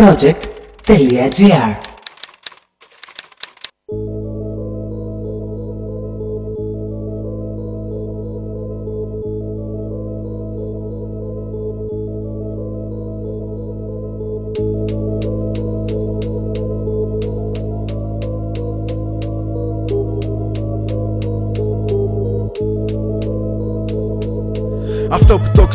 Project 0.00 0.48
Telia 0.80 1.28
GR. 1.28 1.89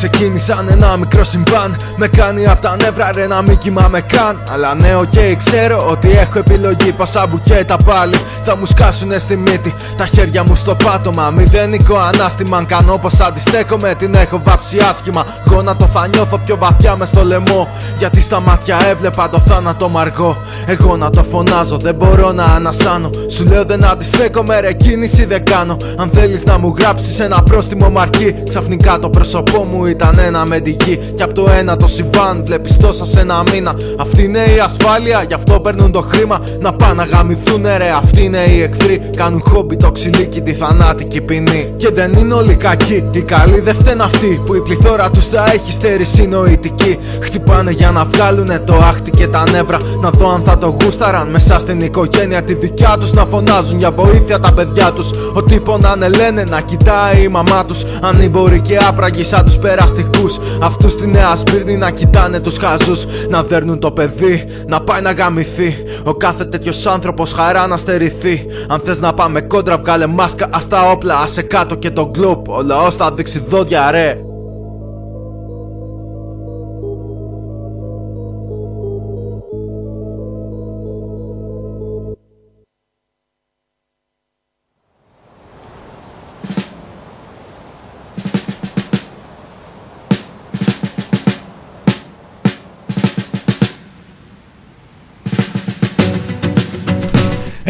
Ξεκίνησαν 0.10 0.68
ένα 0.70 0.98
μικρό 0.98 1.24
συμβάν. 1.24 1.78
Με 1.96 2.08
κάνει 2.08 2.48
απ' 2.48 2.62
τα 2.62 2.76
νεύρα 2.82 3.12
ρε 3.12 3.28
να 3.28 3.42
μην 3.42 3.58
κοιμάμαι 3.58 4.02
καν. 4.02 4.44
Αλλά 4.52 4.76
ναι 4.76 4.96
ok 4.96 5.10
okay, 5.14 5.36
ξέρω 5.38 5.88
ότι 5.90 6.09
έχω 6.09 6.40
επιλογή. 6.40 6.94
Πάσα 6.94 7.28
μπουκέτα 7.28 7.78
πάλι. 7.78 8.16
Θα 8.44 8.58
μου 8.58 8.66
σκάσουνε 8.66 9.20
στη 9.20 9.38
μύτη 9.38 9.73
Τα 9.98 10.05
χέρια 10.05 10.44
μου 10.44 10.55
στο 10.55 10.76
πάτωμα. 10.76 11.30
Μηδενικό 11.30 11.98
ανάστημα 11.98 12.58
Αν 12.58 12.66
κάνω 12.66 12.98
πως 12.98 13.20
αντιστέκομαι. 13.20 13.95
Την 13.98 14.14
έχω 14.16 14.41
βάψει 14.44 14.78
άσχημα. 14.90 15.26
Γόνατο 15.45 15.86
θα 15.86 16.08
νιώθω 16.08 16.38
πιο 16.45 16.58
βαθιά 16.58 16.95
μες 16.95 17.08
στο 17.08 17.23
λαιμό. 17.23 17.67
Γιατί 17.98 18.22
στα 18.22 18.40
μάτια 18.40 18.78
έβλεπα 18.90 19.30
το 19.30 19.40
θάνατο 19.40 19.90
μ' 19.90 20.05
αργό 20.05 20.38
Εγώ 20.66 20.98
να 20.98 21.09
το 21.09 21.23
φωνάζω 21.23 21.78
δεν 21.78 21.95
μπορώ 21.95 22.31
να 22.31 22.44
ανασάνω. 22.44 23.09
Σου 23.30 23.45
λέω 23.45 23.66
δεν 23.66 23.86
αντιστέκομαι 23.86 24.59
ρε 24.59 24.73
κίνηση 24.73 25.26
δεν 25.26 25.45
κάνω. 25.45 25.78
Αν 25.98 26.09
θέλεις 26.09 26.45
να 26.45 26.58
μου 26.58 26.76
γράψεις 26.78 27.20
ένα 27.20 27.44
πρόστιμο 27.44 27.90
μ' 27.90 28.03
αρκεί 28.03 28.36
Ξαφνικά 28.50 29.00
το 29.00 29.09
πρόσωπό 29.09 29.64
μου 29.64 29.86
ήταν 29.95 30.20
ένα 30.20 30.45
με 30.45 30.59
τη 30.59 30.70
γη 30.70 30.99
Κι 31.16 31.23
απ' 31.23 31.34
το 31.34 31.48
ένα 31.59 31.77
το 31.77 31.88
συμβάν 31.88 32.41
βλέπεις 32.45 32.77
τόσα 32.77 33.05
σε 33.05 33.20
ένα 33.20 33.44
μήνα 33.52 33.76
Αυτή 33.99 34.23
είναι 34.23 34.44
η 34.55 34.59
ασφάλεια, 34.59 35.23
γι' 35.27 35.34
αυτό 35.34 35.59
παίρνουν 35.59 35.91
το 35.91 36.02
χρήμα 36.02 36.40
Να 36.59 36.73
πάνε 36.73 36.94
να 36.95 37.03
γαμηθούνε 37.03 37.77
ρε, 37.77 37.90
αυτοί 37.98 38.23
είναι 38.23 38.38
οι 38.38 38.61
εχθροί. 38.61 39.09
Κάνουν 39.17 39.42
χόμπι 39.47 39.75
το 39.78 39.92
ξυλίκι, 39.92 40.42
τη 40.42 40.53
θανάτικη 40.53 41.22
ποινή. 41.22 41.73
Και 41.78 41.89
δεν 41.89 42.14
είναι 42.14 42.33
όλοι 42.33 42.55
κακοί, 42.55 43.03
οι 43.11 43.22
καλοί 43.22 43.59
δεν 43.59 43.75
φταίνουν 43.75 44.02
αυτοί 44.02 44.42
που 44.45 44.55
η 44.55 44.59
πληθώρα 44.59 45.11
τους 45.11 45.30
τα 45.30 45.45
έχει 45.53 45.72
στέρηση 45.72 46.27
νοητική. 46.27 46.98
Χτυπάνε 47.22 47.72
για 47.72 47.92
να 47.92 48.05
βγάλουνε 48.05 48.59
το 48.59 48.73
άχτη 48.73 49.09
και 49.09 49.27
τα 49.27 49.44
νεύρα. 49.52 49.77
Να 50.02 50.09
δω 50.09 50.33
αν 50.33 50.42
θα 50.45 50.58
το 50.58 50.77
γούσταραν 50.81 51.30
μέσα 51.30 51.59
στην 51.59 51.80
οικογένεια 51.80 52.44
τη 52.44 52.53
δικιά 52.53 52.95
τους 53.00 53.14
να 53.14 53.25
φωνάζουν 53.25 53.77
για 53.77 53.92
βοήθεια 53.92 54.39
τα 54.39 54.53
παιδιά 54.53 54.92
τους. 54.92 55.09
Ότι 55.33 55.59
πονάνε 55.59 56.08
λένε 56.08 56.44
να 56.50 56.61
κοιτάει 56.61 57.23
η 57.23 57.27
μαμά 57.27 57.66
τους. 57.66 57.83
Ανήμποροι 58.02 58.59
και 58.59 58.77
άπραγοι 58.88 59.23
σαν 59.23 59.45
τους 59.45 59.58
περαστικούς. 59.76 60.38
Αυτούς 60.62 60.92
στη 60.92 61.08
νέα 61.08 61.36
σπίρνη 61.36 61.78
να 61.78 61.92
κοιτάνε 61.92 62.40
τους 62.40 62.58
χαζούς. 62.58 63.06
Να 63.30 63.44
δέρνουν 63.44 63.80
το 63.80 63.92
παιδί, 63.92 64.45
να 64.67 64.82
πάει 64.82 65.02
να 65.02 65.12
γαμηθεί. 65.12 65.76
Ο 66.04 66.14
κάθε 66.14 66.45
τέτοιος 66.45 66.86
άνθρωπος 66.86 67.32
χαρά 67.32 67.67
να 67.67 67.78
στερηθεί. 67.78 68.45
Αν 68.67 68.80
θες 68.84 69.00
να 69.00 69.14
πάμε 69.14 69.42
κόντρα, 69.42 69.78
βγάλε 69.78 70.08
μάσκα. 70.08 70.45
Α 70.45 70.59
τα 70.70 70.92
όπλα, 70.92 71.20
άσε 71.20 71.42
κάτω 71.42 71.76
και 71.76 71.92
το 71.92 72.06
γκλουπ. 72.06 72.50
Ο 72.50 72.62
λαός 72.62 72.95
θα 72.95 73.12
δείξει 73.12 73.45
δόντια, 73.48 73.92
ρε. 73.92 74.17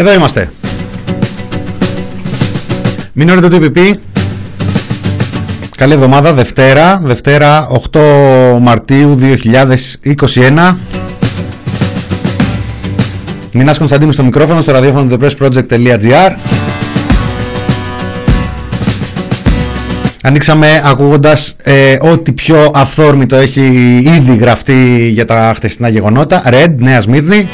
Εδώ 0.07 0.13
είμαστε. 0.13 0.51
Μην 3.13 3.29
ώρετε 3.29 3.47
το 3.47 3.57
EPP. 3.61 3.93
Καλή 5.77 5.93
εβδομάδα, 5.93 6.33
Δευτέρα, 6.33 7.01
Δευτέρα 7.03 7.67
8 7.91 7.99
Μαρτίου 8.61 9.19
2021. 9.19 10.75
Μινάς 13.51 13.77
Κωνσταντίνου 13.77 14.11
στο 14.11 14.23
μικρόφωνο 14.23 14.61
στο 14.61 14.71
ραδιόφωνο 14.71 15.17
thepressproject.gr 15.19 16.31
Ανοίξαμε 20.23 20.81
ακούγοντας 20.85 21.55
ε, 21.63 21.97
ό,τι 22.01 22.31
πιο 22.31 22.71
αυθόρμητο 22.73 23.35
έχει 23.35 23.61
ήδη 24.03 24.35
γραφτεί 24.35 25.09
για 25.13 25.25
τα 25.25 25.53
χτεσινά 25.55 25.89
γεγονότα. 25.89 26.43
Red, 26.45 26.73
Νέα 26.77 27.01
Σμύρνη. 27.01 27.47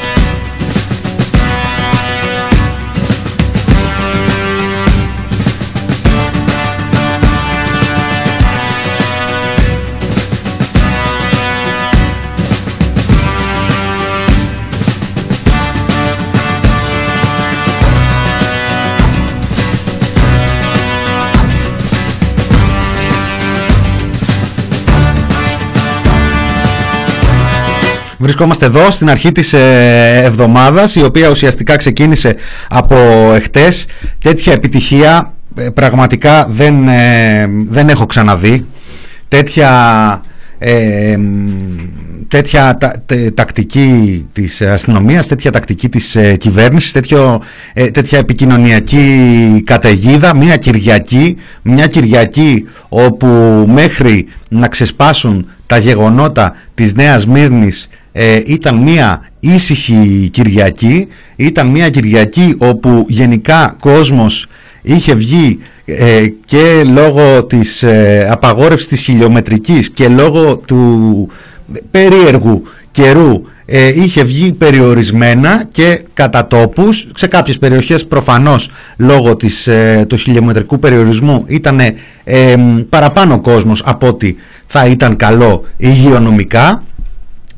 Βρισκόμαστε 28.22 28.66
εδώ 28.66 28.90
στην 28.90 29.10
αρχή 29.10 29.32
της 29.32 29.52
ε, 29.52 30.22
εβδομάδας 30.24 30.94
η 30.94 31.02
οποία 31.02 31.28
ουσιαστικά 31.28 31.76
ξεκίνησε 31.76 32.36
από 32.68 32.96
εχθές. 33.34 33.86
Τέτοια 34.18 34.52
επιτυχία 34.52 35.32
ε, 35.56 35.68
πραγματικά 35.68 36.46
δεν, 36.50 36.88
ε, 36.88 37.48
δεν 37.68 37.88
έχω 37.88 38.06
ξαναδεί. 38.06 38.66
Τέτοια, 39.28 39.70
τέτοια 42.28 42.78
τακτική 43.34 44.26
της 44.32 44.60
αστυνομίας, 44.60 45.26
τέτοια 45.26 45.50
τακτική 45.50 45.88
της 45.88 46.16
ε, 46.16 46.36
κυβέρνησης, 46.36 46.92
τέτοιο, 46.92 47.42
τέτοια 47.92 48.18
επικοινωνιακή 48.18 49.62
καταιγίδα, 49.66 50.36
μια 50.36 50.56
Κυριακή, 50.56 51.36
μια 51.62 51.86
Κυριακή 51.86 52.68
όπου 52.88 53.26
μέχρι 53.72 54.26
να 54.48 54.68
ξεσπάσουν 54.68 55.46
τα 55.66 55.78
γεγονότα 55.78 56.56
της 56.74 56.94
Νέας 56.94 57.26
Μύρνης 57.26 57.88
ε, 58.12 58.40
ήταν 58.46 58.74
μια 58.76 59.22
ήσυχη 59.40 60.28
Κυριακή, 60.32 61.08
ήταν 61.36 61.66
μια 61.66 61.90
Κυριακή 61.90 62.54
όπου 62.58 63.04
γενικά 63.08 63.76
κόσμος 63.80 64.46
είχε 64.82 65.14
βγει 65.14 65.58
ε, 65.84 66.26
και 66.44 66.82
λόγω 66.94 67.44
της 67.44 67.82
ε, 67.82 68.28
απαγόρευσης 68.30 68.88
της 68.88 69.02
χιλιομετρικής 69.02 69.90
και 69.90 70.08
λόγω 70.08 70.56
του 70.56 71.28
περίεργου 71.90 72.62
καιρού 72.90 73.42
ε, 73.66 74.02
είχε 74.02 74.22
βγει 74.22 74.52
περιορισμένα 74.52 75.64
και 75.72 76.02
κατά 76.14 76.46
τόπους. 76.46 77.08
Σε 77.16 77.26
κάποιες 77.26 77.58
περιοχές 77.58 78.06
προφανώς 78.06 78.70
λόγω 78.96 79.36
της, 79.36 79.68
του 80.06 80.16
χιλιομετρικού 80.16 80.78
περιορισμού 80.78 81.44
ήταν 81.46 81.80
παραπάνω 82.88 83.40
κόσμος 83.40 83.82
από 83.84 84.06
ότι 84.06 84.36
θα 84.66 84.86
ήταν 84.86 85.16
καλό 85.16 85.64
υγειονομικά 85.76 86.82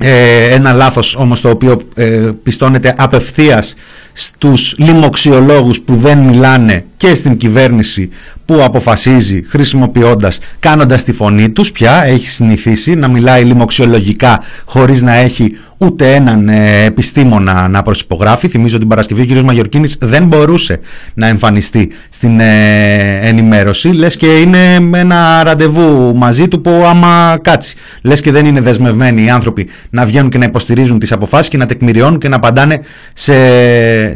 ε, 0.06 0.54
ένα 0.54 0.72
λάθος 0.72 1.14
όμως 1.14 1.40
το 1.40 1.50
οποίο 1.50 1.80
ε, 1.94 2.04
πιστώνεται 2.42 2.94
απευθείας 2.98 3.74
στους 4.12 4.74
λοιμοξιολόγους 4.78 5.80
που 5.80 5.94
δεν 5.94 6.18
μιλάνε 6.18 6.84
και 7.04 7.14
στην 7.14 7.36
κυβέρνηση 7.36 8.08
που 8.44 8.62
αποφασίζει 8.62 9.44
χρησιμοποιώντας, 9.48 10.38
κάνοντας 10.58 11.02
τη 11.02 11.12
φωνή 11.12 11.50
τους 11.50 11.72
πια 11.72 12.04
έχει 12.04 12.28
συνηθίσει 12.28 12.94
να 12.94 13.08
μιλάει 13.08 13.44
λοιμοξιολογικά 13.44 14.42
χωρίς 14.64 15.02
να 15.02 15.14
έχει 15.14 15.56
ούτε 15.78 16.14
έναν 16.14 16.48
ε, 16.48 16.84
επιστήμονα 16.84 17.68
να 17.68 17.82
προσυπογράφει. 17.82 18.48
Θυμίζω 18.48 18.78
την 18.78 18.88
Παρασκευή 18.88 19.22
ο 19.22 19.40
κ. 19.40 19.44
Μαγιορκίνης 19.44 19.96
δεν 20.00 20.26
μπορούσε 20.26 20.80
να 21.14 21.26
εμφανιστεί 21.26 21.90
στην 22.08 22.40
ε, 22.40 23.18
ενημέρωση. 23.22 23.88
Λες 23.88 24.16
και 24.16 24.26
είναι 24.26 24.74
ένα 24.92 25.42
ραντεβού 25.44 26.16
μαζί 26.16 26.48
του 26.48 26.60
που 26.60 26.70
άμα 26.70 27.38
κάτσει. 27.42 27.76
Λες 28.02 28.20
και 28.20 28.32
δεν 28.32 28.46
είναι 28.46 28.60
δεσμευμένοι 28.60 29.24
οι 29.24 29.30
άνθρωποι 29.30 29.68
να 29.90 30.04
βγαίνουν 30.04 30.30
και 30.30 30.38
να 30.38 30.44
υποστηρίζουν 30.44 30.98
τις 30.98 31.12
αποφάσεις 31.12 31.48
και 31.48 31.56
να 31.56 31.66
τεκμηριώνουν 31.66 32.18
και 32.18 32.28
να 32.28 32.36
απαντάνε 32.36 32.80
σε, 33.14 33.34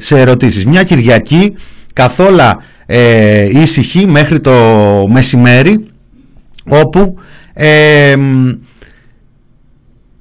σε 0.00 0.18
ερωτήσεις. 0.18 0.66
Μια 0.66 0.82
Κυριακή 0.82 1.54
καθόλου 1.98 2.38
ε, 2.86 3.60
ήσυχη 3.60 4.06
μέχρι 4.06 4.40
το 4.40 4.52
μεσημέρι 5.08 5.84
όπου 6.68 7.18
ε, 7.54 8.16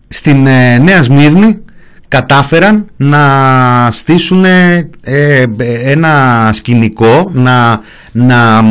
στην 0.08 0.48
ε, 0.48 0.78
Νέα 0.78 1.02
Σμύρνη 1.02 1.58
κατάφεραν 2.08 2.86
να 2.98 3.22
στήσουν 3.92 4.46
ε, 4.46 4.90
ένα 5.84 6.50
σκηνικό, 6.54 7.32
να, 7.34 7.82
να 8.12 8.64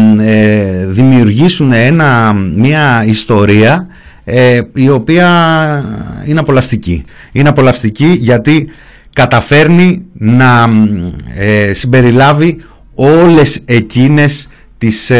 δημιουργήσουν 0.86 1.72
ένα, 1.72 2.32
μια 2.32 3.04
ιστορία 3.06 3.86
η 4.74 4.88
οποία 4.88 5.28
είναι 6.24 6.40
απολαυστική. 6.40 7.04
Είναι 7.32 7.48
απολαυστική 7.48 8.16
γιατί 8.20 8.68
καταφέρνει 9.12 10.02
να 10.12 10.68
συμπεριλάβει 11.72 12.62
όλες 12.96 13.60
εκείνες 13.64 14.48
τις 14.78 15.10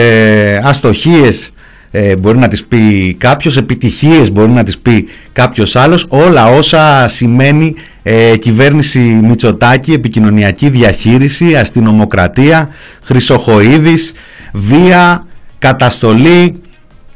αστοχίες 0.63 1.51
ε, 1.99 2.17
μπορεί 2.17 2.39
να 2.39 2.49
τις 2.49 2.65
πει 2.65 3.15
κάποιος, 3.19 3.57
επιτυχίες 3.57 4.33
μπορεί 4.33 4.51
να 4.51 4.63
τις 4.63 4.79
πει 4.79 5.07
κάποιος 5.33 5.77
άλλος, 5.77 6.07
όλα 6.09 6.47
όσα 6.47 7.09
σημαίνει 7.09 7.75
ε, 8.03 8.37
κυβέρνηση 8.37 8.99
Μητσοτάκη, 8.99 9.93
επικοινωνιακή 9.93 10.69
διαχείριση, 10.69 11.57
αστυνομοκρατία, 11.57 12.69
χρυσοχοίδης, 13.03 14.13
βία, 14.53 15.27
καταστολή 15.59 16.61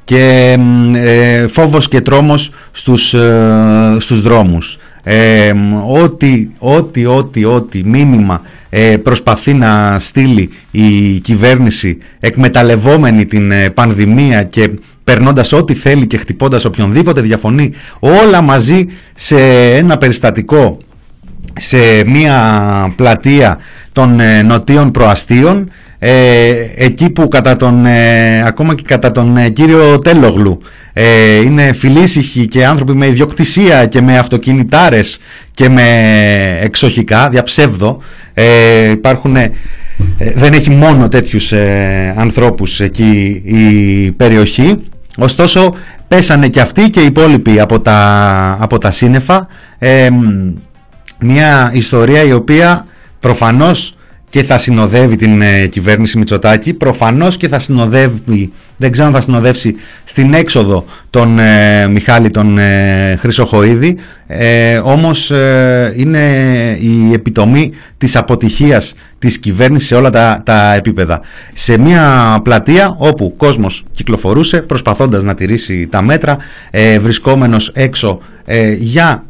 και 0.04 0.56
ε, 0.94 1.46
φόβος 1.46 1.88
και 1.88 2.00
τρόμος 2.00 2.50
στους, 2.72 3.14
ε, 3.14 3.96
στους 3.98 4.22
δρόμους. 4.22 4.78
Ε, 5.02 5.52
ό,τι, 5.88 6.48
ό,τι, 6.58 7.06
ό,τι, 7.06 7.44
ό,τι 7.44 7.84
μήνυμα 7.84 8.42
ε, 8.44 8.59
προσπαθεί 9.02 9.54
να 9.54 9.96
στείλει 9.98 10.50
η 10.70 11.18
κυβέρνηση 11.18 11.98
εκμεταλλευόμενη 12.20 13.26
την 13.26 13.50
ε, 13.52 13.70
πανδημία 13.70 14.42
και 14.42 14.70
περνώντας 15.04 15.52
ό,τι 15.52 15.74
θέλει 15.74 16.06
και 16.06 16.16
χτυπώντας 16.16 16.64
οποιονδήποτε 16.64 17.20
διαφωνεί 17.20 17.72
όλα 17.98 18.40
μαζί 18.40 18.86
σε 19.14 19.36
ένα 19.76 19.98
περιστατικό 19.98 20.78
σε 21.54 22.04
μια 22.06 22.92
πλατεία 22.96 23.58
των 23.92 24.20
ε, 24.20 24.42
νοτίων 24.42 24.90
προαστίων 24.90 25.70
εκεί 26.76 27.10
που 27.10 27.28
κατά 27.28 27.56
τον, 27.56 27.86
ακόμα 28.46 28.74
και 28.74 28.82
κατά 28.86 29.12
τον 29.12 29.52
κύριο 29.52 29.98
Τέλογλου 29.98 30.60
είναι 31.44 31.72
φιλήσυχοι 31.72 32.46
και 32.46 32.66
άνθρωποι 32.66 32.92
με 32.92 33.06
ιδιοκτησία 33.06 33.86
και 33.86 34.00
με 34.00 34.18
αυτοκινητάρες 34.18 35.18
και 35.54 35.68
με 35.68 35.82
εξοχικά, 36.62 37.28
διαψεύδω 37.28 38.00
ε, 38.34 38.90
υπάρχουν, 38.90 39.36
ε, 39.36 39.52
δεν 40.18 40.52
έχει 40.52 40.70
μόνο 40.70 41.08
τέτοιους 41.08 41.52
ε, 41.52 42.14
ανθρώπους 42.16 42.80
εκεί 42.80 43.42
η 43.44 44.10
περιοχή. 44.10 44.78
Ωστόσο 45.18 45.74
πέσανε 46.08 46.48
και 46.48 46.60
αυτοί 46.60 46.90
και 46.90 47.00
οι 47.00 47.04
υπόλοιποι 47.04 47.60
από 47.60 47.80
τα, 47.80 48.56
από 48.60 48.78
τα 48.78 48.90
σύννεφα. 48.90 49.46
Ε, 49.78 50.08
μια 51.20 51.70
ιστορία 51.74 52.22
η 52.22 52.32
οποία 52.32 52.86
προφανώς 53.20 53.94
και 54.30 54.42
θα 54.42 54.58
συνοδεύει 54.58 55.16
την 55.16 55.42
ε, 55.42 55.66
κυβέρνηση 55.66 56.18
Μητσοτάκη. 56.18 56.74
Προφανώς 56.74 57.36
και 57.36 57.48
θα 57.48 57.58
συνοδεύει, 57.58 58.52
δεν 58.76 58.90
ξέρω 58.90 59.06
αν 59.06 59.12
θα 59.12 59.20
συνοδεύσει 59.20 59.74
στην 60.04 60.34
έξοδο 60.34 60.84
τον 61.10 61.38
ε, 61.38 61.88
Μιχάλη 61.88 62.30
τον 62.30 62.58
ε, 62.58 63.16
Χρυσοχοίδη, 63.20 63.96
ε, 64.26 64.78
όμως 64.78 65.30
ε, 65.30 65.92
είναι 65.96 66.18
η 66.80 67.12
επιτομή 67.12 67.72
της 67.98 68.16
αποτυχίας 68.16 68.94
της 69.18 69.38
κυβέρνησης 69.38 69.88
σε 69.88 69.94
όλα 69.94 70.10
τα, 70.10 70.42
τα 70.44 70.74
επίπεδα. 70.74 71.20
Σε 71.52 71.78
μια 71.78 72.38
πλατεία 72.42 72.94
όπου 72.98 73.34
κόσμος 73.36 73.84
κυκλοφορούσε 73.90 74.60
προσπαθώντας 74.60 75.22
να 75.22 75.34
τηρήσει 75.34 75.86
τα 75.90 76.02
μέτρα, 76.02 76.36
βρισκόμενος 77.00 77.70
έξω 77.74 78.20
για 78.44 78.44
τον, 78.46 79.14
ε, 79.14 79.14
ε, 79.14 79.29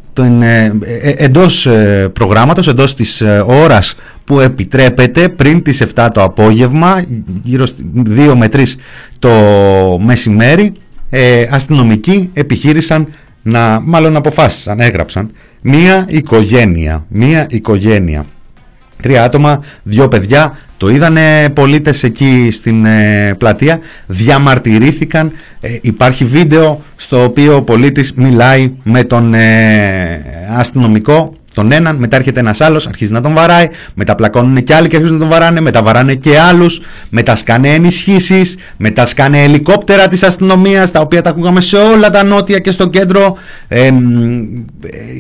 εντός 1.17 1.67
ε, 1.67 2.09
προγράμματος, 2.12 2.69
εντός 2.69 2.95
της 2.95 3.23
ώρας 3.47 3.95
που 4.25 4.41
επιτρέπεται 4.41 5.29
πριν 5.29 5.62
τις 5.62 5.83
7 5.95 6.09
το 6.15 6.23
απόγευμα, 6.23 7.05
γύρω 7.43 7.65
2 8.07 8.35
με 8.37 8.49
3 8.49 8.62
το 9.19 9.31
μεσημέρι, 10.01 10.73
αστυνομικοί 11.51 12.31
επιχείρησαν 12.33 13.09
να, 13.43 13.81
μάλλον 13.81 14.17
αποφάσισαν, 14.17 14.81
έγραψαν, 14.81 15.31
μία 15.62 16.05
οικογένεια, 16.09 17.07
μία 17.09 17.47
οικογένεια. 17.51 18.27
Τρία 19.00 19.25
άτομα, 19.25 19.64
δύο 19.82 20.08
παιδιά, 20.08 20.58
το 20.81 20.88
είδανε 20.88 21.49
πολίτες 21.55 22.02
εκεί 22.02 22.49
στην 22.52 22.85
ε, 22.85 23.35
πλατεία, 23.38 23.81
διαμαρτυρήθηκαν, 24.06 25.32
ε, 25.61 25.69
υπάρχει 25.81 26.25
βίντεο 26.25 26.82
στο 26.97 27.25
οποίο 27.25 27.56
ο 27.56 27.62
πολίτης 27.62 28.12
μιλάει 28.12 28.73
με 28.82 29.05
τον 29.05 29.35
ε, 29.35 30.23
αστυνομικό, 30.56 31.35
τον 31.55 31.73
έναν, 31.73 31.97
μετά 31.97 32.17
έρχεται 32.17 32.41
ένας 32.41 32.61
άλλος, 32.61 32.87
αρχίζει 32.87 33.12
να 33.12 33.20
τον 33.20 33.35
βαράει, 33.35 33.69
μετά 33.94 34.14
πλακώνουν 34.14 34.64
και 34.64 34.75
άλλοι 34.75 34.88
και 34.88 34.97
αρχίζουν 34.97 35.17
να 35.17 35.20
τον 35.20 35.31
βαράνε, 35.31 35.61
μετά 35.61 35.82
βαράνε 35.82 36.14
και 36.14 36.38
άλλους, 36.38 36.81
μετά 37.08 37.37
σκάνε 37.37 37.69
ενισχύσεις, 37.69 38.56
μετά 38.76 39.06
σκάνε 39.06 39.43
ελικόπτερα 39.43 40.08
της 40.08 40.23
αστυνομίας, 40.23 40.91
τα 40.91 41.00
οποία 41.00 41.23
τα 41.23 41.31
ακούγαμε 41.31 41.61
σε 41.61 41.76
όλα 41.76 42.11
τα 42.11 42.25
νότια 42.25 42.58
και 42.58 42.70
στο 42.70 42.87
κέντρο, 42.88 43.37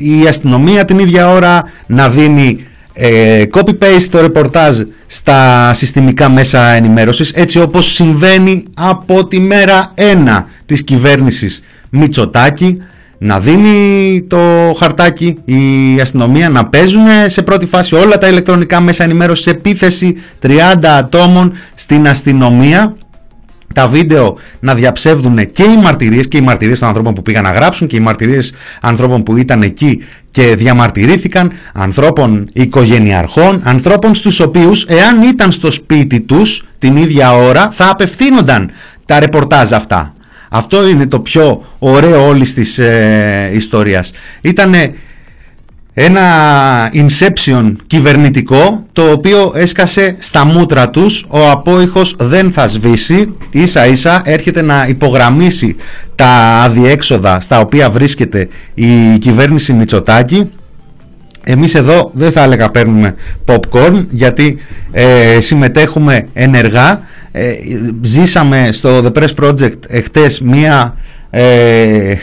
η 0.02 0.26
αστυνομία 0.28 0.84
την 0.84 0.98
ίδια 0.98 1.30
ώρα 1.30 1.62
να 1.86 2.08
δίνει 2.08 2.64
ε, 2.92 3.44
copy-paste 3.52 4.06
το 4.10 4.20
ρεπορτάζ 4.20 4.80
στα 5.06 5.70
συστημικά 5.74 6.28
μέσα 6.28 6.68
ενημέρωσης 6.68 7.30
έτσι 7.30 7.60
όπως 7.60 7.92
συμβαίνει 7.92 8.64
από 8.74 9.26
τη 9.26 9.38
μέρα 9.40 9.94
1 9.96 10.44
της 10.66 10.84
κυβέρνησης 10.84 11.62
Μητσοτάκη 11.90 12.82
να 13.18 13.40
δίνει 13.40 14.22
το 14.28 14.38
χαρτάκι 14.78 15.38
η 15.44 16.00
αστυνομία 16.00 16.48
να 16.48 16.66
παίζουν 16.66 17.06
σε 17.26 17.42
πρώτη 17.42 17.66
φάση 17.66 17.94
όλα 17.94 18.18
τα 18.18 18.28
ηλεκτρονικά 18.28 18.80
μέσα 18.80 19.04
ενημέρωσης 19.04 19.46
επίθεση 19.46 20.16
30 20.42 20.48
ατόμων 20.82 21.52
στην 21.74 22.08
αστυνομία 22.08 22.96
τα 23.74 23.86
βίντεο 23.86 24.36
να 24.60 24.74
διαψεύδουν 24.74 25.50
και 25.50 25.62
οι 25.62 25.76
μαρτυρίες 25.82 26.28
και 26.28 26.36
οι 26.36 26.40
μαρτυρίες 26.40 26.78
των 26.78 26.88
ανθρώπων 26.88 27.14
που 27.14 27.22
πήγαν 27.22 27.42
να 27.42 27.50
γράψουν 27.50 27.86
και 27.86 27.96
οι 27.96 28.00
μαρτυρίες 28.00 28.52
ανθρώπων 28.80 29.22
που 29.22 29.36
ήταν 29.36 29.62
εκεί 29.62 30.02
και 30.30 30.56
διαμαρτυρήθηκαν, 30.56 31.52
ανθρώπων 31.72 32.50
οικογενειαρχών, 32.52 33.60
ανθρώπων 33.64 34.14
στους 34.14 34.40
οποίους 34.40 34.84
εάν 34.84 35.22
ήταν 35.22 35.52
στο 35.52 35.70
σπίτι 35.70 36.20
τους 36.20 36.66
την 36.78 36.96
ίδια 36.96 37.32
ώρα 37.32 37.70
θα 37.72 37.90
απευθύνονταν 37.90 38.70
τα 39.06 39.20
ρεπορτάζ 39.20 39.72
αυτά. 39.72 40.14
Αυτό 40.50 40.88
είναι 40.88 41.06
το 41.06 41.20
πιο 41.20 41.64
ωραίο 41.78 42.26
όλης 42.26 42.54
της 42.54 42.78
ε, 42.78 43.50
ιστορίας. 43.54 44.10
Ήτανε 44.40 44.94
ένα 46.04 46.22
inception 46.92 47.72
κυβερνητικό 47.86 48.86
το 48.92 49.10
οποίο 49.10 49.52
έσκασε 49.54 50.16
στα 50.18 50.44
μούτρα 50.44 50.90
τους. 50.90 51.26
Ο 51.28 51.50
απόϊχος 51.50 52.14
δεν 52.18 52.52
θα 52.52 52.68
σβήσει. 52.68 53.34
Ίσα 53.50 53.86
ίσα 53.86 54.20
έρχεται 54.24 54.62
να 54.62 54.86
υπογραμμίσει 54.88 55.76
τα 56.14 56.60
αδιέξοδα 56.64 57.40
στα 57.40 57.60
οποία 57.60 57.90
βρίσκεται 57.90 58.48
η 58.74 59.18
κυβέρνηση 59.18 59.72
Μητσοτάκη. 59.72 60.50
Εμείς 61.44 61.74
εδώ 61.74 62.10
δεν 62.14 62.32
θα 62.32 62.42
έλεγα 62.42 62.70
παίρνουμε 62.70 63.14
popcorn 63.46 64.04
γιατί 64.10 64.58
ε, 64.92 65.40
συμμετέχουμε 65.40 66.26
ενεργά. 66.32 67.02
Ε, 67.32 67.52
ζήσαμε 68.00 68.68
στο 68.72 69.02
The 69.04 69.18
Press 69.18 69.44
Project 69.44 69.78
εχθές 69.88 70.40
μία 70.40 70.94
ε, 71.30 72.14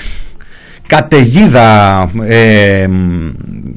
καταιγίδα 0.88 2.00
ε, 2.28 2.88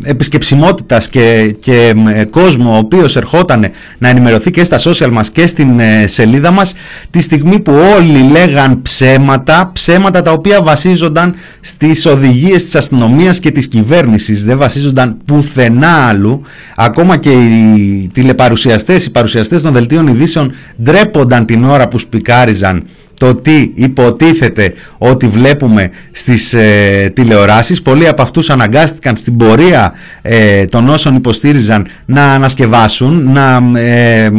επισκεψιμότητας 0.04 1.08
και, 1.08 1.54
και 1.58 1.94
ε, 2.14 2.24
κόσμο 2.24 2.74
ο 2.74 2.76
οποίος 2.76 3.16
ερχόταν 3.16 3.70
να 3.98 4.08
ενημερωθεί 4.08 4.50
και 4.50 4.64
στα 4.64 4.78
social 4.78 5.10
μας 5.12 5.30
και 5.30 5.46
στην 5.46 5.80
ε, 5.80 6.06
σελίδα 6.06 6.50
μας 6.50 6.74
τη 7.10 7.20
στιγμή 7.20 7.60
που 7.60 7.72
όλοι 7.96 8.30
λέγαν 8.30 8.82
ψέματα, 8.82 9.70
ψέματα 9.72 10.22
τα 10.22 10.32
οποία 10.32 10.62
βασίζονταν 10.62 11.34
στις 11.60 12.06
οδηγίες 12.06 12.64
της 12.64 12.74
αστυνομίας 12.74 13.38
και 13.38 13.50
της 13.50 13.68
κυβέρνησης, 13.68 14.44
δεν 14.44 14.58
βασίζονταν 14.58 15.16
πουθενά 15.24 15.92
άλλου, 16.08 16.42
ακόμα 16.76 17.16
και 17.16 17.30
οι 17.30 18.10
τηλεπαρουσιαστές, 18.12 19.04
οι 19.04 19.10
παρουσιαστές 19.10 19.62
των 19.62 19.72
δελτίων 19.72 20.06
ειδήσεων 20.06 20.52
ντρέπονταν 20.82 21.46
την 21.46 21.64
ώρα 21.64 21.88
που 21.88 21.98
σπικάριζαν 21.98 22.84
το 23.20 23.34
τι 23.34 23.70
υποτίθεται 23.74 24.72
ότι 24.98 25.26
βλέπουμε 25.26 25.90
στις 26.10 26.54
ε, 26.54 27.12
τηλεοράσεις. 27.14 27.82
Πολλοί 27.82 28.08
από 28.08 28.22
αυτούς 28.22 28.50
αναγκάστηκαν 28.50 29.16
στην 29.16 29.36
πορεία 29.36 29.92
ε, 30.22 30.64
των 30.64 30.88
όσων 30.88 31.14
υποστήριζαν 31.14 31.86
να 32.06 32.32
ανασκευάσουν, 32.32 33.32
να 33.32 33.80
ε, 33.80 34.30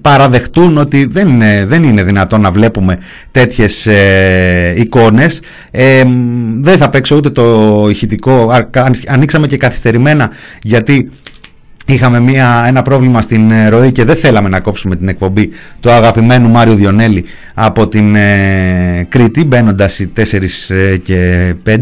παραδεχτούν 0.00 0.78
ότι 0.78 1.04
δεν 1.10 1.28
είναι, 1.28 1.64
δεν 1.68 1.82
είναι 1.82 2.02
δυνατόν 2.02 2.40
να 2.40 2.50
βλέπουμε 2.50 2.98
τέτοιες 3.30 3.86
ε, 3.86 4.74
εικόνες. 4.76 5.40
δεν 6.60 6.78
θα 6.78 6.90
παίξω 6.90 7.16
ούτε 7.16 7.30
το 7.30 7.86
ηχητικό, 7.90 8.52
ανοίξαμε 9.06 9.46
και 9.46 9.56
καθυστερημένα 9.56 10.30
γιατί 10.62 11.10
Είχαμε 11.90 12.20
μια, 12.20 12.64
ένα 12.66 12.82
πρόβλημα 12.82 13.22
στην 13.22 13.50
ε, 13.50 13.68
ροή 13.68 13.92
και 13.92 14.04
δεν 14.04 14.16
θέλαμε 14.16 14.48
να 14.48 14.60
κόψουμε 14.60 14.96
την 14.96 15.08
εκπομπή 15.08 15.50
του 15.80 15.90
αγαπημένου 15.90 16.48
Μάριου 16.48 16.74
Διονέλη 16.74 17.24
από 17.54 17.88
την 17.88 18.14
ε, 18.14 19.06
Κρήτη 19.08 19.44
μπαίνοντας 19.44 19.98
οι 19.98 20.12
4 20.16 20.22
ε, 20.68 20.96
και 20.96 21.54
5. 21.66 21.78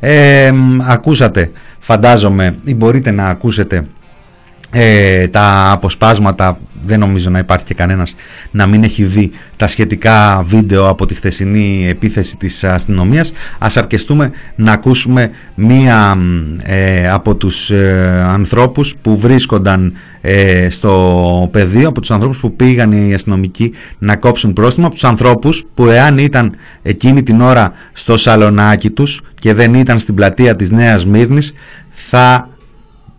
Ε, 0.00 0.52
ακούσατε 0.88 1.50
φαντάζομαι 1.78 2.54
ή 2.64 2.74
μπορείτε 2.74 3.10
να 3.10 3.28
ακούσετε 3.28 3.84
τα 5.30 5.70
αποσπάσματα 5.70 6.58
δεν 6.84 6.98
νομίζω 6.98 7.30
να 7.30 7.38
υπάρχει 7.38 7.64
και 7.64 7.74
κανένας 7.74 8.14
να 8.50 8.66
μην 8.66 8.82
έχει 8.82 9.04
δει 9.04 9.30
τα 9.56 9.66
σχετικά 9.66 10.42
βίντεο 10.46 10.88
από 10.88 11.06
τη 11.06 11.14
χθεσινή 11.14 11.88
επίθεση 11.88 12.36
της 12.36 12.64
αστυνομίας. 12.64 13.32
Ας 13.58 13.76
αρκεστούμε 13.76 14.30
να 14.56 14.72
ακούσουμε 14.72 15.30
μία 15.54 16.16
ε, 16.62 17.10
από 17.10 17.34
τους 17.34 17.70
ε, 17.70 18.24
ανθρώπους 18.28 18.96
που 19.02 19.16
βρίσκονταν 19.16 19.92
ε, 20.20 20.70
στο 20.70 21.48
πεδίο, 21.52 21.88
από 21.88 22.00
τους 22.00 22.10
ανθρώπους 22.10 22.38
που 22.38 22.56
πήγαν 22.56 22.92
οι 22.92 23.14
αστυνομικοί 23.14 23.72
να 23.98 24.16
κόψουν 24.16 24.52
πρόστιμο, 24.52 24.86
από 24.86 24.94
τους 24.94 25.04
ανθρώπους 25.04 25.66
που 25.74 25.86
εάν 25.86 26.18
ήταν 26.18 26.54
εκείνη 26.82 27.22
την 27.22 27.40
ώρα 27.40 27.72
στο 27.92 28.16
σαλονάκι 28.16 28.90
τους 28.90 29.22
και 29.34 29.54
δεν 29.54 29.74
ήταν 29.74 29.98
στην 29.98 30.14
πλατεία 30.14 30.56
της 30.56 30.70
Νέας 30.70 31.06
Μύρνης 31.06 31.52
θα 31.90 32.48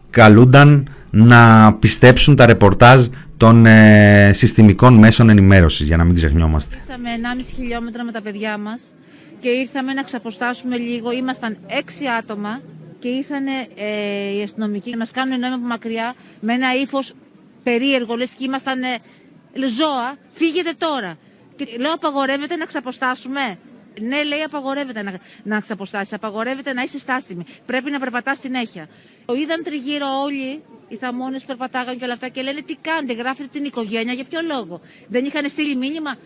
καλούνταν 0.09 0.87
να 1.11 1.73
πιστέψουν 1.73 2.35
τα 2.35 2.45
ρεπορτάζ 2.45 3.05
των 3.37 3.65
ε, 3.65 4.31
συστημικών 4.33 4.93
μέσων 4.93 5.29
ενημέρωσης 5.29 5.87
για 5.87 5.97
να 5.97 6.03
μην 6.03 6.15
ξεχνιόμαστε. 6.15 6.75
Ήρθαμε 6.75 7.09
1,5 7.37 7.43
χιλιόμετρα 7.55 8.03
με 8.03 8.11
τα 8.11 8.21
παιδιά 8.21 8.57
μας 8.57 8.81
και 9.39 9.49
ήρθαμε 9.49 9.93
να 9.93 10.03
ξαποστάσουμε 10.03 10.77
λίγο. 10.77 11.11
Ήμασταν 11.11 11.57
6 11.67 11.71
άτομα 12.19 12.61
και 12.99 13.07
ήρθαν 13.07 13.47
ε, 13.47 14.37
οι 14.37 14.43
αστυνομικοί 14.43 14.91
να 14.91 14.97
μας 14.97 15.11
κάνουν 15.11 15.39
νόημα 15.39 15.55
από 15.55 15.65
μακριά 15.65 16.15
με 16.39 16.53
ένα 16.53 16.75
ύφος 16.81 17.13
περίεργο, 17.63 18.15
λες 18.15 18.33
και 18.33 18.43
ήμασταν 18.43 18.83
ε, 18.83 18.97
ζώα, 19.67 20.17
φύγετε 20.33 20.73
τώρα. 20.77 21.17
Και 21.55 21.67
λέω 21.79 21.93
απαγορεύεται 21.93 22.55
να 22.55 22.65
ξαποστάσουμε. 22.65 23.57
Ναι, 24.01 24.23
λέει, 24.23 24.41
απαγορεύεται 24.45 25.01
να, 25.01 25.13
να 25.43 25.59
ξαποστάσεις. 25.59 26.13
Απαγορεύεται 26.13 26.73
να 26.73 26.81
είσαι 26.81 26.97
στάσιμη. 26.97 27.45
Πρέπει 27.65 27.91
να 27.91 27.99
περπατάς 27.99 28.39
συνέχεια. 28.39 28.87
Το 29.25 29.33
είδαν 29.33 29.63
τριγύρω 29.63 30.07
όλοι 30.23 30.61
οι 30.91 30.95
θαμώνες 30.95 31.43
περπατάγαν 31.43 31.97
και 31.97 32.03
όλα 32.03 32.13
αυτά 32.13 32.27
και 32.27 32.41
λένε 32.41 32.61
τι 32.61 32.75
κάνετε, 32.75 33.13
γράφετε 33.13 33.49
την 33.51 33.63
οικογένεια, 33.65 34.13
για 34.13 34.23
ποιο 34.23 34.39
λόγο; 34.41 34.81
Δεν 35.07 35.25
είχαν 35.25 35.49
στείλει 35.49 35.75
μήνυμα. 35.75 36.17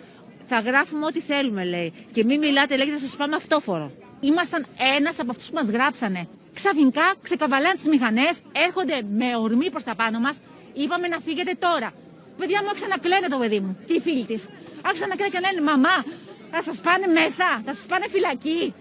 Θα 0.48 0.60
γράφουμε 0.60 1.06
ό,τι 1.06 1.20
θέλουμε, 1.22 1.64
λέει. 1.66 1.94
Και 2.12 2.24
μην 2.24 2.40
μιλάτε, 2.40 2.76
λέει, 2.78 2.88
θα 2.88 3.00
σας 3.00 3.16
πάμε 3.16 3.36
αυτόφορο. 3.36 3.92
Ήμασταν 4.20 4.66
ένας 4.98 5.20
από 5.20 5.32
αυτούς 5.32 5.48
που 5.50 5.54
μας 5.56 5.70
γράψανε. 5.70 6.28
Ξαφνικά 6.54 7.14
ξεκαβαλάνε 7.22 7.76
τις 7.76 7.88
μηχανές, 7.88 8.42
έρχονται 8.66 9.02
με 9.12 9.36
ορμή 9.36 9.70
προς 9.70 9.84
τα 9.84 9.96
πάνω 9.96 10.20
μας. 10.20 10.38
Είπαμε 10.74 11.08
να 11.08 11.18
φύγετε 11.26 11.54
τώρα. 11.60 11.92
Παιδιά 12.38 12.62
μου 12.62 12.68
άρχισαν 12.68 12.90
να 12.90 12.98
κλαίνε 12.98 13.28
το 13.28 13.38
παιδί 13.38 13.60
μου 13.60 13.78
και 13.86 13.94
οι 13.94 14.00
φίλοι 14.00 14.26
της. 14.26 14.46
Άρχισαν 14.82 15.10
να 15.10 15.16
κλαίνε 15.16 15.30
και 15.30 15.40
λένε 15.40 15.62
Μαμά, 15.62 16.04
θα 16.52 16.62
σας 16.62 16.82
πάνε 16.82 17.08
μέσα, 17.08 17.62
θα 17.66 17.74
σας 17.74 17.86
πάνε 17.86 18.06
φυλακή. 18.10 18.74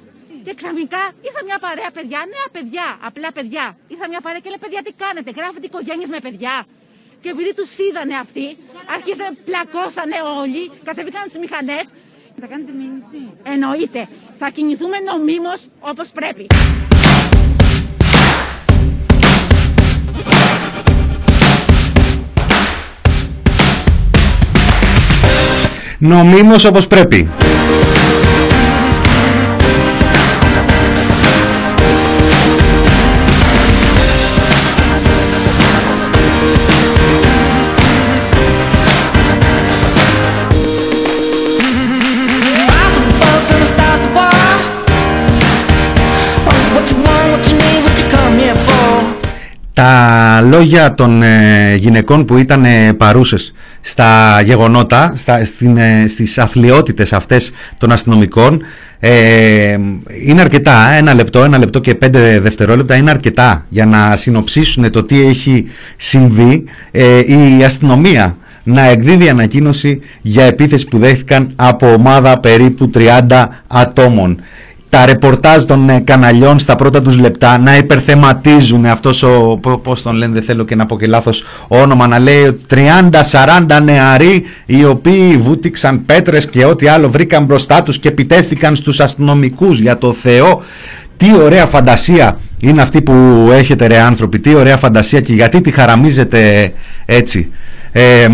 Και 0.45 0.55
ξαφνικά 0.55 1.03
ήρθα 1.27 1.41
μια 1.49 1.59
παρέα 1.65 1.91
παιδιά, 1.97 2.21
νέα 2.35 2.49
παιδιά, 2.57 2.87
απλά 3.09 3.29
παιδιά. 3.37 3.65
Ήρθα 3.93 4.07
μια 4.13 4.21
παρέα 4.25 4.41
και 4.43 4.51
λέει: 4.53 4.63
Παιδιά, 4.65 4.81
τι 4.87 4.93
κάνετε, 5.03 5.31
γράφετε 5.39 5.67
οικογένειες 5.71 6.09
με 6.15 6.21
παιδιά. 6.27 6.55
Και 7.23 7.29
επειδή 7.35 7.55
τους 7.59 7.71
είδανε 7.85 8.15
αυτοί, 8.25 8.47
αρχίσανε, 8.95 9.33
πλακώσανε 9.47 10.19
όλοι, 10.41 10.63
κατεβήκαν 10.89 11.23
τι 11.33 11.39
μηχανές. 11.45 11.85
Θα 12.41 12.47
κάνετε 12.47 12.73
μήνυση. 12.81 13.21
Εννοείται. 13.43 14.09
Θα 14.39 14.49
κινηθούμε 14.51 14.97
νομίμως 14.99 15.61
όπως 15.81 16.09
πρέπει. 16.19 16.47
Νομίμως 25.99 26.65
όπως 26.65 26.87
πρέπει. 26.87 27.31
Λόγια 50.55 50.95
των 50.95 51.23
ε, 51.23 51.75
γυναικών 51.75 52.25
που 52.25 52.37
ήταν 52.37 52.65
ε, 52.65 52.93
παρούσες 52.93 53.53
στα 53.81 54.41
γεγονότα, 54.45 55.13
στα, 55.17 55.45
στην, 55.45 55.77
ε, 55.77 56.05
στις 56.09 56.39
αθλειότητες 56.39 57.13
αυτές 57.13 57.51
των 57.79 57.93
αστυνομικών 57.93 58.63
ε, 59.01 59.79
είναι 60.27 60.41
αρκετά, 60.41 60.91
ένα 60.93 61.15
λεπτό, 61.15 61.45
ένα 61.45 61.59
λεπτό 61.59 61.81
και 61.81 61.95
πέντε 61.95 62.41
δευτερόλεπτα 62.41 62.97
είναι 62.97 63.11
αρκετά 63.11 63.67
για 63.69 63.87
να 63.87 64.17
συνοψίσουν 64.17 64.91
το 64.91 65.03
τι 65.03 65.27
έχει 65.27 65.67
συμβεί 65.97 66.65
η 67.59 67.65
αστυνομία 67.65 68.37
να 68.63 68.83
εκδίδει 68.89 69.29
ανακοίνωση 69.29 70.01
για 70.23 70.45
επίθεση 70.45 70.87
που 70.87 70.99
δέχτηκαν 70.99 71.53
από 71.57 71.93
ομάδα 71.93 72.41
περίπου 72.41 72.91
30 72.95 73.47
ατόμων 73.67 74.41
τα 74.95 75.07
ρεπορτάζ 75.07 75.63
των 75.63 75.89
ε, 75.89 76.01
καναλιών 76.01 76.59
στα 76.59 76.77
πρώτα 76.77 77.03
τους 77.03 77.19
λεπτά 77.19 77.59
να 77.59 77.77
υπερθεματίζουν 77.77 78.87
αυτός 78.87 79.23
ο, 79.23 79.61
πώς 79.83 80.03
τον 80.03 80.17
λένε 80.17 80.33
δεν 80.33 80.43
θέλω 80.43 80.65
και 80.65 80.75
να 80.75 80.87
πω 80.87 80.99
και 80.99 81.07
λάθος 81.07 81.45
όνομα 81.69 82.07
να 82.07 82.19
λέει 82.19 82.61
30-40 82.71 83.83
νεαροί 83.83 84.45
οι 84.67 84.85
οποίοι 84.85 85.37
βούτυξαν 85.37 86.05
πέτρες 86.07 86.49
και 86.49 86.65
ό,τι 86.65 86.87
άλλο 86.87 87.11
βρήκαν 87.11 87.45
μπροστά 87.45 87.83
τους 87.83 87.99
και 87.99 88.09
επιτέθηκαν 88.09 88.77
στους 88.77 89.01
αστυνομικούς 89.01 89.81
για 89.81 89.99
το 89.99 90.13
Θεό. 90.13 90.63
Τι 91.17 91.35
ωραία 91.43 91.67
φαντασία 91.67 92.39
είναι 92.61 92.83
αυτή 92.83 93.03
που 93.03 93.13
έχετε 93.53 93.87
ρε 93.87 94.01
άνθρωποι 94.01 94.39
τι 94.39 94.55
ωραία 94.55 94.77
φαντασία 94.77 95.21
και 95.21 95.33
γιατί 95.33 95.61
τη 95.61 95.71
χαραμίζετε 95.71 96.73
έτσι. 97.05 97.51
Ε, 97.93 98.29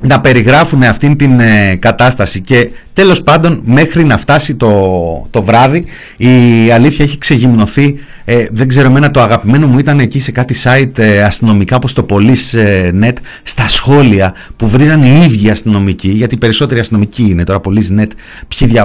να 0.00 0.20
περιγράφουν 0.20 0.82
αυτήν 0.82 1.16
την 1.16 1.40
ε, 1.40 1.76
κατάσταση. 1.78 2.40
Και 2.40 2.68
τέλος 2.92 3.22
πάντων 3.22 3.60
μέχρι 3.64 4.04
να 4.04 4.18
φτάσει 4.18 4.54
το, 4.54 5.26
το 5.30 5.42
βράδυ 5.42 5.84
η 6.16 6.70
αλήθεια 6.70 7.04
έχει 7.04 7.18
ξεγυμνωθεί 7.18 7.98
ε, 8.24 8.46
δεν 8.50 8.68
ξέρω 8.68 8.86
εμένα 8.86 9.10
το 9.10 9.20
αγαπημένο 9.20 9.66
μου 9.66 9.78
ήταν 9.78 10.00
εκεί 10.00 10.20
σε 10.20 10.30
κάτι 10.32 10.54
site 10.64 10.98
ε, 10.98 11.22
αστυνομικά 11.22 11.76
όπως 11.76 11.92
το 11.92 12.06
Police.net 12.10 13.12
στα 13.42 13.68
σχόλια 13.68 14.34
που 14.56 14.68
βρίζαν 14.68 15.02
οι 15.02 15.22
ίδιοι 15.24 15.50
αστυνομικοί 15.50 16.08
γιατί 16.08 16.36
περισσότεροι 16.36 16.80
αστυνομικοί 16.80 17.22
είναι 17.22 17.44
τώρα 17.44 17.60
Police.net 17.64 18.08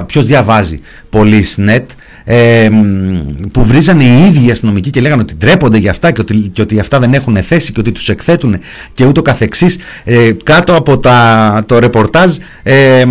ποιος 0.05 0.25
διαβάζει 0.25 0.79
Police.net 1.12 1.86
ε, 2.25 2.70
που 3.51 3.63
βρίζανε 3.65 4.03
οι 4.03 4.25
ίδιοι 4.25 4.51
αστυνομικοί 4.51 4.89
και 4.89 5.01
λέγανε 5.01 5.22
ότι 5.22 5.36
ντρέπονται 5.36 5.77
για 5.77 5.91
αυτά 5.91 6.12
και 6.12 6.22
ότι, 6.22 6.36
και 6.53 6.62
ότι 6.62 6.79
αυτά 6.79 7.00
δεν 7.00 7.13
έχουν 7.13 7.38
θέση 7.38 7.72
και 7.72 7.79
ότι 7.79 7.91
τους 7.91 8.10
εκθέτουν 8.10 8.60
και 8.94 9.05
ούτω 9.05 9.22
καθεξής 9.22 9.77
ε, 10.03 10.32
κάτω 10.44 10.75
από 10.75 10.98
τα, 10.98 11.63
το 11.65 11.79
ρεπορτάζ 11.79 12.34
ε, 12.63 13.05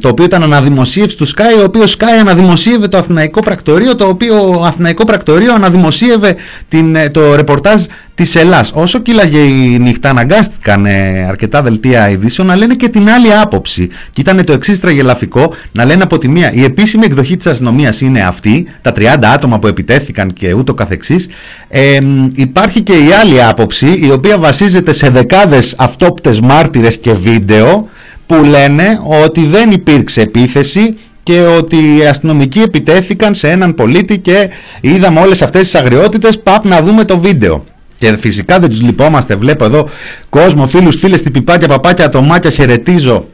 το 0.00 0.08
οποίο 0.08 0.24
ήταν 0.24 0.42
αναδημοσίευση 0.42 1.16
του 1.16 1.28
Sky 1.28 1.60
ο 1.60 1.62
οποίος 1.62 1.96
Sky 1.98 2.18
αναδημοσίευε 2.20 2.88
το 2.88 2.98
Αθηναϊκό 2.98 3.40
Πρακτορείο 3.40 3.94
το 3.94 4.06
οποίο 4.06 4.62
Αθηναϊκό 4.64 5.04
Πρακτορείο 5.04 5.54
αναδημοσίευε 5.54 6.36
την, 6.68 6.96
ε, 6.96 7.08
το 7.08 7.34
ρεπορτάζ 7.34 7.82
της 8.16 8.34
Ελλάς. 8.34 8.70
Όσο 8.74 8.98
κύλαγε 8.98 9.38
η 9.38 9.78
νύχτα, 9.78 10.10
αναγκάστηκαν 10.10 10.86
ε, 10.86 11.24
αρκετά 11.28 11.62
δελτία 11.62 12.10
ειδήσεων 12.10 12.46
να 12.46 12.56
λένε 12.56 12.74
και 12.74 12.88
την 12.88 13.10
άλλη 13.10 13.34
άποψη. 13.34 13.88
Και 14.10 14.20
ήταν 14.20 14.44
το 14.44 14.52
εξής 14.52 14.80
τραγελαφικό 14.80 15.54
να 15.72 15.84
λένε 15.84 16.02
από 16.02 16.18
τη 16.18 16.28
μία 16.28 16.52
η 16.52 16.64
επίσημη 16.64 17.04
εκδοχή 17.04 17.36
της 17.36 17.46
αστυνομίας 17.46 18.00
είναι 18.00 18.20
αυτή, 18.20 18.55
τα 18.82 18.92
30 18.96 19.02
άτομα 19.34 19.58
που 19.58 19.66
επιτέθηκαν 19.66 20.32
και 20.32 20.52
ούτω 20.52 20.74
καθεξής. 20.74 21.28
Ε, 21.68 21.98
υπάρχει 22.34 22.82
και 22.82 22.92
η 22.92 23.12
άλλη 23.20 23.42
άποψη, 23.42 23.98
η 24.02 24.10
οποία 24.10 24.38
βασίζεται 24.38 24.92
σε 24.92 25.08
δεκάδες 25.08 25.74
αυτόπτες 25.78 26.40
μάρτυρες 26.40 26.98
και 26.98 27.12
βίντεο 27.12 27.88
που 28.26 28.34
λένε 28.34 29.00
ότι 29.22 29.46
δεν 29.46 29.70
υπήρξε 29.70 30.20
επίθεση 30.20 30.94
και 31.22 31.40
ότι 31.40 31.76
οι 31.76 32.06
αστυνομικοί 32.06 32.60
επιτέθηκαν 32.60 33.34
σε 33.34 33.50
έναν 33.50 33.74
πολίτη 33.74 34.18
και 34.18 34.50
είδαμε 34.80 35.20
όλες 35.20 35.42
αυτές 35.42 35.60
τις 35.60 35.74
αγριότητες, 35.74 36.40
παπ 36.40 36.64
να 36.64 36.82
δούμε 36.82 37.04
το 37.04 37.18
βίντεο. 37.18 37.64
Και 37.98 38.16
φυσικά 38.16 38.58
δεν 38.58 38.68
τους 38.70 38.80
λυπόμαστε. 38.80 39.36
Βλέπω 39.36 39.64
εδώ 39.64 39.88
κόσμο, 40.28 40.66
φίλους, 40.66 40.96
φίλες, 40.96 41.22
τυπιπάκια, 41.22 41.68
παπάκια, 41.68 42.04
ατομάκια, 42.04 42.50
χαιρετίζω. 42.50 43.28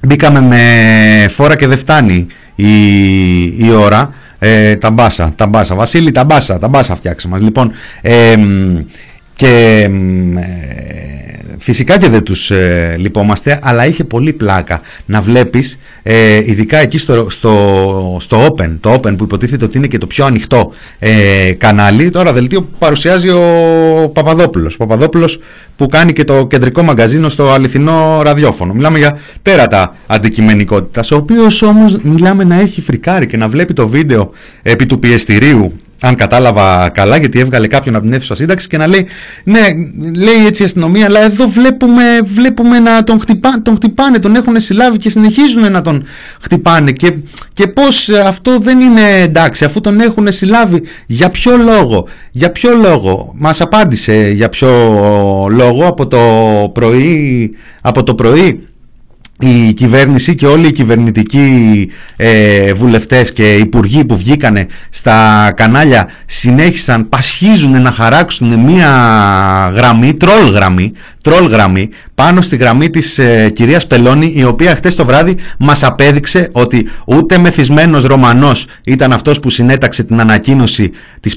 Μπήκαμε 0.00 0.40
με 0.40 1.28
φόρα 1.28 1.56
και 1.56 1.66
δεν 1.66 1.78
φτάνει 1.78 2.26
η, 2.54 2.74
η 3.44 3.70
ώρα. 3.78 4.14
Ε, 4.46 4.76
τα 4.76 4.90
μπάσα, 4.90 5.32
τα 5.36 5.46
μπάσα. 5.46 5.74
Βασίλη, 5.74 6.10
τα 6.10 6.24
μπάσα, 6.24 6.58
τα 6.58 6.68
μπάσα 6.68 6.94
φτιάξαμε. 6.94 7.38
Λοιπόν, 7.38 7.72
ε, 8.00 8.34
και 9.36 9.88
ε, 10.36 11.33
Φυσικά 11.64 11.98
και 11.98 12.08
δεν 12.08 12.22
τους 12.22 12.50
ε, 12.50 12.96
λυπόμαστε, 12.98 13.58
αλλά 13.62 13.86
είχε 13.86 14.04
πολύ 14.04 14.32
πλάκα 14.32 14.80
να 15.06 15.20
βλέπεις, 15.20 15.78
ε, 16.02 16.36
ειδικά 16.36 16.78
εκεί 16.78 16.98
στο, 16.98 17.30
στο, 17.30 18.16
στο 18.20 18.46
Open, 18.46 18.76
το 18.80 18.92
Open 18.92 19.16
που 19.16 19.24
υποτίθεται 19.24 19.64
ότι 19.64 19.78
είναι 19.78 19.86
και 19.86 19.98
το 19.98 20.06
πιο 20.06 20.24
ανοιχτό 20.24 20.72
ε, 20.98 21.52
κανάλι, 21.58 22.10
τώρα 22.10 22.32
δελτίο 22.32 22.62
που 22.62 22.78
παρουσιάζει 22.78 23.28
ο 23.28 24.10
Παπαδόπουλος. 24.12 24.74
Ο 24.74 24.76
Παπαδόπουλος 24.76 25.40
που 25.76 25.86
κάνει 25.86 26.12
και 26.12 26.24
το 26.24 26.46
κεντρικό 26.46 26.82
μαγκαζίνο 26.82 27.28
στο 27.28 27.52
αληθινό 27.52 28.22
ραδιόφωνο. 28.22 28.72
Μιλάμε 28.72 28.98
για 28.98 29.18
τέρατα 29.42 29.96
αντικειμενικότητας, 30.06 31.10
ο 31.10 31.16
οποίος 31.16 31.62
όμως 31.62 31.98
μιλάμε 32.02 32.44
να 32.44 32.60
έχει 32.60 32.80
φρικάρει 32.80 33.26
και 33.26 33.36
να 33.36 33.48
βλέπει 33.48 33.72
το 33.72 33.88
βίντεο 33.88 34.30
επί 34.62 34.86
του 34.86 34.98
πιεστηρίου 34.98 35.76
αν 36.04 36.14
κατάλαβα 36.14 36.88
καλά, 36.88 37.16
γιατί 37.16 37.38
έβγαλε 37.38 37.66
κάποιον 37.66 37.94
από 37.94 38.04
την 38.04 38.12
αίθουσα 38.12 38.34
σύνταξη 38.34 38.68
και 38.68 38.76
να 38.76 38.86
λέει, 38.86 39.06
ναι, 39.44 39.60
λέει 40.16 40.46
έτσι 40.46 40.62
η 40.62 40.64
αστυνομία, 40.64 41.06
αλλά 41.06 41.20
εδώ 41.20 41.48
βλέπουμε, 41.48 42.02
βλέπουμε 42.24 42.78
να 42.78 43.04
τον, 43.04 43.20
χτυπά, 43.20 43.62
τον 43.62 43.74
χτυπάνε, 43.74 44.18
τον 44.18 44.34
έχουν 44.34 44.60
συλλάβει 44.60 44.98
και 44.98 45.10
συνεχίζουν 45.10 45.72
να 45.72 45.80
τον 45.80 46.04
χτυπάνε. 46.40 46.92
Και, 46.92 47.16
και 47.52 47.66
πώς 47.66 48.08
αυτό 48.08 48.58
δεν 48.58 48.80
είναι 48.80 49.20
εντάξει, 49.22 49.64
αφού 49.64 49.80
τον 49.80 50.00
έχουν 50.00 50.32
συλλάβει, 50.32 50.82
για 51.06 51.30
ποιο 51.30 51.56
λόγο, 51.56 52.08
για 52.30 52.50
ποιο 52.50 52.70
λόγο. 52.76 53.32
Μας 53.36 53.60
απάντησε 53.60 54.30
για 54.34 54.48
ποιο 54.48 54.68
λόγο 55.50 55.86
από 55.86 56.06
το 56.06 56.20
πρωί, 56.74 57.50
από 57.80 58.02
το 58.02 58.14
πρωί 58.14 58.68
η 59.44 59.72
κυβέρνηση 59.72 60.34
και 60.34 60.46
όλοι 60.46 60.66
οι 60.66 60.72
κυβερνητικοί 60.72 61.88
ε, 62.16 62.72
βουλευτές 62.72 63.32
και 63.32 63.54
υπουργοί 63.56 64.04
που 64.04 64.16
βγήκανε 64.16 64.66
στα 64.90 65.50
κανάλια 65.56 66.08
συνέχισαν, 66.26 67.08
πασχίζουν 67.08 67.82
να 67.82 67.90
χαράξουν 67.90 68.60
μία 68.60 68.90
γραμμή, 69.74 70.14
τρόλ 70.14 70.48
γραμμή, 70.50 70.92
τρόλ 71.24 71.46
γραμμή 71.46 71.88
πάνω 72.14 72.40
στη 72.40 72.56
γραμμή 72.56 72.90
της 72.90 73.18
ε, 73.18 73.50
κυρίας 73.54 73.86
Πελώνη 73.86 74.32
η 74.36 74.44
οποία 74.44 74.74
χτες 74.74 74.94
το 74.94 75.04
βράδυ 75.04 75.36
μας 75.58 75.82
απέδειξε 75.82 76.48
ότι 76.52 76.88
ούτε 77.06 77.38
μεθυσμένος 77.38 78.04
Ρωμανός 78.04 78.66
ήταν 78.84 79.12
αυτός 79.12 79.40
που 79.40 79.50
συνέταξε 79.50 80.02
την 80.02 80.20
ανακοίνωση 80.20 80.90
της 81.20 81.36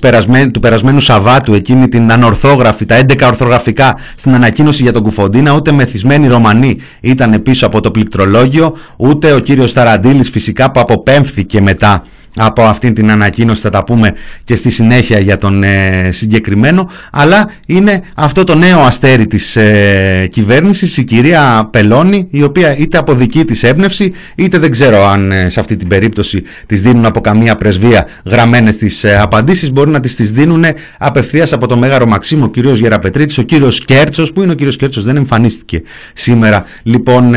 του 0.51 0.59
περασμένου 0.59 0.99
Σαββάτου 0.99 1.53
εκείνη 1.53 1.87
την 1.87 2.11
ανορθόγραφη, 2.11 2.85
τα 2.85 2.99
11 2.99 3.21
ορθογραφικά 3.25 3.97
στην 4.15 4.33
ανακοίνωση 4.33 4.83
για 4.83 4.93
τον 4.93 5.03
Κουφοντίνα 5.03 5.51
ούτε 5.51 5.71
μεθυσμένοι 5.71 6.27
Ρωμανοί 6.27 6.77
ήταν 7.01 7.41
πίσω 7.41 7.65
από 7.65 7.81
το 7.81 7.91
πληκτρολόγιο 7.91 8.77
ούτε 8.97 9.33
ο 9.33 9.39
κύριος 9.39 9.73
Ταραντήλης 9.73 10.29
φυσικά 10.29 10.71
που 10.71 10.79
αποπέμφθηκε 10.79 11.61
μετά 11.61 12.03
από 12.37 12.61
αυτήν 12.63 12.93
την 12.93 13.11
ανακοίνωση 13.11 13.61
θα 13.61 13.69
τα 13.69 13.83
πούμε 13.83 14.13
και 14.43 14.55
στη 14.55 14.69
συνέχεια 14.69 15.19
για 15.19 15.37
τον 15.37 15.63
ε, 15.63 16.09
συγκεκριμένο. 16.11 16.89
Αλλά 17.11 17.49
είναι 17.65 18.03
αυτό 18.15 18.43
το 18.43 18.55
νέο 18.55 18.79
αστέρι 18.79 19.27
της 19.27 19.55
ε, 19.55 20.27
κυβέρνησης 20.31 20.97
η 20.97 21.03
κυρία 21.03 21.69
Πελώνη 21.71 22.27
η 22.29 22.43
οποία 22.43 22.77
είτε 22.77 22.97
από 22.97 23.13
δική 23.13 23.45
της 23.45 23.63
έμπνευση 23.63 24.13
είτε 24.35 24.57
δεν 24.57 24.71
ξέρω 24.71 25.05
αν 25.05 25.31
ε, 25.31 25.49
σε 25.49 25.59
αυτή 25.59 25.75
την 25.75 25.87
περίπτωση 25.87 26.43
τις 26.65 26.81
δίνουν 26.81 27.05
από 27.05 27.21
καμία 27.21 27.55
πρεσβεία 27.55 28.07
γραμμένες 28.25 28.77
τις 28.77 29.03
ε, 29.03 29.17
απαντήσεις. 29.17 29.71
Μπορεί 29.71 29.89
να 29.89 29.99
τις, 29.99 30.15
τις 30.15 30.31
δίνουν 30.31 30.65
απευθείας 30.97 31.53
από 31.53 31.67
το 31.67 31.77
Μέγαρο 31.77 32.05
Μαξίμου 32.05 32.43
ο 32.43 32.49
κύριος 32.49 32.79
Γεραπετρίτης 32.79 33.37
ο 33.37 33.41
κύριος 33.41 33.85
Κέρτσος 33.85 34.33
που 34.33 34.41
είναι 34.41 34.51
ο 34.51 34.55
κύριος 34.55 34.75
Κέρτσος 34.75 35.03
δεν 35.03 35.15
εμφανίστηκε 35.15 35.81
σήμερα. 36.13 36.65
Λοιπόν 36.83 37.35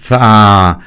θα 0.00 0.78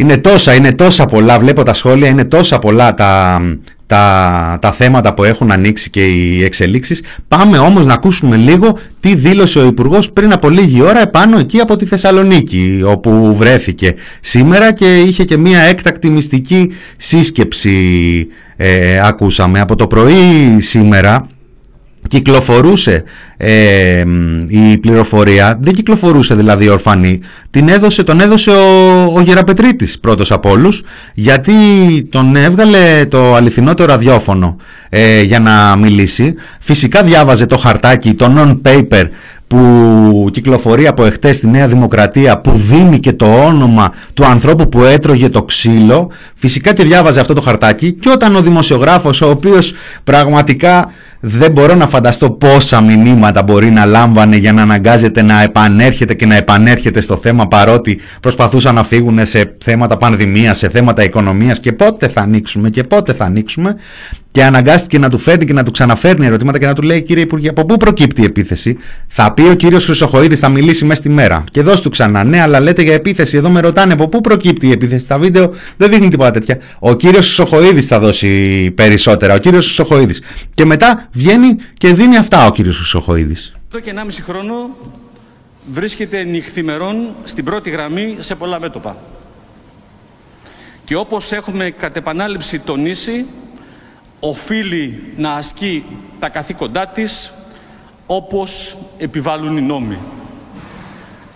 είναι 0.00 0.16
τόσα, 0.16 0.54
είναι 0.54 0.72
τόσα 0.72 1.06
πολλά, 1.06 1.38
βλέπω 1.38 1.62
τα 1.62 1.74
σχόλια, 1.74 2.08
είναι 2.08 2.24
τόσα 2.24 2.58
πολλά 2.58 2.94
τα, 2.94 3.40
τα, 3.86 4.58
τα 4.60 4.72
θέματα 4.72 5.14
που 5.14 5.24
έχουν 5.24 5.50
ανοίξει 5.50 5.90
και 5.90 6.06
οι 6.06 6.44
εξελίξεις. 6.44 7.02
Πάμε 7.28 7.58
όμως 7.58 7.86
να 7.86 7.94
ακούσουμε 7.94 8.36
λίγο 8.36 8.78
τι 9.00 9.14
δήλωσε 9.14 9.58
ο 9.58 9.66
Υπουργός 9.66 10.12
πριν 10.12 10.32
από 10.32 10.48
λίγη 10.48 10.82
ώρα 10.82 11.00
επάνω 11.00 11.38
εκεί 11.38 11.58
από 11.60 11.76
τη 11.76 11.86
Θεσσαλονίκη 11.86 12.82
όπου 12.84 13.34
βρέθηκε 13.36 13.94
σήμερα 14.20 14.72
και 14.72 14.96
είχε 14.96 15.24
και 15.24 15.36
μια 15.36 15.60
έκτακτη 15.60 16.10
μυστική 16.10 16.72
σύσκεψη 16.96 18.26
ε, 18.56 19.00
ακούσαμε. 19.02 19.60
Από 19.60 19.76
το 19.76 19.86
πρωί 19.86 20.56
σήμερα 20.58 21.26
κυκλοφορούσε 22.08 23.04
ε, 23.36 24.04
η 24.48 24.78
πληροφορία, 24.78 25.58
δεν 25.60 25.74
κυκλοφορούσε 25.74 26.34
δηλαδή 26.34 26.68
ορφανή, 26.68 27.20
την 27.50 27.68
έδωσε, 27.68 28.02
τον 28.02 28.20
έδωσε 28.20 28.50
ο, 28.50 29.02
ο 29.16 29.20
Γεραπετρίτης 29.20 29.98
πρώτος 29.98 30.32
από 30.32 30.50
όλους, 30.50 30.82
γιατί 31.14 31.52
τον 32.10 32.36
έβγαλε 32.36 33.06
το 33.08 33.34
αληθινό 33.34 33.72
ραδιόφωνο 33.78 34.56
ε, 34.88 35.22
για 35.22 35.40
να 35.40 35.76
μιλήσει. 35.76 36.34
Φυσικά 36.60 37.02
διάβαζε 37.02 37.46
το 37.46 37.56
χαρτάκι, 37.56 38.14
το 38.14 38.32
non-paper 38.36 39.04
που 39.48 40.28
κυκλοφορεί 40.32 40.86
από 40.86 41.04
εχθές 41.04 41.36
στη 41.36 41.48
Νέα 41.48 41.68
Δημοκρατία 41.68 42.40
που 42.40 42.50
δίνει 42.54 42.98
και 42.98 43.12
το 43.12 43.44
όνομα 43.44 43.92
του 44.14 44.24
ανθρώπου 44.24 44.68
που 44.68 44.82
έτρωγε 44.82 45.28
το 45.28 45.42
ξύλο. 45.42 46.10
Φυσικά 46.34 46.72
και 46.72 46.84
διάβαζε 46.84 47.20
αυτό 47.20 47.34
το 47.34 47.40
χαρτάκι. 47.40 47.92
Και 47.92 48.10
όταν 48.10 48.36
ο 48.36 48.40
δημοσιογράφος 48.40 49.20
ο 49.20 49.30
οποίος 49.30 49.72
πραγματικά 50.04 50.92
δεν 51.20 51.50
μπορώ 51.52 51.74
να 51.74 51.86
φανταστώ 51.86 52.30
πόσα 52.30 52.80
μηνύματα 52.80 53.42
μπορεί 53.42 53.70
να 53.70 53.84
λάμβανε 53.84 54.36
για 54.36 54.52
να 54.52 54.62
αναγκάζεται 54.62 55.22
να 55.22 55.42
επανέρχεται 55.42 56.14
και 56.14 56.26
να 56.26 56.36
επανέρχεται 56.36 57.00
στο 57.00 57.16
θέμα 57.16 57.48
παρότι 57.48 58.00
προσπαθούσαν 58.20 58.74
να 58.74 58.84
φύγουν 58.84 59.26
σε 59.26 59.56
θέματα 59.64 59.96
πανδημίας, 59.96 60.58
σε 60.58 60.68
θέματα 60.68 61.04
οικονομίας 61.04 61.60
και 61.60 61.72
πότε 61.72 62.08
θα 62.08 62.20
ανοίξουμε 62.20 62.70
και 62.70 62.84
πότε 62.84 63.12
θα 63.12 63.24
ανοίξουμε. 63.24 63.74
Και 64.32 64.44
αναγκάστηκε 64.44 64.98
να 64.98 65.08
του 65.08 65.18
φέρνει 65.18 65.44
και 65.44 65.52
να 65.52 65.62
του 65.62 65.70
ξαναφέρνει 65.70 66.26
ερωτήματα 66.26 66.58
και 66.58 66.66
να 66.66 66.72
του 66.72 66.82
λέει 66.82 67.02
κύριε 67.02 67.22
Υπουργέ 67.22 67.48
από 67.48 67.64
πού 67.64 67.76
προκύπτει 67.76 68.20
η 68.20 68.24
επίθεση; 68.24 68.76
Θα 69.06 69.32
πει 69.32 69.42
ο 69.42 69.54
κύριος 69.54 69.84
Χρυσοχοίδης 69.84 70.40
θα 70.40 70.48
μιλήσει 70.48 70.84
μέσα 70.84 71.00
στη 71.00 71.08
μέρα. 71.08 71.44
Και 71.50 71.62
δώσ' 71.62 71.80
του 71.80 71.90
ξανά 71.90 72.24
ναι 72.24 72.40
αλλά 72.40 72.60
λέτε 72.60 72.82
για 72.82 72.94
επίθεση 72.94 73.36
εδώ 73.36 73.48
με 73.48 73.60
ρωτάνε 73.60 73.92
από 73.92 74.08
πού 74.08 74.20
προκύπτει 74.20 74.66
η 74.66 74.70
επίθεση 74.70 75.04
στα 75.04 75.18
βίντεο 75.18 75.50
δεν 75.76 75.90
δείχνει 75.90 76.08
τίποτα 76.08 76.30
τέτοια 76.30 76.58
ο 76.78 76.94
κύριος 76.94 77.34
Χρυσοχοίδης 77.34 77.86
θα 77.86 77.98
δώσει 77.98 78.70
περισσότερα 78.70 79.34
ο 79.34 79.38
κύριος 79.38 79.64
Χρυσοχοίδης. 79.64 80.22
Και 80.54 80.64
μετά 80.64 81.07
βγαίνει 81.12 81.56
και 81.76 81.94
δίνει 81.94 82.16
αυτά 82.16 82.46
ο 82.46 82.52
κύριος 82.52 82.76
Χρυσοχοίδης. 82.76 83.56
Εδώ 83.68 83.80
και 83.80 83.92
1,5 83.96 84.22
χρόνο 84.22 84.70
βρίσκεται 85.72 86.24
νυχθημερών 86.24 87.14
στην 87.24 87.44
πρώτη 87.44 87.70
γραμμή 87.70 88.16
σε 88.18 88.34
πολλά 88.34 88.60
μέτωπα. 88.60 88.96
Και 90.84 90.96
όπως 90.96 91.32
έχουμε 91.32 91.70
κατ' 91.70 91.96
επανάληψη 91.96 92.58
τονίσει, 92.58 93.26
οφείλει 94.20 95.12
να 95.16 95.32
ασκεί 95.32 95.84
τα 96.18 96.28
καθήκοντά 96.28 96.86
της 96.86 97.32
όπως 98.06 98.78
επιβάλλουν 98.98 99.56
οι 99.56 99.62
νόμοι. 99.62 99.98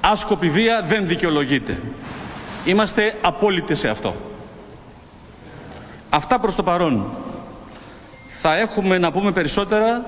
Άσκοπη 0.01 0.51
βία 0.51 0.85
δεν 0.89 1.07
δικαιολογείται. 1.07 1.81
Είμαστε 2.65 3.15
απόλυτοι 3.21 3.75
σε 3.75 3.89
αυτό. 3.89 4.17
Αυτά 6.11 6.39
προς 6.39 6.55
το 6.55 6.63
παρόν 6.63 7.07
θα 8.45 8.57
έχουμε 8.57 8.99
να 8.99 9.13
πούμε 9.13 9.33
περισσότερα 9.33 10.05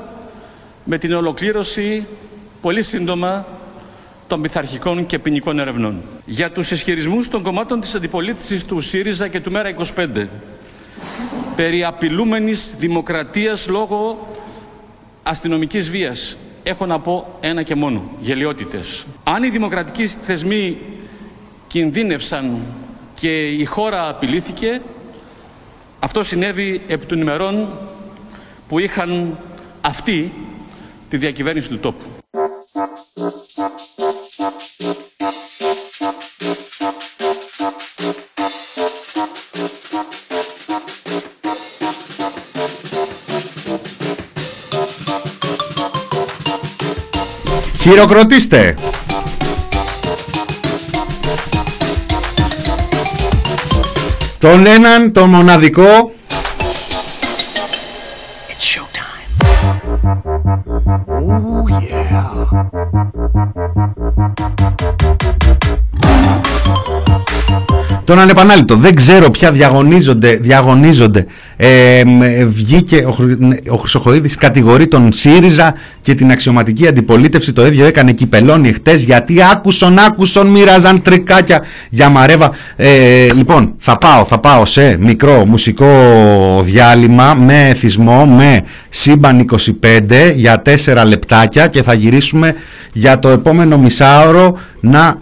με 0.85 0.99
την 0.99 1.13
ολοκλήρωση 1.13 2.07
πολύ 2.61 2.83
σύντομα 2.83 3.47
των 4.27 4.43
πειθαρχικών 4.43 5.07
και 5.07 5.19
ποινικών 5.19 5.59
ερευνών. 5.59 6.03
Για 6.25 6.51
τους 6.51 6.71
ισχυρισμούς 6.71 7.29
των 7.29 7.43
κομμάτων 7.43 7.81
της 7.81 7.95
αντιπολίτευσης 7.95 8.65
του 8.65 8.81
ΣΥΡΙΖΑ 8.81 9.29
και 9.29 9.41
του 9.41 9.53
ΜΕΡΑ25 9.55 10.27
περί 11.57 11.85
απειλούμενης 11.85 12.75
δημοκρατίας 12.79 13.69
λόγω 13.69 14.29
αστυνομικής 15.23 15.91
βίας 15.91 16.37
έχω 16.63 16.87
να 16.87 17.01
πω 17.01 17.39
ένα 17.41 17.63
και 17.63 17.75
μόνο, 17.75 18.03
γελιότητες. 18.21 19.07
Αν 19.25 19.43
οι 19.43 19.49
δημοκρατικοί 19.49 20.07
θεσμοί 20.07 20.79
κινδύνευσαν 21.67 22.61
και 23.15 23.49
η 23.49 23.65
χώρα 23.65 24.09
απειλήθηκε, 24.09 24.81
αυτό 26.01 26.23
συνέβη 26.23 26.83
επί 26.87 27.07
των 27.07 27.21
ημερών 27.21 27.69
που 28.69 28.79
είχαν 28.79 29.39
αυτή 29.81 30.33
τη 31.09 31.17
διακυβέρνηση 31.17 31.69
του 31.69 31.79
τόπου. 31.79 32.05
Χειροκροτήστε! 47.81 48.75
Τον 54.39 54.67
έναν, 54.67 55.13
τον 55.13 55.29
μοναδικό 55.29 56.14
Τον 68.05 68.19
ανεπανάληπτο. 68.19 68.77
Δεν 68.77 68.95
ξέρω 68.95 69.31
ποια 69.31 69.53
διαγωνίζονται. 69.53 70.37
διαγωνίζονται. 70.37 71.27
Ε, 71.57 72.03
βγήκε 72.47 72.97
ο, 72.97 73.17
ο 73.69 73.77
Χρυσοχοίδης 73.77 74.37
κατηγορεί 74.37 74.87
τον 74.87 75.13
ΣΥΡΙΖΑ 75.13 75.75
και 76.01 76.15
την 76.15 76.31
αξιωματική 76.31 76.87
αντιπολίτευση. 76.87 77.53
Το 77.53 77.67
ίδιο 77.67 77.87
έκανε 77.87 78.13
και 78.13 78.25
η 78.25 78.27
Πελώνη 78.27 78.73
χτες 78.73 79.03
γιατί 79.03 79.39
άκουσον 79.53 79.99
άκουσον 79.99 80.47
μοίραζαν 80.47 81.03
τρικάκια 81.03 81.63
για 81.91 82.09
μαρέβα. 82.09 82.51
Ε, 82.77 83.33
λοιπόν 83.33 83.75
θα 83.79 83.99
πάω, 83.99 84.25
θα 84.25 84.39
πάω 84.39 84.67
σε 84.67 84.97
μικρό 85.01 85.45
μουσικό 85.47 85.87
διάλειμμα 86.65 87.35
με 87.35 87.69
εθισμό, 87.69 88.27
με 88.27 88.63
σύμπαν 88.89 89.47
25 89.83 90.33
για 90.35 90.63
4 90.85 91.03
λεπτάκια 91.07 91.67
και 91.67 91.83
θα 91.83 91.95
γυρίσουμε 91.95 92.55
για 92.93 93.19
το 93.19 93.29
επόμενο 93.29 93.79
μισάωρο 93.79 94.59
να 94.81 95.19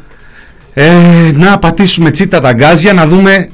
ε, 0.75 0.91
να 1.35 1.59
πατήσουμε 1.59 2.11
τσίτα 2.11 2.41
τα 2.41 2.53
γκάζια 2.53 2.93
να 2.93 3.07
δούμε 3.07 3.49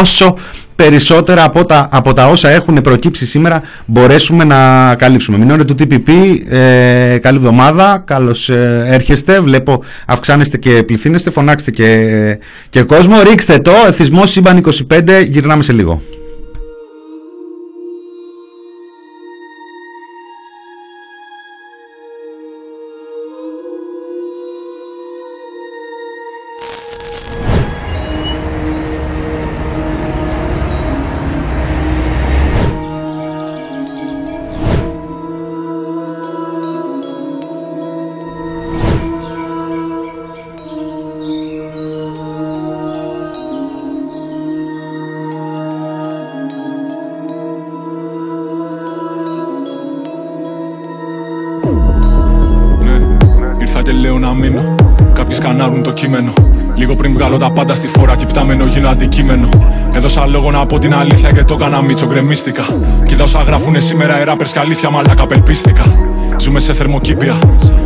όσο 0.00 0.36
περισσότερα 0.76 1.44
από 1.44 1.64
τα, 1.64 1.88
από 1.90 2.12
τα 2.12 2.28
όσα 2.28 2.48
έχουν 2.48 2.80
προκύψει 2.80 3.26
σήμερα 3.26 3.62
μπορέσουμε 3.86 4.44
να 4.44 4.94
καλύψουμε. 4.94 5.38
Μηνώνε 5.38 5.64
του 5.64 5.74
TPP, 5.78 6.10
ε, 6.48 7.18
καλή 7.18 7.36
εβδομάδα, 7.36 8.02
καλώς 8.06 8.48
ε, 8.48 8.84
έρχεστε, 8.86 9.40
βλέπω 9.40 9.82
αυξάνεστε 10.06 10.56
και 10.56 10.82
πληθύνεστε, 10.82 11.30
φωνάξτε 11.30 11.70
και, 11.70 12.38
και 12.70 12.82
κόσμο, 12.82 13.22
ρίξτε 13.22 13.58
το, 13.58 13.72
εθισμός 13.86 14.30
σύμπαν 14.30 14.64
25, 14.90 15.24
γυρνάμε 15.28 15.62
σε 15.62 15.72
λίγο. 15.72 16.02
Λίγο 56.74 56.96
πριν 56.96 57.12
βγάλω 57.12 57.36
τα 57.36 57.50
πάντα 57.50 57.74
στη 57.74 57.88
φόρα, 57.88 58.16
κυπτάμενο 58.16 58.64
γίνω 58.64 58.88
αντικείμενο. 58.88 59.48
Έδωσα 59.92 60.26
λόγο 60.26 60.50
να 60.50 60.66
πω 60.66 60.78
την 60.78 60.94
αλήθεια 60.94 61.32
και 61.32 61.44
το 61.44 61.54
έκανα 61.54 61.82
μίτσο 61.82 62.06
γκρεμίστηκα. 62.06 62.62
Κοίτα 63.04 63.22
όσα 63.22 63.42
γράφουνε 63.42 63.80
σήμερα 63.80 64.20
οι 64.20 64.24
ράπερς 64.24 64.52
και 64.52 64.58
αλήθεια 64.58 64.90
μαλάκα 64.90 65.22
απελπίστηκα. 65.22 66.09
Ζούμε 66.40 66.60
σε 66.60 66.72
θερμοκήπια, 66.72 67.38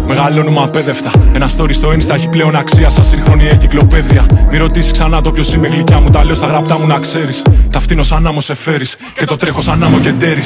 μεγαλώνουμε 0.07 0.61
απέδευτα. 0.63 1.11
Ένα 1.35 1.49
story 1.57 1.75
στο 1.75 1.89
Insta 1.89 2.15
έχει 2.15 2.29
πλέον 2.29 2.57
αξία 2.57 2.91
σαν 2.91 3.05
σύγχρονη 3.05 3.49
εγκυκλοπαίδεια. 3.49 4.27
Μη 4.51 4.57
ρωτήσεις 4.57 4.93
ξανά 4.93 5.21
το 5.21 5.31
ποιος 5.31 5.53
είμαι 5.53 5.69
γλυκιά 5.69 6.01
μου, 6.01 6.11
τα 6.11 6.25
λέω 6.25 6.35
στα 6.35 6.47
γραπτά 6.47 6.79
μου 6.79 6.87
να 6.87 6.99
ξέρεις. 6.99 7.43
Τα 7.71 7.81
φτύνω 7.81 8.03
σαν 8.03 8.27
άμμο 8.27 8.41
σε 8.41 8.55
φέρεις 8.55 8.97
και 9.15 9.25
το 9.25 9.37
τρέχω 9.37 9.61
σαν 9.61 9.83
άμμο 9.83 9.99
και 9.99 10.13
ντέρι. 10.13 10.43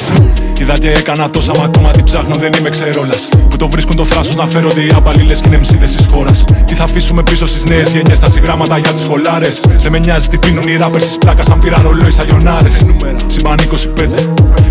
Είδα 0.59 0.77
και 0.77 0.91
έκανα 0.91 1.29
τόσα, 1.29 1.51
μα 1.57 1.63
ακόμα 1.63 1.91
την 1.91 2.03
ψάχνω 2.03 2.35
δεν 2.35 2.51
είμαι 2.59 2.69
ξερόλας. 2.69 3.29
Που 3.49 3.55
το 3.57 3.67
βρίσκουν 3.67 3.95
το 3.95 4.05
θράσο 4.05 4.33
να 4.35 4.45
φέρονται 4.47 4.81
οι 4.81 4.91
απαλή 4.95 5.23
λες 5.23 5.39
και 5.39 5.47
είναι 5.47 5.57
μσίδε 5.57 5.85
της 5.85 6.07
χώρας. 6.11 6.43
Τι 6.65 6.73
θα 6.73 6.83
αφήσουμε 6.83 7.23
πίσω 7.23 7.45
στις 7.45 7.65
νέες 7.65 7.91
γενιές, 7.91 8.19
τα 8.19 8.29
συγγράμματα 8.29 8.77
για 8.77 8.91
τις 8.91 9.01
σχολάρε. 9.01 9.49
Δεν 9.77 9.91
με 9.91 9.99
νοιάζει 9.99 10.27
τι 10.27 10.37
πίνουν 10.37 10.67
οι 10.67 10.75
ράπερ 10.75 11.01
τη 11.01 11.17
πλάκας, 11.19 11.45
σαν 11.45 11.59
πήρα 11.59 11.81
ρολόι 11.81 12.11
σαν 12.11 12.25
γιονάρες. 12.25 12.83
Σύμπαν 13.27 13.57
25, 13.59 14.29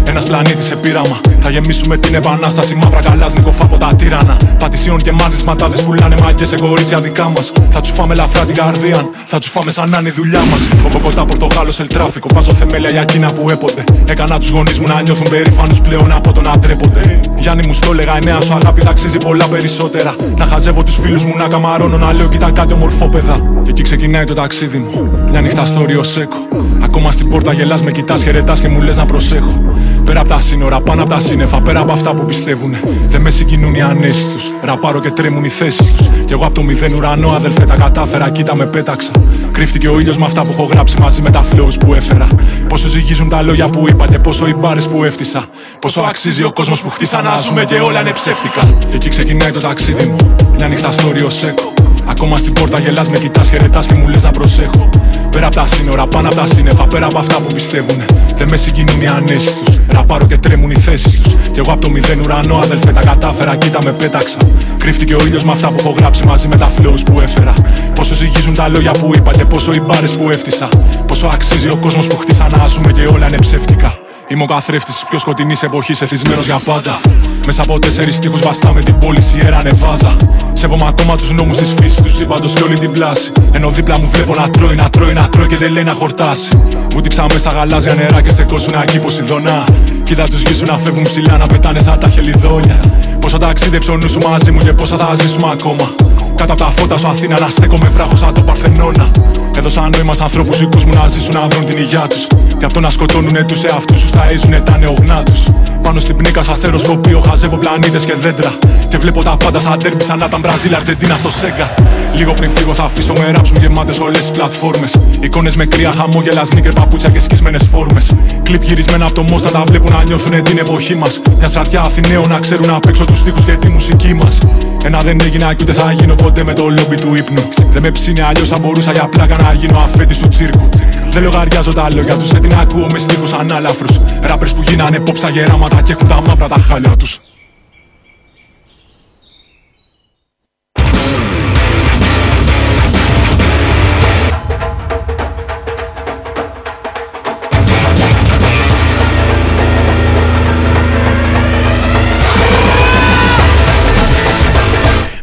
ένας 0.09 0.25
πλανήτης 0.25 0.65
σε 0.65 0.77
πείραμα. 0.77 1.21
Θα 1.51 1.55
γεμίσουμε 1.55 1.97
την 1.97 2.15
επανάσταση 2.15 2.75
μαύρα 2.75 3.01
καλά 3.01 3.27
νικοφά 3.37 3.65
από 3.65 3.77
τα 3.77 3.95
τύρανα. 3.97 4.37
Πατησίων 4.59 4.97
και 4.97 5.13
μάτρε 5.13 5.37
ματάδες 5.47 5.83
πουλάνε 5.83 6.17
μαγκέ 6.23 6.45
σε 6.45 6.57
κορίτσια 6.57 6.99
δικά 7.01 7.29
μας. 7.29 7.53
Θα 7.71 7.81
του 7.81 7.89
φάμε 7.89 8.15
λαφρά 8.15 8.45
την 8.45 8.55
καρδία, 8.55 9.09
θα 9.27 9.39
του 9.39 9.49
φάμε 9.49 9.71
σαν 9.71 9.91
να 9.91 9.99
είναι 9.99 10.09
η 10.09 10.13
δουλειά 10.13 10.41
μας. 10.51 10.69
Κοκοκοτά 10.83 11.25
Πορτογάλος 11.25 11.75
σε 11.75 11.85
τράφικο, 11.85 12.29
βάζω 12.35 12.53
θεμέλια 12.53 12.91
για 12.91 13.01
εκείνα 13.01 13.27
που 13.27 13.51
έποτε. 13.51 13.85
Έκανα 14.07 14.39
τους 14.39 14.51
γονείς 14.51 14.79
μου 14.79 14.87
να 14.89 15.03
νιώθουν 15.03 15.29
περήφανους 15.31 15.81
πλέον 15.81 16.13
από 16.13 16.33
το 16.33 16.41
να 16.41 16.59
τρέπονται. 16.59 17.21
Γιάννη 17.37 17.67
μου 17.67 17.73
στο 17.73 17.91
έλεγα, 17.93 18.19
η 18.19 18.25
νέα 18.25 18.41
σου 18.41 18.53
αγάπη 18.53 18.81
θα 18.81 18.91
αξίζει 18.91 19.17
πολλά 19.17 19.49
περισσότερα. 19.49 20.17
Να 20.37 20.45
χαζεύω 20.45 20.83
τους 20.83 20.97
φίλους 20.97 21.25
μου 21.25 21.37
να 21.37 21.49
καμαρώνω, 21.49 21.97
να 21.97 22.13
λέω 22.13 22.29
κοίτα 22.29 22.51
κάτι 22.51 22.73
ομορφόπεδα. 22.73 23.41
Και 23.63 23.71
εκεί 23.71 23.83
ξεκινάει 23.83 24.25
το 24.25 24.35
ταξίδι 24.35 24.79
μου. 24.79 25.19
Μια 25.31 25.41
νύχτα 25.41 25.65
στο 25.65 25.85
Ρίο 25.85 26.03
Σέκο. 26.03 26.37
Ακόμα 26.81 27.13
στην 27.13 27.29
πόρτα 27.29 27.53
γελάς 27.53 27.83
με 27.83 27.91
κοιτάς, 27.91 28.23
χαιρετάς 28.23 28.61
και 28.61 28.69
μου 28.69 28.81
λες 28.81 28.97
να 28.97 29.07
προσέχω. 29.07 29.63
Πέρα 30.05 30.21
από 30.21 30.29
τα 30.29 30.39
σύνορα, 30.39 30.81
πάνω 30.81 31.03
από 31.03 31.11
τα 31.11 31.21
σύννεφα, 31.39 31.61
πέρα 31.63 31.81
από 31.81 31.93
αυτά 31.93 32.15
που 32.15 32.25
πιστεύουν. 32.25 32.77
Δεν 33.09 33.21
με 33.21 33.31
συγκινούν 33.31 33.75
οι 33.75 33.83
ανέσεις 33.83 34.29
τους. 34.29 34.51
Ραπάρω 34.63 35.01
και 35.01 35.11
τρέμουν 35.11 35.45
οι 35.45 35.49
θέσεις 35.49 35.93
τους. 35.93 36.09
Κι 36.25 36.33
εγώ 36.33 36.45
από 36.45 36.55
το 36.55 36.63
μηδέν 36.63 36.95
ουρανό, 36.95 37.31
αδελφέ, 37.31 37.65
τα 37.65 37.77
κατάφερα, 37.77 38.31
κοίτα 38.31 38.55
με 38.55 38.67
πέταξα. 38.67 39.11
Κρύφτηκε 39.53 39.89
ο 39.89 39.99
ήλιος 39.99 40.19
με 40.19 40.25
αυτά 40.25 40.43
που 40.45 40.53
έχω 40.53 40.65
γράψει 40.65 41.01
μαζί 41.01 41.23
με 41.23 41.31
τα 41.31 41.43
flows 41.53 41.79
που 41.81 41.95
έφερα. 41.95 42.29
Πόσο 42.69 42.89
ζυγίζουν 42.89 43.29
τα 43.29 43.43
λόγια 43.43 43.69
που 43.69 43.89
είπα 43.89 44.07
και 44.07 44.19
πόσο 44.19 44.47
οι 44.47 44.55
μπάρες 44.55 44.89
που 44.89 45.05
έφτισα. 45.05 45.45
Πόσο 45.81 46.01
αξίζει 46.01 46.45
ο 46.45 46.53
κόσμος 46.53 46.83
που 46.83 46.91
χτίσα 46.91 47.23
να 47.23 47.37
ζούμε 47.37 47.65
και 47.65 47.75
όλα 47.75 48.01
είναι 48.01 48.13
ψεύτικα. 48.13 48.63
Και 48.91 48.95
εκεί 48.95 49.09
ξεκινάει 49.09 49.51
το 49.51 49.61
ταξίδι 49.61 50.05
μου. 50.05 50.17
Μια 50.57 50.69
νύχτα 50.69 50.93
στο 50.93 51.11
Ρίο 51.13 51.29
Σέκο. 51.29 51.78
Ακόμα 52.09 52.37
στην 52.37 52.53
πόρτα 52.53 52.81
γελάς 52.81 53.09
με 53.09 53.19
κοιτάς, 53.19 53.49
χαιρετάς 53.49 53.87
και 53.87 53.95
μου 53.95 54.09
λες 54.09 54.23
να 54.23 54.31
προσέχω. 54.31 54.89
Πέρα 55.31 55.47
από 55.47 55.55
τα 55.55 55.67
σύνορα, 55.67 56.07
πάνω 56.07 56.27
από 56.29 56.37
τα 56.37 56.47
σύννεφα, 56.47 56.85
πέρα 56.85 57.07
από 57.07 57.19
αυτά 57.19 57.37
που 57.41 57.55
πιστεύουν. 57.55 58.03
Δεν 58.37 58.47
με 58.51 58.57
συγκινούν 58.57 59.01
οι 59.01 59.07
ανέσεις 59.07 59.55
τους. 59.65 59.79
Ραπάρω 59.89 60.27
και 60.27 60.37
τρέμουν 60.37 60.71
οι 60.71 60.75
θέσεις 60.75 61.21
τους. 61.21 61.33
Κι 61.33 61.59
εγώ 61.59 61.73
από 61.73 61.81
το 61.81 61.91
μηδέν 61.91 62.21
ουρανό, 62.21 62.57
αδελφέ, 62.57 62.93
τα 62.93 63.01
κατάφερα, 63.01 63.57
κοίτα 63.57 63.79
με 63.85 63.93
πέταξα. 63.93 64.39
Κρύφτηκε 64.77 65.15
ο 65.15 65.19
ήλιος 65.27 65.45
με 65.45 65.53
αυτά 65.53 65.69
που 65.69 65.77
έχω 65.79 65.95
γράψει 65.99 66.25
μαζί 66.25 66.49
με 66.49 66.57
τα 66.57 66.69
flows 66.79 67.01
που 67.05 67.21
έφερα. 67.21 67.53
Πόσο 67.95 68.15
ζυγίζουν 68.15 68.55
τα 68.55 68.69
λόγια 68.69 68.91
που 68.91 69.13
είπα 69.17 69.33
και 69.33 69.45
πόσο 69.45 69.73
οι 69.73 69.81
μπάρες 69.81 70.11
που 70.11 70.31
έφτισα. 70.31 70.69
Πόσο 71.07 71.29
αξίζει 71.33 71.69
ο 71.69 71.77
κόσμος 71.77 72.07
που 72.07 72.17
χτίσα 72.17 72.49
να 72.57 72.67
ζούμε 72.67 72.93
και 72.93 73.07
όλα 73.07 73.27
είναι 73.27 73.39
ψεύτικα. 73.41 73.99
Είμαι 74.31 74.43
ο 74.43 74.47
καθρέφτης 74.47 74.95
της 74.95 75.05
πιο 75.09 75.19
σκοτεινής 75.19 75.63
εποχής, 75.63 76.03
εθισμένος 76.03 76.45
για 76.45 76.61
πάντα. 76.65 77.01
Μέσα 77.47 77.63
από 77.63 77.79
τέσσερις 77.79 78.19
τείχου 78.19 78.39
βαστάμε 78.39 78.83
την 78.83 78.99
πόλη 78.99 79.21
Σιέρα 79.21 79.63
Νεβάδα. 79.63 80.17
Σέβομαι 80.53 80.87
ακόμα 80.89 81.17
τους 81.17 81.31
νόμους 81.31 81.57
της 81.57 81.75
φύσης 81.81 82.03
τους 82.03 82.15
σύμπαντος 82.15 82.53
και 82.53 82.63
όλη 82.63 82.79
την 82.79 82.93
πλάση. 82.93 83.33
Ενώ 83.53 83.71
δίπλα 83.71 83.99
μου 83.99 84.09
βλέπω 84.13 84.35
να 84.35 84.51
τρώει, 84.51 84.77
να 84.77 84.91
τρώει, 84.91 85.13
να 85.13 85.29
τρώει 85.29 85.47
και 85.47 85.57
δεν 85.57 85.73
λέει 85.73 85.85
να 85.85 85.93
χορτάσει. 85.93 86.63
Βούτυξα 86.93 87.27
με 87.33 87.39
στα 87.39 87.51
γαλάζια 87.55 87.95
νερά 87.95 88.23
και 88.23 88.31
στεκόσουν 88.31 88.75
εκεί 88.83 88.99
Ποσειδονά. 88.99 89.65
Κοίτα 90.03 90.23
τους 90.23 90.43
γης 90.43 90.63
να 90.63 90.79
φεύγουν 90.79 91.03
ψηλά, 91.03 91.37
να 91.37 91.47
πετάνε 91.47 91.81
σαν 91.81 91.99
τα 91.99 92.09
χελιδόνια. 92.09 92.81
Πόσα 93.21 93.39
ταξίδεψε 93.39 93.91
ο 93.91 93.97
νους 93.97 94.11
σου 94.11 94.19
μαζί 94.29 94.51
μου 94.51 94.61
και 94.61 94.73
πόσα 94.73 94.97
θα 94.97 95.15
ζήσουμε 95.15 95.51
ακόμα. 95.53 95.95
Κάτω 96.35 96.53
από 96.53 96.63
τα 96.65 96.71
φώτα 96.71 96.97
σου 96.97 97.09
Αθήνα 97.09 97.41
να 97.41 97.49
στέκομαι 97.49 97.89
βράχος 97.89 98.19
σαν 98.19 98.35
το 98.35 98.43
Παρθενώνα. 98.43 99.11
Έδωσα 99.59 99.89
νόημας 99.93 100.17
σε 100.17 100.23
ανθρώπους 100.23 100.59
δικού 100.59 100.79
μου 100.87 100.95
να 100.95 101.09
ζήσουν 101.09 101.35
να 101.35 101.47
βρουν 101.47 101.65
την 101.65 101.79
υγεία 101.79 102.07
τους. 102.09 102.27
Και 102.59 102.65
αυτό 102.65 102.81
να 102.81 102.91
σκοτώνουν 102.91 103.47
τους 103.47 103.63
εαυτούς 103.63 104.01
τους 104.01 104.11
ταΐζουνε 104.11 104.61
τα 104.65 104.79
νεογνά 104.79 105.23
τους. 105.23 105.43
Πάνω 105.83 106.01
στην 106.01 106.17
πνίκα 106.17 106.43
σας 106.43 106.57
στεροσκοπείο 106.57 107.21
χαζεύω 107.21 107.57
πλανήτες 107.57 108.05
και 108.05 108.15
δέντρα. 108.15 108.59
Και 108.89 108.99
βλέπω 108.99 109.23
τα 109.23 109.37
πάντα 109.37 109.61
σαν 109.61 109.79
τέρμι 109.79 110.03
σαν 110.03 110.19
να 110.19 110.25
ήταν 110.25 110.41
Μπραζίλ 110.41 110.75
Αργεντίνα 110.75 111.17
στο 111.17 111.31
Σέγγα. 111.31 111.75
Λίγο 112.15 112.33
πριν 112.33 112.51
φύγω 112.51 112.75
θα 112.75 112.85
αφήσω 112.85 113.13
με 113.19 113.31
ράψουν 113.31 113.57
γεμάτες 113.57 113.99
όλες 114.01 114.19
τις 114.19 114.31
πλατφόρμες. 114.31 114.97
Εικόνες 115.21 115.57
με 115.57 115.65
κρύα 115.65 115.93
χαμόγελα, 115.97 116.45
σνίκερ, 116.45 116.73
παπούτσια 116.73 117.11
και 117.11 117.21
σκισμένες 117.21 117.63
φόρμες. 117.73 118.15
Κλειπ 118.43 118.63
γυρισμένα 118.63 119.05
από 119.05 119.15
το 119.15 119.23
μόστα 119.23 119.51
τα 119.51 119.63
βλέπουν 119.67 119.93
να 119.93 120.03
νιώθουν 120.03 120.43
την 120.43 120.59
εποχή 120.59 120.95
μας. 120.95 121.21
Μια 121.39 121.49
στρατιά 121.49 121.81
Αθηναίων 121.81 122.29
να 122.29 122.39
ξέρουν 122.39 122.67
να 122.67 122.79
παίξω 122.79 123.05
τους 123.05 123.23
τοίχου 123.23 123.41
για 123.45 123.57
τη 123.57 123.69
μουσική 123.69 124.15
μας. 124.15 124.39
Ένα 124.85 124.99
δεν 124.99 125.21
έγινα 125.21 125.55
και 125.55 125.63
ούτε 125.63 125.73
θα 125.73 125.93
γίνω 125.93 126.15
ποτέ 126.15 126.45
με 126.45 126.53
το 126.53 126.69
λόμπι 126.69 126.97
του 126.97 127.15
ύπνου. 127.15 127.49
Δεν 127.71 127.83
με 127.83 127.91
ψήνει 127.91 128.21
αλλιώς 128.21 128.49
θα 128.49 128.57
μπορούσα 128.61 128.93
για 128.93 129.05
πλάκα 129.05 129.37
να 129.43 129.48
γίνω 129.53 129.79
αφέτη 129.79 130.21
του 130.21 130.29
τσίρκου. 130.29 130.69
Δεν 131.11 131.23
λογαριάζω 131.23 131.73
τα 131.73 131.89
λόγια 131.95 132.17
τους, 132.17 132.29
σε 132.29 132.39
την 132.39 132.55
ακούω 132.55 132.87
με 132.93 132.99
στίχου 132.99 133.37
ανάλαφρου. 133.37 133.87
Ράπερ 134.21 134.49
που 134.49 134.63
γίνανε 134.63 135.01
πόψα 135.01 135.31
γεράματα 135.31 135.83
και 135.83 135.93
έχουν 135.93 136.09
τα 136.09 136.21
μαύρα 136.21 136.49
τα 136.49 136.59
χάλια 136.59 136.97
τους. 136.97 137.21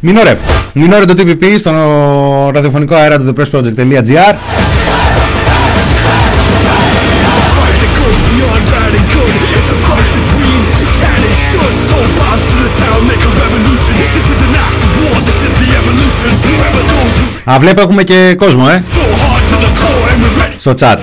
Μινόρε. 0.06 0.38
Μινόρε 0.74 1.06
το 1.06 1.14
TPP 1.18 1.44
στο 1.58 1.72
ραδιοφωνικό 2.54 2.96
αέρα 2.96 3.18
του 3.18 3.34
thepressproject.gr 3.38 4.36
Α, 17.44 17.60
βλέπω 17.60 17.82
έχουμε 17.82 18.04
και 18.04 18.36
κόσμο, 18.38 18.66
ε. 18.70 18.84
Στο 20.58 20.74
chat. 20.80 20.98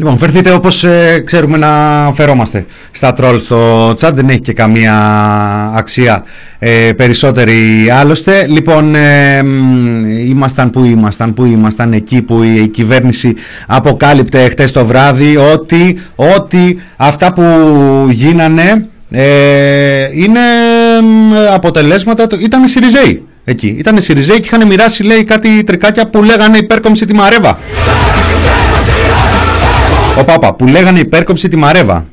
Λοιπόν, 0.00 0.18
φερθείτε 0.18 0.52
όπως 0.52 0.84
ε, 0.84 1.22
ξέρουμε 1.26 1.56
να 1.56 1.68
φερόμαστε 2.14 2.66
στα 2.90 3.12
τρόλ 3.12 3.40
στο 3.40 3.90
chat, 3.90 4.10
δεν 4.14 4.28
έχει 4.28 4.40
και 4.40 4.52
καμία 4.52 4.94
αξία 5.76 6.24
ε, 6.58 6.92
περισσότερη 6.96 7.90
άλλωστε. 7.92 8.46
Λοιπόν, 8.46 8.94
ε, 8.94 9.38
ήμασταν 10.28 10.70
που 10.70 10.84
ήμασταν, 10.84 11.34
που 11.34 11.44
ήμασταν 11.44 11.92
εκεί 11.92 12.22
που 12.22 12.42
η 12.42 12.68
κυβέρνηση 12.68 13.34
αποκάλυπτε 13.66 14.48
χτες 14.48 14.72
το 14.72 14.84
βράδυ 14.84 15.36
ότι, 15.36 16.00
ότι 16.16 16.80
αυτά 16.96 17.32
που 17.32 17.42
γίνανε 18.10 18.84
Ε, 19.12 20.08
είναι 20.14 20.40
αποτελέσματα, 21.54 22.26
ήταν 22.40 22.64
οι 22.64 22.68
Σιριζέοι 22.68 23.24
εκεί. 23.44 23.76
Ήταν 23.78 23.96
οι 23.96 24.00
Σιριζέοι 24.00 24.40
και 24.40 24.48
είχαν 24.52 24.66
μοιράσει 24.66 25.02
λέει 25.02 25.24
κάτι 25.24 25.64
τρικάκια 25.64 26.06
που 26.06 26.22
λέγανε 26.22 26.58
υπέρκομψη 26.58 27.06
τη 27.06 27.14
Μαρέβα. 27.14 27.58
Ο 30.20 30.24
Πάπα, 30.24 30.54
που 30.54 30.66
λέγανε 30.66 30.98
υπέρκομψη 30.98 31.48
τη 31.48 31.56
Μαρέβα. 31.56 32.06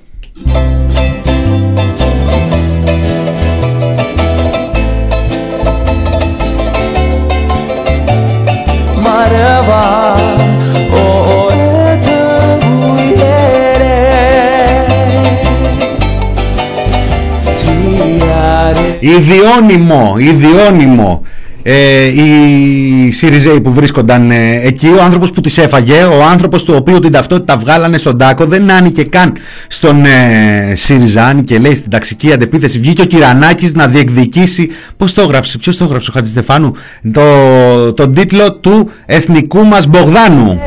Ιδιώνυμο, 19.00 20.16
ιδιώνυμο 20.18 21.22
ε, 21.70 22.06
οι 22.06 23.12
Σιριζέοι 23.12 23.62
που 23.62 23.74
βρίσκονταν 23.74 24.32
ε, 24.32 24.60
εκεί, 24.64 24.88
ο 24.88 25.04
άνθρωπος 25.04 25.32
που 25.32 25.42
τις 25.42 25.58
έφαγε, 25.58 26.04
ο 26.04 26.24
άνθρωπος 26.24 26.64
του 26.64 26.74
οποίου 26.78 27.00
την 27.00 27.12
ταυτότητα 27.12 27.58
βγάλανε 27.58 27.98
στον 27.98 28.18
τάκο, 28.18 28.46
δεν 28.46 28.72
άνοιγε 28.72 29.04
καν 29.04 29.34
στον 29.68 30.06
ε, 30.06 30.76
ΣΥΡΙΖΑ, 30.76 31.24
άνοιγε 31.24 31.58
λέει 31.58 31.76
στην 31.76 31.90
ταξική 31.90 32.34
αντεπίθεση, 32.34 32.80
βγήκε 32.80 33.02
ο 33.02 33.06
Κυρανάκης 33.06 33.74
να 33.74 33.88
διεκδικήσει, 33.88 34.70
πώς 34.98 35.14
το 35.14 35.22
έγραψε, 35.22 35.58
ποιος 35.58 35.78
το 35.78 35.84
έγραψε 35.84 36.10
ο 36.10 36.14
Χατζηστεφάνου, 36.14 36.74
το, 37.12 37.94
τον 37.94 38.14
τίτλο 38.14 38.54
του 38.54 38.92
εθνικού 39.06 39.66
μας 39.66 39.88
Μπογδάνου. 39.88 40.60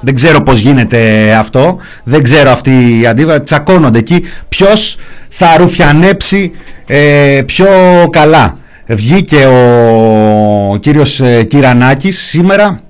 Δεν 0.00 0.14
ξέρω 0.14 0.42
πώς 0.42 0.60
γίνεται 0.60 1.32
αυτό, 1.34 1.78
δεν 2.04 2.22
ξέρω 2.22 2.50
αυτή 2.50 3.00
η 3.00 3.06
αντίβαση, 3.06 3.40
τσακώνονται 3.40 3.98
εκεί, 3.98 4.24
ποιος 4.48 4.96
θα 5.30 5.56
ρουφιανέψει 5.56 6.52
ε, 6.86 7.42
πιο 7.46 7.66
καλά. 8.10 8.58
Βγήκε 8.86 9.46
ο 9.46 10.76
κύριος 10.76 11.20
ε, 11.20 11.42
Κυρανάκης 11.42 12.18
σήμερα 12.18 12.80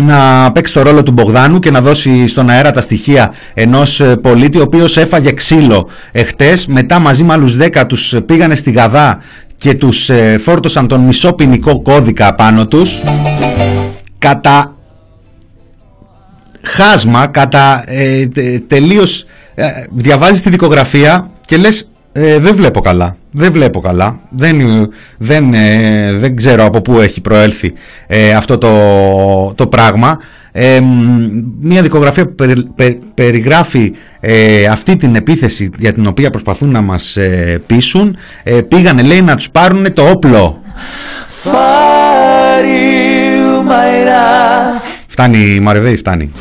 να 0.00 0.52
παίξει 0.52 0.72
το 0.72 0.82
ρόλο 0.82 1.02
του 1.02 1.12
Μπογδάνου 1.12 1.58
και 1.58 1.70
να 1.70 1.80
δώσει 1.80 2.26
στον 2.26 2.50
αέρα 2.50 2.70
τα 2.70 2.80
στοιχεία 2.80 3.32
ενός 3.54 4.00
ε, 4.00 4.16
πολίτη 4.16 4.58
ο 4.58 4.62
οποίος 4.62 4.96
έφαγε 4.96 5.32
ξύλο 5.32 5.88
εχτες 6.12 6.66
μετά 6.66 6.98
μαζί 6.98 7.24
με 7.24 7.32
άλλους 7.32 7.56
10 7.60 7.82
τους 7.86 8.14
πήγανε 8.26 8.54
στη 8.54 8.70
Γαδά 8.70 9.18
και 9.56 9.74
τους 9.74 10.10
φόρτωσαν 10.40 10.88
τον 10.88 11.00
μισό 11.00 11.32
ποινικό 11.32 11.82
κώδικα 11.82 12.34
πάνω 12.34 12.66
τους. 12.66 13.00
Κατά 14.18 14.75
χάσμα, 16.66 17.26
κατά 17.26 17.84
ε, 17.86 18.26
τελείως 18.66 19.26
διαβάζεις 19.92 20.42
τη 20.42 20.50
δικογραφία 20.50 21.30
και 21.40 21.56
λες 21.56 21.90
ε, 22.18 22.38
δεν 22.38 22.56
βλέπω 22.56 22.80
καλά. 22.80 23.16
Δεν 23.30 23.52
βλέπω 23.52 23.80
καλά. 23.80 24.18
Δεν, 24.30 24.56
δεν, 25.18 25.54
ε, 25.54 26.12
δεν 26.12 26.36
ξέρω 26.36 26.64
από 26.64 26.80
πού 26.80 27.00
έχει 27.00 27.20
προέλθει 27.20 27.72
ε, 28.06 28.34
αυτό 28.34 28.58
το, 28.58 29.54
το 29.54 29.66
πράγμα. 29.66 30.18
Ε, 30.52 30.80
μια 31.60 31.82
δικογραφία 31.82 32.26
που 32.26 32.34
περιγράφει 33.14 33.92
αυτή 34.70 34.96
την 34.96 35.14
επίθεση 35.14 35.70
για 35.78 35.92
την 35.92 36.06
οποία 36.06 36.30
προσπαθούν 36.30 36.70
να 36.70 36.80
μας 36.80 37.16
πείσουν. 37.66 38.16
πήγανε 38.68 39.02
λέει 39.02 39.22
να 39.22 39.36
τους 39.36 39.50
πάρουν 39.50 39.92
το 39.92 40.08
όπλο. 40.08 40.60
Φτάνει 45.06 45.60
Μαρεβέη, 45.60 45.96
φτάνει. 45.96 46.32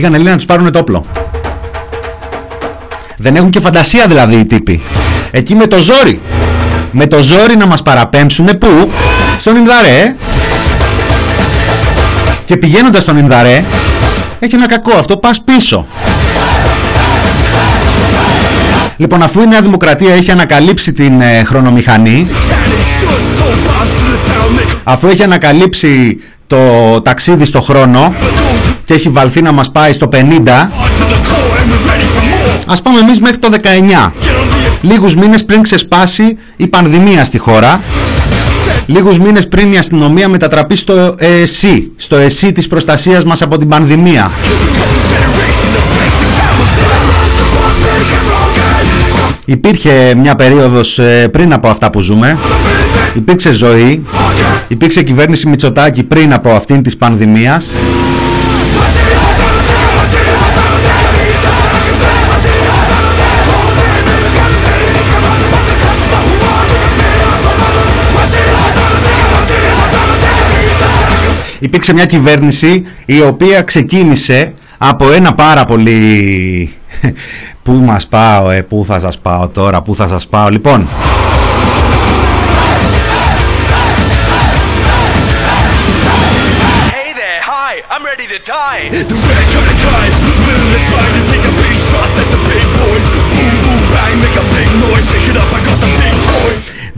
Πήγανε 0.00 0.18
λέει 0.18 0.30
να 0.30 0.36
τους 0.36 0.44
πάρουν 0.44 0.72
το 0.72 0.78
όπλο. 0.78 1.04
Δεν 3.16 3.36
έχουν 3.36 3.50
και 3.50 3.60
φαντασία 3.60 4.06
δηλαδή 4.06 4.34
οι 4.36 4.46
τύποι. 4.46 4.82
Εκεί 5.30 5.54
με 5.54 5.66
το 5.66 5.78
ζόρι. 5.78 6.20
Με 6.90 7.06
το 7.06 7.22
ζόρι 7.22 7.56
να 7.56 7.66
μας 7.66 7.82
παραπέμψουνε 7.82 8.54
πού; 8.54 8.90
Στον 9.38 9.56
Ινδαρέ. 9.56 10.14
Και 12.44 12.56
πηγαίνοντας 12.56 13.02
στον 13.02 13.18
Ινδαρέ 13.18 13.64
έχει 14.38 14.54
ένα 14.54 14.68
κακό 14.68 14.92
αυτό. 14.98 15.16
Πας 15.16 15.42
πίσω. 15.44 15.86
Λοιπόν, 18.96 19.22
αφού 19.22 19.42
η 19.42 19.46
Νέα 19.46 19.60
Δημοκρατία 19.60 20.14
έχει 20.14 20.30
ανακαλύψει 20.30 20.92
την 20.92 21.20
ε, 21.20 21.44
χρονομηχανή, 21.44 22.26
αφού 24.84 25.08
έχει 25.08 25.22
ανακαλύψει 25.22 26.20
το 26.50 27.00
ταξίδι 27.00 27.44
στο 27.44 27.60
χρόνο 27.60 28.14
και 28.84 28.94
έχει 28.94 29.08
βαλθεί 29.08 29.42
να 29.42 29.52
μας 29.52 29.70
πάει 29.70 29.92
στο 29.92 30.08
50, 30.12 30.16
Ας 32.66 32.82
πάμε 32.82 32.98
εμείς 32.98 33.20
μέχρι 33.20 33.38
το 33.38 33.48
19. 34.06 34.12
Λίγους 34.80 35.14
μήνες 35.14 35.44
πριν 35.44 35.62
ξεσπάσει 35.62 36.38
η 36.56 36.66
πανδημία 36.66 37.24
στη 37.24 37.38
χώρα. 37.38 37.80
Λίγους 38.86 39.18
μήνες 39.18 39.48
πριν 39.48 39.72
η 39.72 39.78
αστυνομία 39.78 40.28
μετατραπεί 40.28 40.76
στο 40.76 41.14
ΕΣΥ, 41.18 41.90
στο 41.96 42.16
ΕΣΥ 42.16 42.52
της 42.52 42.66
προστασίας 42.66 43.24
μας 43.24 43.42
από 43.42 43.58
την 43.58 43.68
πανδημία. 43.68 44.30
Υπήρχε 49.44 50.14
μια 50.16 50.34
περίοδος 50.34 50.98
ε, 50.98 51.28
πριν 51.28 51.52
από 51.52 51.68
αυτά 51.68 51.90
που 51.90 52.00
ζούμε. 52.00 52.38
Υπήρξε 53.14 53.50
ζωή. 53.52 54.04
Υπήρξε 54.70 55.02
κυβέρνηση 55.02 55.48
Μητσοτάκη 55.48 56.02
πριν 56.02 56.32
από 56.32 56.50
αυτήν 56.50 56.82
της 56.82 56.96
πανδημίας. 56.96 57.70
υπήρξε 71.58 71.92
μια 71.92 72.06
κυβέρνηση 72.06 72.86
η 73.06 73.20
οποία 73.20 73.62
ξεκίνησε 73.62 74.54
από 74.78 75.10
ένα 75.10 75.34
πάρα 75.34 75.64
πολύ... 75.64 76.72
Πού 77.62 77.72
μας 77.72 78.06
πάω, 78.06 78.50
ε, 78.50 78.62
πού 78.62 78.84
θα 78.86 78.98
σας 79.00 79.18
πάω 79.18 79.48
τώρα, 79.48 79.82
πού 79.82 79.94
θα 79.94 80.08
σας 80.08 80.26
πάω. 80.26 80.48
Λοιπόν, 80.48 80.88
die. 88.44 88.88
The 88.88 89.16
red 89.16 89.46
kind 89.52 89.68
of 89.68 89.78
guy 89.84 90.06
who's 90.22 90.38
willing 90.46 90.70
to 90.72 90.80
try 90.88 91.09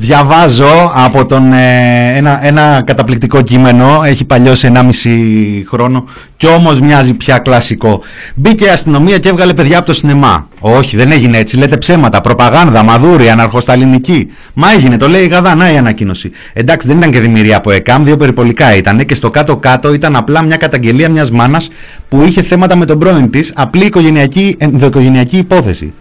Διαβάζω 0.02 0.92
από 0.94 1.26
τον, 1.26 1.52
ε, 1.52 2.16
ένα, 2.16 2.46
ένα 2.46 2.82
καταπληκτικό 2.86 3.42
κείμενο, 3.42 4.00
έχει 4.04 4.24
παλιώσει 4.24 4.72
1,5 4.74 5.64
χρόνο 5.68 6.04
και 6.36 6.46
όμως 6.46 6.80
μοιάζει 6.80 7.14
πια 7.14 7.38
κλασικό. 7.38 8.02
Μπήκε 8.34 8.64
η 8.64 8.68
αστυνομία 8.68 9.18
και 9.18 9.28
έβγαλε 9.28 9.54
παιδιά 9.54 9.78
από 9.78 9.86
το 9.86 9.94
σινεμά. 9.94 10.48
Όχι, 10.60 10.96
δεν 10.96 11.12
έγινε 11.12 11.38
έτσι, 11.38 11.56
λέτε 11.56 11.76
ψέματα, 11.76 12.20
προπαγάνδα, 12.20 12.82
μαδούρη, 12.82 13.28
αναρχοσταλινική. 13.28 14.30
Μα 14.54 14.72
έγινε, 14.72 14.96
το 14.96 15.08
λέει 15.08 15.22
η 15.22 15.26
Γαδά, 15.26 15.54
να 15.54 15.72
η 15.72 15.76
ανακοίνωση. 15.76 16.30
Εντάξει, 16.52 16.86
δεν 16.88 16.96
ήταν 16.96 17.10
και 17.10 17.20
δημιουργία 17.20 17.56
από 17.56 17.70
ΕΚΑΜ, 17.70 18.04
δύο 18.04 18.16
περιπολικά 18.16 18.76
ήταν 18.76 19.04
και 19.04 19.14
στο 19.14 19.30
κάτω-κάτω 19.30 19.92
ήταν 19.94 20.16
απλά 20.16 20.42
μια 20.42 20.56
καταγγελία 20.56 21.08
μιας 21.08 21.30
μάνας 21.30 21.68
που 22.08 22.22
είχε 22.22 22.42
θέματα 22.42 22.76
με 22.76 22.84
τον 22.84 22.98
πρώην 22.98 23.30
της, 23.30 23.52
απλή 23.56 23.84
οικογενειακή, 23.84 24.56
ενδοοικογενειακή 24.58 25.36
υπόθεση. 25.36 25.92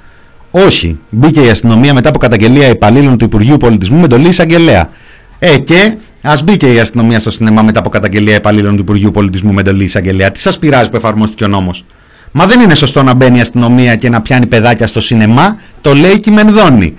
Όχι. 0.51 0.99
Μπήκε 1.09 1.41
η 1.41 1.49
αστυνομία 1.49 1.93
μετά 1.93 2.09
από 2.09 2.19
καταγγελία 2.19 2.67
υπαλλήλων 2.67 3.17
του 3.17 3.25
Υπουργείου 3.25 3.57
Πολιτισμού 3.57 3.97
με 3.97 4.03
εντολή 4.03 4.27
εισαγγελέα. 4.27 4.89
Ε, 5.39 5.57
και 5.57 5.95
ας 6.21 6.43
μπήκε 6.43 6.73
η 6.73 6.79
αστυνομία 6.79 7.19
στο 7.19 7.31
σινεμά 7.31 7.61
μετά 7.61 7.79
από 7.79 7.89
καταγγελία 7.89 8.35
υπαλλήλων 8.35 8.75
του 8.75 8.81
Υπουργείου 8.81 9.11
Πολιτισμού 9.11 9.53
με 9.53 9.59
εντολή 9.59 9.83
εισαγγελέα. 9.83 10.31
Τι 10.31 10.39
σας 10.39 10.59
πειράζει 10.59 10.89
που 10.89 10.95
εφαρμόστηκε 10.95 11.43
ο 11.43 11.47
νόμος; 11.47 11.85
Μα 12.31 12.45
δεν 12.45 12.59
είναι 12.59 12.75
σωστό 12.75 13.03
να 13.03 13.13
μπαίνει 13.13 13.37
η 13.37 13.41
αστυνομία 13.41 13.95
και 13.95 14.09
να 14.09 14.21
πιάνει 14.21 14.45
παιδάκια 14.45 14.87
στο 14.87 15.01
σινεμά. 15.01 15.57
Το 15.81 15.93
λέει 15.93 16.19
και 16.19 16.29
η 16.29 16.33
Μενδώνη. 16.33 16.95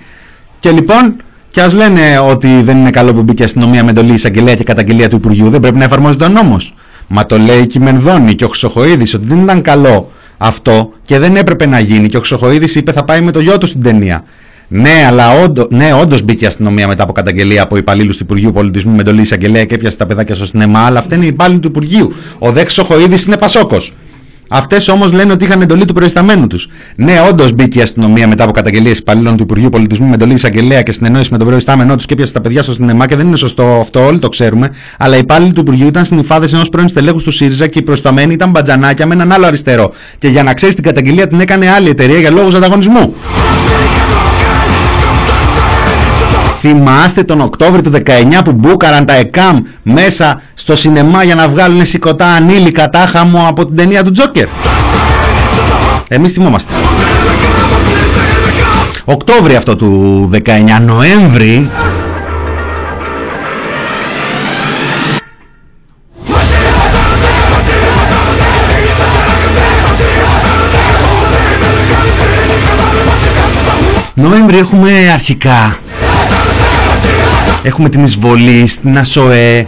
Και 0.59 0.71
λοιπόν, 0.71 1.15
και 1.49 1.61
ας 1.61 1.73
λένε 1.73 2.19
ότι 2.19 2.61
δεν 2.61 2.77
είναι 2.77 2.89
καλό 2.89 3.13
που 3.13 3.21
μπήκε 3.23 3.41
η 3.41 3.45
αστυνομία 3.45 3.83
με 3.83 3.89
εντολή 3.89 4.13
εισαγγελέα 4.13 4.55
και 4.55 4.63
καταγγελία 4.63 5.09
του 5.09 5.15
Υπουργείου, 5.15 5.49
δεν 5.49 5.59
πρέπει 5.59 5.77
να 5.77 5.83
εφαρμόζεται 5.83 6.25
ο 6.25 6.29
νόμος. 6.29 6.75
Μα 7.07 7.25
το 7.25 7.37
λέει 7.37 7.67
και 7.67 7.77
η 7.77 7.81
Μενδώνη 7.81 8.35
και 8.35 8.45
ο 8.45 8.47
Χρυσοχοίδης 8.47 9.13
ότι 9.13 9.25
δεν 9.25 9.41
ήταν 9.41 9.61
καλό 9.61 10.11
αυτό 10.43 10.91
και 11.05 11.19
δεν 11.19 11.35
έπρεπε 11.35 11.65
να 11.65 11.79
γίνει. 11.79 12.07
Και 12.07 12.17
ο 12.17 12.19
Ξοχοίδης 12.19 12.75
είπε 12.75 12.91
θα 12.91 13.03
πάει 13.03 13.21
με 13.21 13.31
το 13.31 13.39
γιο 13.39 13.57
του 13.57 13.65
στην 13.65 13.81
ταινία. 13.81 14.23
Ναι, 14.67 15.03
αλλά 15.07 15.43
όντω 15.43 15.67
ναι, 15.69 15.93
όντως 15.93 16.21
μπήκε 16.21 16.43
η 16.43 16.47
αστυνομία 16.47 16.87
μετά 16.87 17.03
από 17.03 17.11
καταγγελία 17.11 17.63
από 17.63 17.77
υπαλλήλους 17.77 18.17
του 18.17 18.23
Υπουργείου 18.23 18.51
Πολιτισμού 18.51 18.95
με 18.95 19.01
εντολή 19.01 19.21
εισαγγελέα 19.21 19.65
και 19.65 19.75
έπιασε 19.75 19.97
τα 19.97 20.05
παιδάκια 20.05 20.35
στο 20.35 20.45
σινεμά. 20.45 20.79
Αλλά 20.79 20.99
αυτά 20.99 21.15
είναι 21.15 21.25
οι 21.25 21.27
υπάλληλοι 21.27 21.59
του 21.59 21.67
Υπουργείου. 21.67 22.13
Ο 22.39 22.51
Δέξο 22.51 22.83
Ξοχοίδης 22.83 23.23
είναι 23.23 23.37
Πασόκος. 23.37 23.93
Αυτές 24.49 24.87
όμως 24.87 25.11
λένε 25.11 25.31
ότι 25.31 25.45
είχαν 25.45 25.61
εντολή 25.61 25.85
του 25.85 25.93
προϊσταμένου 25.93 26.47
τους. 26.47 26.69
Ναι, 26.95 27.13
όντως 27.29 27.53
μπήκε 27.53 27.79
η 27.79 27.81
αστυνομία 27.81 28.27
μετά 28.27 28.43
από 28.43 28.51
καταγγελίες 28.51 28.97
υπαλλήλων 28.97 29.37
του 29.37 29.43
Υπουργείου 29.43 29.69
Πολιτισμού 29.69 30.07
με 30.07 30.13
εντολή 30.13 30.33
εισαγγελέα 30.33 30.81
και 30.81 30.91
συνεννόηση 30.91 31.31
με 31.31 31.37
τον 31.37 31.47
προϊστάμενό 31.47 31.95
τους 31.95 32.05
και 32.05 32.13
έπιασε 32.13 32.33
τα 32.33 32.41
παιδιά 32.41 32.61
στο 32.63 32.73
σινεμά 32.73 33.07
και 33.07 33.15
δεν 33.15 33.27
είναι 33.27 33.37
σωστό 33.37 33.63
αυτό, 33.81 34.05
όλοι 34.05 34.19
το 34.19 34.29
ξέρουμε. 34.29 34.69
Αλλά 34.97 35.15
οι 35.15 35.19
υπάλληλοι 35.19 35.53
του 35.53 35.61
Υπουργείου 35.61 35.87
ήταν 35.87 36.05
συνυφάδε 36.05 36.47
ενός 36.53 36.69
πρώην 36.69 36.87
στελέχους 36.87 37.23
του 37.23 37.31
ΣΥΡΙΖΑ 37.31 37.67
και 37.67 37.79
οι 37.79 37.81
προϊσταμένοι 37.81 38.33
ήταν 38.33 38.49
μπατζανάκια 38.49 39.05
με 39.05 39.13
έναν 39.13 39.31
άλλο 39.31 39.45
αριστερό. 39.45 39.91
Και 40.17 40.27
για 40.27 40.43
να 40.43 40.53
ξέρεις 40.53 40.75
την 40.75 40.83
καταγγελία 40.83 41.27
την 41.27 41.39
έκανε 41.39 41.69
άλλη 41.69 41.89
εταιρεία 41.89 42.19
για 42.19 42.31
λόγους 42.31 42.55
ανταγωνισμού. 42.55 43.13
Θυμάστε 46.65 47.23
τον 47.23 47.41
Οκτώβριο 47.41 47.81
του 47.81 47.91
19 47.91 48.41
που 48.43 48.51
μπούκαραν 48.51 49.05
τα 49.05 49.13
ΕΚΑΜ 49.13 49.59
μέσα 49.83 50.41
στο 50.53 50.75
σινεμά 50.75 51.23
για 51.23 51.35
να 51.35 51.47
βγάλουν 51.47 51.85
σηκωτά 51.85 52.25
ανήλικα 52.25 52.89
τάχαμο 52.89 53.45
από 53.47 53.65
την 53.65 53.75
ταινία 53.75 54.03
του 54.03 54.11
Τζόκερ. 54.11 54.47
Εμείς 56.07 56.33
θυμόμαστε. 56.33 56.73
Οκτώβριο 59.05 59.57
αυτό 59.57 59.75
του 59.75 60.29
19, 60.33 60.39
Νοέμβρη 60.85 61.69
Νοέμβρη 74.15 74.57
έχουμε 74.57 74.91
αρχικά 75.13 75.77
Έχουμε 77.63 77.89
την 77.89 78.03
εισβολή 78.03 78.67
στην 78.67 78.97
ΑΣΟΕ 78.97 79.67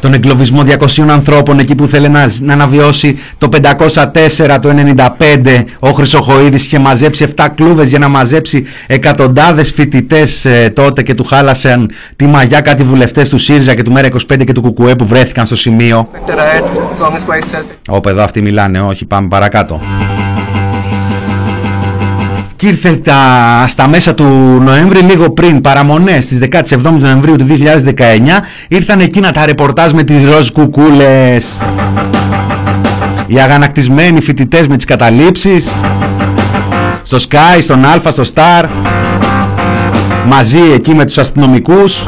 τον 0.00 0.14
εγκλωβισμό 0.14 0.64
200 0.66 1.08
ανθρώπων 1.08 1.58
εκεί 1.58 1.74
που 1.74 1.86
θέλει 1.86 2.08
να, 2.08 2.30
να 2.40 2.52
αναβιώσει 2.52 3.18
το 3.38 3.48
504 3.62 4.58
το 4.62 4.70
95 5.18 5.64
ο 5.78 5.90
Χρυσοχοίδης 5.90 6.64
είχε 6.64 6.78
μαζέψει 6.78 7.26
7 7.36 7.46
κλούβες 7.54 7.88
για 7.88 7.98
να 7.98 8.08
μαζέψει 8.08 8.64
εκατοντάδες 8.86 9.72
φοιτητές 9.72 10.44
ε, 10.44 10.70
τότε 10.74 11.02
και 11.02 11.14
του 11.14 11.24
χάλασαν 11.24 11.90
τη 12.16 12.26
μαγιά. 12.26 12.60
Κάτι 12.60 12.82
βουλευτές 12.82 13.28
του 13.28 13.38
ΣΥΡΙΖΑ 13.38 13.74
και 13.74 13.82
του 13.82 13.92
ΜΕΡΑ25 13.96 14.44
και 14.44 14.52
του 14.52 14.74
ΚΚΕ 14.74 14.94
που 14.96 15.06
βρέθηκαν 15.06 15.46
στο 15.46 15.56
σημείο. 15.56 16.08
Όπα 17.88 18.10
εδώ 18.10 18.22
αυτοί 18.22 18.42
μιλάνε 18.42 18.80
όχι 18.80 19.04
πάμε 19.04 19.28
παρακάτω 19.28 19.80
και 22.60 22.66
ήρθε 22.66 22.96
τα, 22.96 23.64
στα 23.68 23.88
μέσα 23.88 24.14
του 24.14 24.24
Νοέμβρη, 24.64 25.00
λίγο 25.00 25.30
πριν 25.30 25.60
παραμονές 25.60 26.24
στις 26.24 26.38
17 26.50 26.62
Νοεμβρίου 26.98 27.36
του 27.36 27.46
2019, 27.48 27.56
ήρθαν 28.68 29.00
εκείνα 29.00 29.32
τα 29.32 29.46
ρεπορτάζ 29.46 29.92
με 29.92 30.02
τις 30.02 30.22
ροζ 30.30 30.48
κουκούλες. 30.48 31.52
Οι 33.26 33.38
αγανακτισμένοι 33.40 34.20
φοιτητές 34.20 34.68
με 34.68 34.76
τις 34.76 34.84
καταλήψεις, 34.84 35.72
στο 37.02 37.16
Sky, 37.16 37.60
στον 37.60 37.82
Alpha, 37.84 38.10
στο 38.10 38.22
Star, 38.34 38.64
μαζί 40.26 40.60
εκεί 40.74 40.94
με 40.94 41.04
τους 41.04 41.18
αστυνομικούς. 41.18 42.02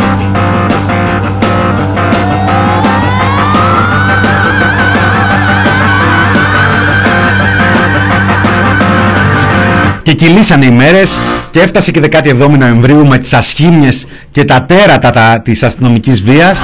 Και 10.15 10.25
κυλήσανε 10.25 10.65
οι 10.65 10.71
μέρες 10.71 11.17
και 11.51 11.61
έφτασε 11.61 11.91
και 11.91 12.01
17 12.11 12.49
Νοεμβρίου 12.59 13.07
με 13.07 13.19
τις 13.19 13.33
ασχήμιες 13.33 14.07
και 14.31 14.45
τα 14.45 14.63
τέρατα 14.63 15.11
τα, 15.11 15.41
της 15.45 15.63
αστυνομικής 15.63 16.23
βίας 16.23 16.61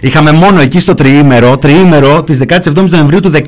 Είχαμε 0.00 0.32
μόνο 0.32 0.60
εκεί 0.60 0.80
στο 0.80 0.94
τριήμερο, 0.94 1.58
τριήμερο 1.58 2.22
της 2.22 2.40
17η 2.48 2.88
Νοεμβρίου 2.90 3.20
του 3.20 3.30
19. 3.30 3.42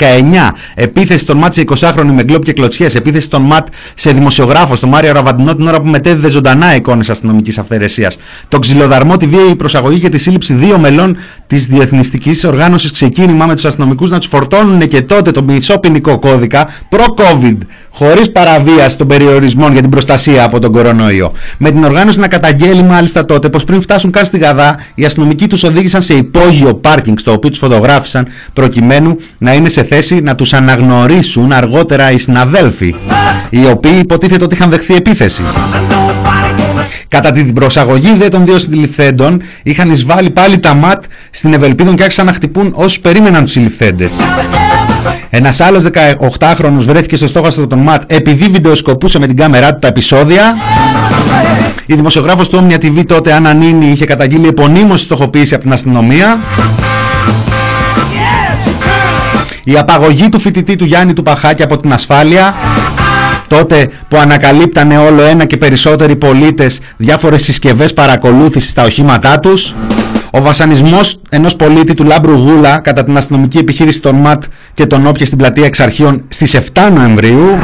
Επίθεση 0.75 1.19
στον 1.19 1.37
ΜΑΤ 1.37 1.55
σε 1.55 1.65
20χρονη 1.69 2.11
με 2.15 2.23
γκλόπ 2.23 2.45
και 2.45 2.53
κλωτσιές. 2.53 2.95
Επίθεση 2.95 3.25
στον 3.25 3.43
ΜΑΤ 3.43 3.69
σε 3.95 4.13
δημοσιογράφο, 4.13 4.77
στον 4.77 4.89
Μάριο 4.89 5.13
Ραβαντινό, 5.13 5.55
την 5.55 5.67
ώρα 5.67 5.81
που 5.81 5.87
μετέδιδε 5.87 6.29
ζωντανά 6.29 6.75
εικόνες 6.75 7.11
αστυνομικής 7.11 7.59
αυθαιρεσίας. 7.59 8.17
Το 8.49 8.59
ξυλοδαρμό, 8.59 9.17
τη 9.17 9.27
βίαιη 9.27 9.55
προσαγωγή 9.57 10.01
και 10.01 10.09
τη 10.09 10.19
σύλληψη 10.19 10.55
δύο 10.55 10.79
μελών 10.79 11.17
της 11.47 11.67
διεθνιστικής 11.67 12.45
οργάνωσης 12.45 12.91
ξεκίνημα 12.91 13.47
με 13.47 13.55
τους 13.55 13.65
αστυνομικούς 13.65 14.11
να 14.11 14.19
τους 14.19 14.29
φορτώνουν 14.29 14.89
και 14.89 15.03
τότε 15.03 15.31
το 15.31 15.43
μισό 15.43 15.79
ποινικό 15.79 16.19
κώδικα 16.19 16.69
προ-COVID 16.89 17.57
χωρίς 17.91 18.31
παραβίαση 18.33 18.97
των 18.97 19.07
περιορισμών 19.07 19.73
για 19.73 19.81
την 19.81 19.91
προστασία 19.91 20.45
από 20.45 20.59
τον 20.59 20.73
κορονοϊό. 20.73 21.33
Με 21.59 21.71
την 21.71 21.85
οργάνωση 21.85 22.19
να 22.19 22.29
καταγγέλει 22.29 22.83
μάλιστα 22.83 23.25
τότε 23.25 23.49
πως 23.49 23.65
πριν 23.65 23.81
φτάσουν 23.83 24.11
καν 24.11 24.25
στη 24.25 24.39
Γαδά, 24.39 24.79
οι 24.95 25.05
αστυνομικοί 25.05 25.47
τους 25.47 25.63
οδήγησαν 25.63 26.03
σε 26.03 26.15
υπόγειο 26.39 26.75
πάρκινγκ 26.75 27.19
στο 27.19 27.33
οποίο 27.33 27.51
τους 27.51 27.59
φωτογράφησαν 27.59 28.27
προκειμένου 28.53 29.17
να 29.39 29.53
είναι 29.53 29.69
σε 29.69 29.85
θέση 29.85 30.21
να 30.21 30.35
τους 30.35 30.53
αναγνωρίσουν 30.53 31.53
αργότερα 31.53 32.11
οι 32.11 32.19
συναδέλφοι, 32.19 32.95
οι 33.51 33.67
οποίοι 33.67 33.99
υποτίθεται 33.99 34.45
ότι 34.45 34.55
είχαν 34.55 34.71
δεχθεί 34.71 34.95
επίθεση. 34.95 35.43
Κατά 37.09 37.33
την 37.33 37.53
προσαγωγή 37.53 38.15
δε 38.19 38.29
των 38.29 38.45
δύο 38.45 38.59
συλληφθέντων 38.59 39.43
είχαν 39.63 39.91
εισβάλει 39.91 40.31
πάλι 40.31 40.59
τα 40.59 40.75
ματ 40.75 41.05
στην 41.31 41.53
Ευελπίδων 41.53 41.97
και 41.97 42.03
άρχισαν 42.03 42.27
να 42.27 42.33
χτυπούν 42.33 42.73
όσους 42.75 43.01
περίμεναν 43.01 43.43
τους 43.45 43.53
συλληφθέντες. 43.53 44.15
Ένας 45.31 45.61
άλλος 45.61 45.85
18χρονο 46.29 46.77
βρέθηκε 46.79 47.17
στο 47.17 47.27
στόχαστρο 47.27 47.67
των 47.67 47.79
ΜΑΤ 47.79 48.13
επειδή 48.13 48.49
βιντεοσκοπούσε 48.49 49.19
με 49.19 49.27
την 49.27 49.37
κάμερά 49.37 49.73
του 49.73 49.79
τα 49.79 49.89
επεισόδια. 49.89 50.57
Η 51.87 51.95
δημοσιογράφος 51.95 52.49
του 52.49 52.67
Omnia 52.69 52.85
TV 52.85 53.07
τότε, 53.07 53.33
Άννα 53.33 53.53
Νίνη, 53.53 53.91
είχε 53.91 54.05
καταγγείλει 54.05 54.47
επωνύμωση 54.47 55.05
στοχοποίηση 55.05 55.55
από 55.55 55.63
την 55.63 55.73
αστυνομία. 55.73 56.41
Η 59.65 59.79
απαγωγή 59.79 60.29
του 60.29 60.39
φοιτητή 60.39 60.77
του 60.77 60.85
Γιάννη 60.85 61.13
του 61.13 61.23
Παχάκη 61.23 61.63
από 61.63 61.77
την 61.77 61.93
ασφάλεια 61.93 62.55
τότε 63.47 63.91
που 64.09 64.17
ανακαλύπτανε 64.19 64.99
όλο 64.99 65.23
ένα 65.23 65.45
και 65.45 65.57
περισσότεροι 65.57 66.17
πολίτες 66.17 66.81
διάφορες 66.97 67.43
συσκευές 67.43 67.93
παρακολούθησης 67.93 68.71
στα 68.71 68.83
οχήματά 68.83 69.41
τους 69.41 69.75
ο 70.31 70.43
βασανισμός 70.43 71.21
ενός 71.31 71.57
πολίτη 71.57 71.95
του 71.95 72.05
Λάμπρου 72.05 72.33
Γούλα 72.33 72.79
κατά 72.81 73.05
την 73.05 73.17
αστυνομική 73.17 73.59
επιχείρηση 73.59 74.03
των 74.03 74.15
ΜΑΤ 74.17 74.43
και 74.75 74.87
των 74.87 75.07
Όπια 75.07 75.27
στην 75.27 75.39
πλατεία 75.39 75.65
Εξαρχείων 75.65 76.25
στις 76.29 76.57
7 76.57 76.91
Νοεμβρίου. 76.95 77.59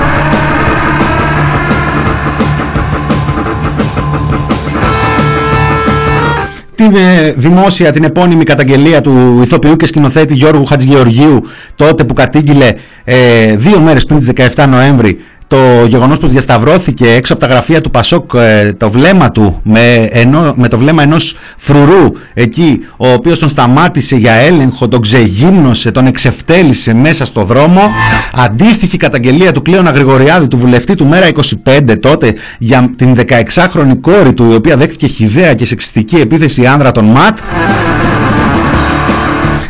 Την 6.74 6.94
ε, 6.96 7.33
δημόσια, 7.37 7.92
την 7.92 8.05
επώνυμη 8.05 8.44
καταγγελία 8.44 9.00
του 9.00 9.40
ηθοποιού 9.42 9.77
και 9.77 9.87
σκηνοθέτη 9.87 10.35
Γιώργου 10.35 10.64
Χατζηγεωργίου 10.64 11.42
τότε 11.74 12.05
που 12.05 12.14
κατήγγειλε 12.14 12.72
ε, 13.05 13.57
δύο 13.57 13.81
μέρες 13.81 14.05
πριν 14.05 14.18
τις 14.18 14.31
17 14.55 14.64
Νοέμβρη 14.68 15.18
το 15.54 15.86
γεγονός 15.86 16.18
που 16.18 16.26
διασταυρώθηκε 16.26 17.10
έξω 17.10 17.32
από 17.32 17.42
τα 17.42 17.48
γραφεία 17.48 17.80
του 17.80 17.90
Πασόκ 17.90 18.30
ε, 18.34 18.72
το 18.72 18.90
βλέμμα 18.90 19.30
του 19.30 19.60
με, 19.62 20.08
ενώ, 20.10 20.54
με 20.56 20.68
το 20.68 20.78
βλέμμα 20.78 21.02
ενός 21.02 21.36
φρουρού 21.56 22.12
εκεί 22.34 22.80
ο 22.96 23.08
οποίος 23.12 23.38
τον 23.38 23.48
σταμάτησε 23.48 24.16
για 24.16 24.32
έλεγχο, 24.32 24.88
τον 24.88 25.00
ξεγύμνωσε, 25.00 25.90
τον 25.90 26.06
εξευτέλισε 26.06 26.94
μέσα 26.94 27.24
στο 27.24 27.44
δρόμο. 27.44 27.80
Αντίστοιχη 28.34 28.96
καταγγελία 28.96 29.52
του 29.52 29.62
Κλέωνα 29.62 29.90
Γρηγοριάδη 29.90 30.48
του 30.48 30.58
βουλευτή 30.58 30.94
του 30.94 31.06
Μέρα 31.06 31.26
25 31.64 31.96
τότε 32.00 32.34
για 32.58 32.90
την 32.96 33.16
16χρονη 33.16 33.98
κόρη 34.00 34.32
του 34.32 34.50
η 34.50 34.54
οποία 34.54 34.76
δέχτηκε 34.76 35.06
χιδέα 35.06 35.54
και 35.54 35.66
σεξιστική 35.66 36.16
επίθεση 36.16 36.66
άνδρα 36.66 36.92
των 36.92 37.04
ΜΑΤ 37.04 37.38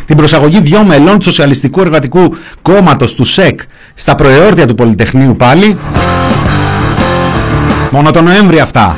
την 0.05 0.15
προσαγωγή 0.15 0.61
δυο 0.61 0.83
μελών 0.83 1.17
του 1.17 1.23
Σοσιαλιστικού 1.23 1.81
Εργατικού 1.81 2.35
Κόμματος 2.61 3.13
του 3.13 3.25
ΣΕΚ 3.25 3.59
στα 3.93 4.15
προεόρτια 4.15 4.67
του 4.67 4.75
Πολυτεχνείου 4.75 5.35
πάλι. 5.35 5.77
Μόνο 7.91 8.11
το 8.11 8.21
Νοέμβρη 8.21 8.59
αυτά. 8.59 8.95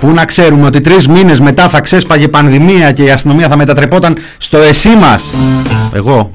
Πού 0.00 0.10
να 0.10 0.24
ξέρουμε 0.24 0.66
ότι 0.66 0.80
τρεις 0.80 1.08
μήνες 1.08 1.40
μετά 1.40 1.68
θα 1.68 1.80
ξέσπαγε 1.80 2.28
πανδημία 2.28 2.92
και 2.92 3.02
η 3.02 3.10
αστυνομία 3.10 3.48
θα 3.48 3.56
μετατρεπόταν 3.56 4.16
στο 4.38 4.58
εσύ 4.58 4.88
μας. 4.88 5.34
Εγώ. 5.92 6.30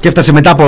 Και 0.00 0.08
έφτασε 0.08 0.32
μετά 0.32 0.50
από 0.50 0.64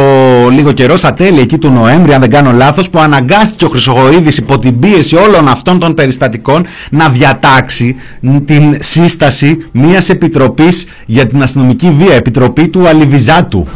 λίγο 0.50 0.72
καιρό, 0.72 0.96
στα 0.96 1.14
τέλη 1.14 1.40
εκεί 1.40 1.58
του 1.58 1.70
Νοέμβρη, 1.70 2.14
αν 2.14 2.20
δεν 2.20 2.30
κάνω 2.30 2.52
λάθος, 2.52 2.90
που 2.90 2.98
αναγκάστηκε 2.98 3.64
ο 3.64 3.68
Χρυσογοίδης 3.68 4.36
υπό 4.36 4.58
την 4.58 4.78
πίεση 4.78 5.16
όλων 5.16 5.48
αυτών 5.48 5.78
των 5.78 5.94
περιστατικών 5.94 6.66
να 6.90 7.08
διατάξει 7.08 7.96
την 8.44 8.76
σύσταση 8.80 9.56
μιας 9.72 10.08
επιτροπής 10.08 10.86
για 11.06 11.26
την 11.26 11.42
αστυνομική 11.42 11.90
βία, 11.98 12.14
επιτροπή 12.14 12.68
του 12.68 12.88
Αλιβιζάτου, 12.88 13.66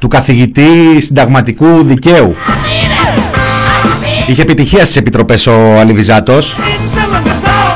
του 0.00 0.08
καθηγητή 0.08 1.00
συνταγματικού 1.00 1.82
δικαίου. 1.82 2.36
Είχε 4.26 4.42
επιτυχία 4.42 4.84
στις 4.84 4.96
επιτροπές 4.96 5.46
ο 5.46 5.78
Αλιβιζάτος. 5.80 6.56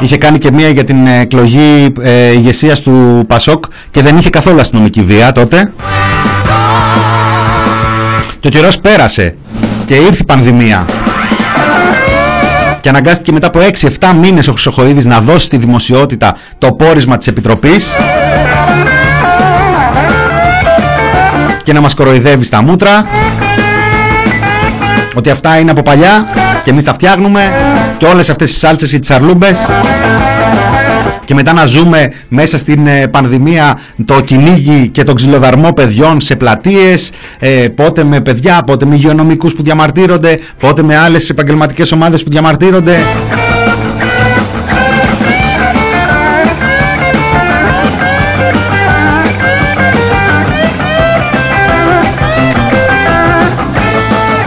Είχε 0.01 0.17
κάνει 0.17 0.39
και 0.39 0.53
μία 0.53 0.69
για 0.69 0.85
την 0.85 1.07
εκλογή 1.07 1.93
ε, 2.01 2.33
ηγεσίας 2.33 2.81
του 2.81 3.25
Πασόκ 3.27 3.65
και 3.91 4.03
δεν 4.03 4.17
είχε 4.17 4.31
καθόλου 4.31 4.61
αστυνομική 4.61 5.03
βία 5.03 5.33
τότε. 5.33 5.73
Και 8.43 8.49
ο 8.49 8.51
καιρός 8.51 8.81
πέρασε 8.81 9.35
και 9.87 9.95
ήρθε 9.95 10.23
η 10.23 10.25
πανδημία. 10.25 10.87
Και 12.81 12.89
αναγκάστηκε 12.89 13.33
μετά 13.33 13.47
από 13.47 13.61
6-7 14.01 14.15
μήνες 14.21 14.49
ο 14.49 14.53
Χρυσοχοίδης 14.53 15.07
να 15.07 15.21
δώσει 15.21 15.45
στη 15.45 15.57
δημοσιότητα 15.57 16.37
το 16.59 16.73
πόρισμα 16.73 17.17
της 17.17 17.27
Επιτροπής 17.27 17.97
και 21.63 21.73
να 21.73 21.81
μας 21.81 21.95
κοροϊδεύει 21.95 22.45
στα 22.45 22.63
μούτρα 22.63 23.07
ότι 25.15 25.31
αυτά 25.31 25.59
είναι 25.59 25.71
από 25.71 25.83
παλιά 25.83 26.29
και 26.65 26.71
εμείς 26.71 26.85
τα 26.85 26.93
φτιάχνουμε 26.93 27.53
και 27.97 28.07
όλες 28.07 28.31
αυτές 28.31 28.51
οι 28.51 28.59
σάλτσες 28.59 28.91
και 28.91 28.99
τις 28.99 29.11
αρλούμπες 29.11 29.59
και 31.25 31.35
μετά 31.35 31.53
να 31.53 31.65
ζούμε 31.67 32.13
μέσα 32.29 32.59
στην 32.59 32.87
ε, 32.87 33.09
πανδημία 33.09 33.81
το 34.05 34.21
κυνήγι 34.21 34.89
και 34.89 35.05
τον 35.05 35.15
ξυλοδαρμό 35.15 35.73
παιδιών 35.73 36.21
σε 36.21 36.37
πλατείες 36.37 37.11
ε, 37.39 37.69
πότε 37.75 38.05
με 38.05 38.21
παιδιά, 38.21 38.63
πότε 38.67 38.85
με 38.87 38.95
υγειονομικούς 38.95 39.55
που 39.55 39.63
διαμαρτύρονται 39.63 40.39
πότε 40.59 40.83
με 40.83 40.97
άλλες 40.97 41.31
επαγγελματικές 41.31 41.93
ομάδες 41.93 42.23
που 42.23 42.31
διαμαρτύρονται 42.31 42.97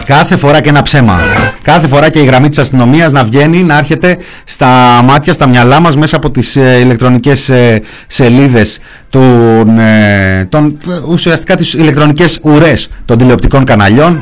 Κάθε 0.06 0.38
φορά 0.38 0.62
και 0.62 0.70
ένα 0.70 0.82
ψέμα. 0.82 1.20
Κάθε 1.62 1.88
φορά 1.88 2.10
και 2.10 2.20
η 2.20 2.26
γραμμή 2.26 2.49
της 2.49 2.58
αστυνομίας 2.58 3.12
να 3.12 3.24
βγαίνει, 3.24 3.64
να 3.64 3.78
έρχεται 3.78 4.18
στα 4.43 4.68
μάτια, 5.03 5.34
στα 5.34 5.47
μυαλά 5.47 5.80
μας 5.80 5.95
μέσα 5.95 6.16
από 6.16 6.32
τις 6.32 6.56
ε, 6.56 6.80
ηλεκτρονικές 6.80 7.49
ε, 7.49 7.82
σελίδες 8.08 8.80
των, 9.10 9.80
ε, 9.80 10.45
των, 10.49 10.78
ουσιαστικά 11.10 11.56
τις 11.56 11.74
ηλεκτρονικές 11.74 12.39
ουρές 12.41 12.89
των 13.06 13.18
τηλεοπτικών 13.18 13.64
καναλιών. 13.64 14.20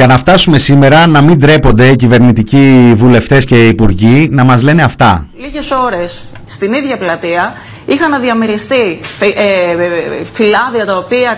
Για 0.00 0.08
να 0.08 0.18
φτάσουμε 0.18 0.58
σήμερα 0.58 1.06
να 1.06 1.20
μην 1.22 1.38
ντρέπονται 1.38 1.86
οι 1.86 1.96
κυβερνητικοί 1.96 2.92
βουλευτές 2.96 3.44
και 3.44 3.66
υπουργοί 3.66 4.28
να 4.30 4.44
μας 4.44 4.62
λένε 4.62 4.82
αυτά. 4.82 5.28
Λίγες 5.38 5.70
ώρες 5.70 6.24
στην 6.46 6.72
ίδια 6.72 6.98
πλατεία 6.98 7.52
είχαν 7.86 8.20
διαμεριστεί 8.20 9.00
ε, 9.20 9.26
ε, 9.26 10.24
φυλάδια 10.32 10.84
τα 10.86 10.96
οποία 10.96 11.36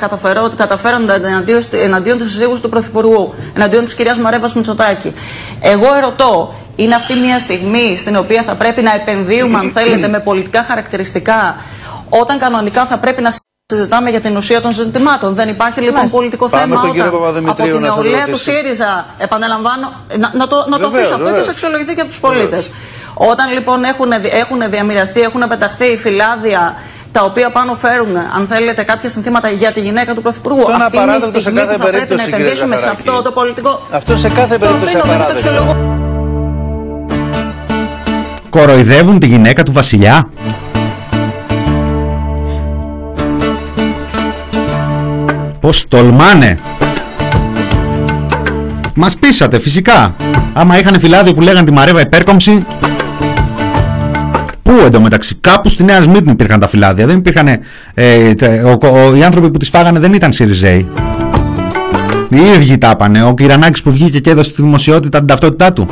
καταφέρονται 0.56 1.14
εναντίον, 1.14 1.62
εναντίον 1.70 2.18
της 2.18 2.30
συζύγους 2.32 2.60
του 2.60 2.68
Πρωθυπουργού, 2.68 3.34
εναντίον 3.56 3.84
της 3.84 3.94
κυρίας 3.94 4.18
Μαρέβας 4.18 4.54
Μητσοτάκη. 4.54 5.12
Εγώ 5.60 5.94
ερωτώ, 5.96 6.54
είναι 6.76 6.94
αυτή 6.94 7.14
μια 7.14 7.38
στιγμή 7.38 7.96
στην 7.96 8.16
οποία 8.16 8.42
θα 8.42 8.54
πρέπει 8.54 8.82
να 8.82 8.94
επενδύουμε, 8.94 9.58
αν 9.58 9.70
θέλετε, 9.70 10.08
με 10.08 10.18
πολιτικά 10.18 10.62
χαρακτηριστικά, 10.68 11.56
όταν 12.08 12.38
κανονικά 12.38 12.86
θα 12.86 12.98
πρέπει 12.98 13.22
να 13.22 13.30
συζητάμε 13.72 14.10
για 14.10 14.20
την 14.20 14.36
ουσία 14.36 14.60
των 14.60 14.72
ζητημάτων. 14.72 15.34
Δεν 15.34 15.48
υπάρχει 15.48 15.80
λοιπόν 15.80 16.10
πολιτικό 16.10 16.48
θέμα 16.48 16.76
στον 16.76 16.90
όταν 16.90 17.48
από 17.48 17.62
την 17.62 17.76
νεολαία 17.80 18.26
του 18.26 18.38
ΣΥΡΙΖΑ, 18.38 19.06
επαναλαμβάνω, 19.18 19.86
να, 20.18 20.30
να 20.34 20.46
το, 20.46 20.56
να 20.68 20.78
το 20.78 20.86
αφήσω 20.86 21.14
αυτό 21.14 21.32
και 21.32 21.42
σε 21.42 21.50
αξιολογηθεί 21.50 21.94
και 21.94 22.00
από 22.00 22.10
τους 22.10 22.20
πολίτες. 22.20 22.70
Όταν 23.14 23.52
λοιπόν 23.52 23.84
έχουν, 23.84 24.12
έχουν 24.42 24.70
διαμοιραστεί, 24.70 25.20
έχουν 25.20 25.42
πεταχθεί 25.48 25.96
φυλάδια 25.96 26.74
τα 27.12 27.24
οποία 27.24 27.50
πάνω 27.50 27.74
φέρουν, 27.74 28.16
αν 28.36 28.46
θέλετε, 28.46 28.82
κάποια 28.82 29.08
συνθήματα 29.08 29.48
για 29.50 29.72
τη 29.72 29.80
γυναίκα 29.80 30.14
του 30.14 30.22
Πρωθυπουργού. 30.22 30.62
Αυτό 30.62 30.82
αυτή 30.84 30.96
είναι 30.96 31.16
η 31.36 31.40
στιγμή 31.40 31.60
που 31.66 31.78
θα 31.78 31.86
πρέπει 31.86 32.14
να 32.14 32.22
επενδύσουμε 32.22 32.76
σε 32.76 32.88
αυτό 32.88 33.22
το 33.22 33.30
πολιτικό. 33.32 33.80
Αυτό 33.90 34.16
σε 34.16 34.28
κάθε 34.28 34.58
περίπτωση 34.58 34.96
απαράδεκτο. 34.96 35.76
Κοροϊδεύουν 38.50 39.18
τη 39.18 39.26
γυναίκα 39.26 39.62
του 39.62 39.72
Βασιλιά; 39.72 40.28
Πως 45.62 45.88
τολμάνε. 45.88 46.58
Μας 48.94 49.16
πείσατε 49.16 49.58
φυσικά. 49.58 50.14
Άμα 50.52 50.78
είχαν 50.78 51.00
φυλάδιο 51.00 51.34
που 51.34 51.40
λέγαν 51.40 51.64
τη 51.64 51.72
Μαρέβα 51.72 52.00
υπέρκομψη 52.00 52.64
Πού 54.62 54.72
εντωμεταξύ 54.86 55.34
Κάπου 55.34 55.68
στη 55.68 55.84
Νέα 55.84 56.00
Σμύρνη 56.00 56.30
υπήρχαν 56.30 56.60
τα 56.60 56.68
φυλάδια. 56.68 57.06
Δεν 57.06 57.16
υπήρχαν 57.16 57.48
ε, 57.94 58.34
Οι 59.16 59.22
άνθρωποι 59.24 59.50
που 59.50 59.58
τις 59.58 59.68
φάγανε 59.68 59.98
δεν 59.98 60.12
ήταν 60.12 60.32
Σιριζέοι. 60.32 60.90
Οι 62.28 62.40
ίδιοι 62.56 62.78
τα 62.78 62.90
έπανε 62.90 63.24
Ο 63.24 63.34
Κυρανάκης 63.34 63.82
που 63.82 63.90
βγήκε 63.90 64.20
και 64.20 64.30
έδωσε 64.30 64.50
στη 64.50 64.62
δημοσιότητα 64.62 65.18
την 65.18 65.26
ταυτότητά 65.26 65.72
του. 65.72 65.88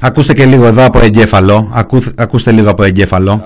Ακούστε 0.00 0.34
και 0.34 0.44
λίγο 0.44 0.66
εδώ 0.66 0.84
από 0.84 1.00
εγκέφαλο. 1.00 1.86
Ακούστε 2.14 2.50
λίγο 2.52 2.70
από 2.70 2.82
εγκέφαλο 2.82 3.44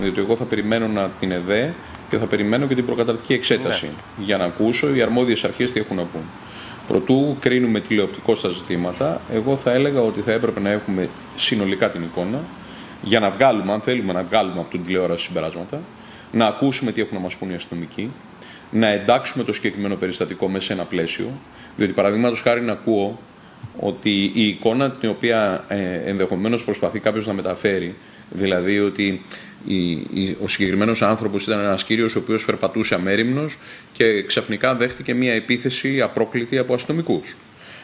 διότι 0.00 0.20
εγώ 0.20 0.36
θα 0.36 0.44
περιμένω 0.44 0.88
να 0.88 1.10
την 1.20 1.30
ΕΔΕ 1.30 1.74
και 2.10 2.16
θα 2.16 2.26
περιμένω 2.26 2.66
και 2.66 2.74
την 2.74 2.84
προκαταρκτική 2.84 3.32
εξέταση 3.32 3.86
ναι. 3.86 4.24
για 4.24 4.36
να 4.36 4.44
ακούσω 4.44 4.94
οι 4.94 5.02
αρμόδιες 5.02 5.44
αρχές 5.44 5.72
τι 5.72 5.80
έχουν 5.80 5.96
να 5.96 6.02
πούν. 6.02 6.22
Προτού 6.88 7.36
κρίνουμε 7.40 7.80
τηλεοπτικό 7.80 8.34
στα 8.34 8.48
ζητήματα, 8.48 9.20
εγώ 9.34 9.56
θα 9.56 9.72
έλεγα 9.72 10.00
ότι 10.00 10.20
θα 10.20 10.32
έπρεπε 10.32 10.60
να 10.60 10.70
έχουμε 10.70 11.08
συνολικά 11.36 11.90
την 11.90 12.02
εικόνα 12.02 12.38
για 13.02 13.20
να 13.20 13.30
βγάλουμε, 13.30 13.72
αν 13.72 13.80
θέλουμε 13.80 14.12
να 14.12 14.22
βγάλουμε 14.22 14.60
από 14.60 14.70
την 14.70 14.84
τηλεόραση 14.84 15.24
συμπεράσματα, 15.24 15.80
να 16.32 16.46
ακούσουμε 16.46 16.92
τι 16.92 17.00
έχουν 17.00 17.16
να 17.16 17.22
μας 17.22 17.36
πούν 17.36 17.50
οι 17.50 17.54
αστυνομικοί, 17.54 18.10
να 18.70 18.86
εντάξουμε 18.86 19.44
το 19.44 19.52
συγκεκριμένο 19.52 19.94
περιστατικό 19.94 20.48
μέσα 20.48 20.64
σε 20.64 20.72
ένα 20.72 20.84
πλαίσιο, 20.84 21.30
διότι 21.76 21.92
παραδείγματος 21.92 22.40
χάρη 22.40 22.60
να 22.60 22.72
ακούω 22.72 23.18
ότι 23.80 24.30
η 24.34 24.46
εικόνα 24.46 24.90
την 24.90 25.08
οποία 25.08 25.64
ε, 25.68 26.10
ενδεχομένως 26.10 26.64
προσπαθεί 26.64 26.98
κάποιος 26.98 27.26
να 27.26 27.32
μεταφέρει, 27.32 27.94
δηλαδή 28.30 28.78
ότι 28.78 29.22
ο 30.42 30.48
συγκεκριμένος 30.48 31.02
άνθρωπος 31.02 31.42
ήταν 31.42 31.58
ένας 31.58 31.84
κύριος 31.84 32.14
ο 32.14 32.18
οποίος 32.18 32.44
περπατούσε 32.44 32.94
αμέριμνος 32.94 33.56
και 33.92 34.22
ξαφνικά 34.22 34.74
δέχτηκε 34.74 35.14
μια 35.14 35.32
επίθεση 35.32 36.00
απρόκλητη 36.00 36.58
από 36.58 36.74
αστυνομικούς. 36.74 37.34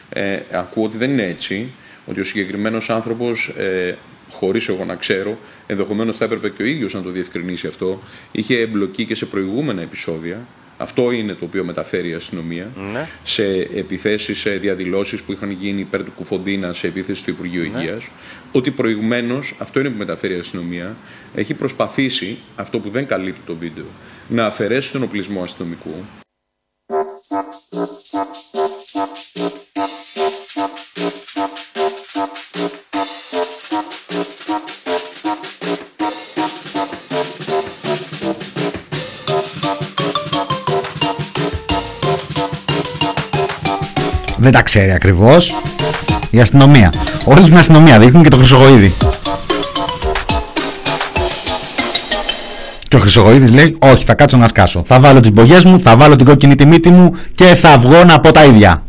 Ε, 0.09 0.39
ακούω 0.51 0.83
ότι 0.83 0.97
δεν 0.97 1.11
είναι 1.11 1.27
έτσι, 1.27 1.67
ότι 2.05 2.19
ο 2.19 2.23
συγκεκριμένος 2.23 2.89
άνθρωπος, 2.89 3.53
ε, 3.57 3.97
χωρίς 4.31 4.67
εγώ 4.67 4.85
να 4.85 4.95
ξέρω, 4.95 5.37
ενδεχομένως 5.67 6.17
θα 6.17 6.25
έπρεπε 6.25 6.49
και 6.49 6.63
ο 6.63 6.65
ίδιος 6.65 6.93
να 6.93 7.01
το 7.01 7.09
διευκρινίσει 7.09 7.67
αυτό, 7.67 8.01
είχε 8.31 8.59
εμπλοκή 8.59 9.05
και 9.05 9.15
σε 9.15 9.25
προηγούμενα 9.25 9.81
επεισόδια 9.81 10.39
αυτό 10.77 11.11
είναι 11.11 11.33
το 11.33 11.45
οποίο 11.45 11.63
μεταφέρει 11.63 12.09
η 12.09 12.13
αστυνομία 12.13 12.67
ναι. 12.93 13.07
σε 13.23 13.45
επιθέσεις, 13.55 14.39
σε 14.39 14.49
διαδηλώσεις 14.49 15.21
που 15.21 15.31
είχαν 15.31 15.51
γίνει 15.51 15.81
υπέρ 15.81 16.03
του 16.03 16.11
Κουφοντίνα 16.11 16.73
σε 16.73 16.87
επίθεση 16.87 17.23
του 17.23 17.29
Υπουργείου 17.29 17.61
ναι. 17.61 17.79
Υγείας. 17.79 18.07
Ότι 18.51 18.71
προηγουμένως, 18.71 19.55
αυτό 19.59 19.79
είναι 19.79 19.89
που 19.89 19.97
μεταφέρει 19.97 20.35
η 20.35 20.39
αστυνομία, 20.39 20.95
έχει 21.35 21.53
προσπαθήσει, 21.53 22.37
αυτό 22.55 22.79
που 22.79 22.89
δεν 22.89 23.07
καλύπτει 23.07 23.41
το 23.45 23.55
βίντεο, 23.55 23.85
να 24.27 24.45
αφαιρέσει 24.45 24.91
τον 24.91 25.03
οπλισμό 25.03 25.43
αστυνομικού, 25.43 26.05
δεν 44.45 44.53
τα 44.53 44.61
ξέρει 44.61 44.91
ακριβώς 44.91 45.55
η 46.29 46.39
αστυνομία. 46.39 46.93
Όλη 47.25 47.41
την 47.41 47.57
αστυνομία 47.57 47.99
δείχνουν 47.99 48.23
και 48.23 48.29
το 48.29 48.37
Χρυσογοίδη. 48.37 48.93
Και 52.87 52.95
ο 52.95 52.99
Χρυσογοίδης 52.99 53.51
λέει 53.51 53.77
όχι 53.79 54.03
θα 54.05 54.13
κάτσω 54.13 54.37
να 54.37 54.47
σκάσω. 54.47 54.83
Θα 54.85 54.99
βάλω 54.99 55.19
τις 55.19 55.31
μπογιές 55.31 55.65
μου, 55.65 55.79
θα 55.81 55.95
βάλω 55.95 56.15
την 56.15 56.25
κόκκινη 56.25 56.55
τη 56.55 56.65
μύτη 56.65 56.89
μου 56.89 57.11
και 57.35 57.45
θα 57.45 57.77
βγω 57.77 58.03
να 58.03 58.19
πω 58.19 58.31
τα 58.31 58.43
ίδια. 58.43 58.83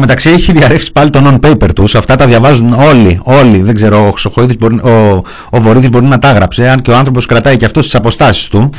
Στο 0.00 0.08
μεταξύ 0.08 0.30
έχει 0.30 0.52
διαρρεύσει 0.52 0.92
πάλι 0.92 1.10
το 1.10 1.22
non-paper 1.26 1.68
τους. 1.74 1.94
Αυτά 1.94 2.16
τα 2.16 2.26
διαβάζουν 2.26 2.72
όλοι. 2.72 3.20
Όλοι. 3.22 3.62
Δεν 3.62 3.74
ξέρω, 3.74 4.06
ο, 4.06 4.10
Χρυσοχοίδης 4.10 4.56
μπορεί, 4.56 4.74
ο, 4.74 5.22
ο 5.50 5.60
Βορύδης 5.60 5.88
μπορεί 5.88 6.04
να 6.04 6.18
τα 6.18 6.28
έγραψε. 6.28 6.68
Αν 6.68 6.82
και 6.82 6.90
ο 6.90 6.96
άνθρωπος 6.96 7.26
κρατάει 7.26 7.56
και 7.56 7.64
αυτό 7.64 7.80
τις 7.80 7.94
αποστάσεις 7.94 8.48
του. 8.48 8.70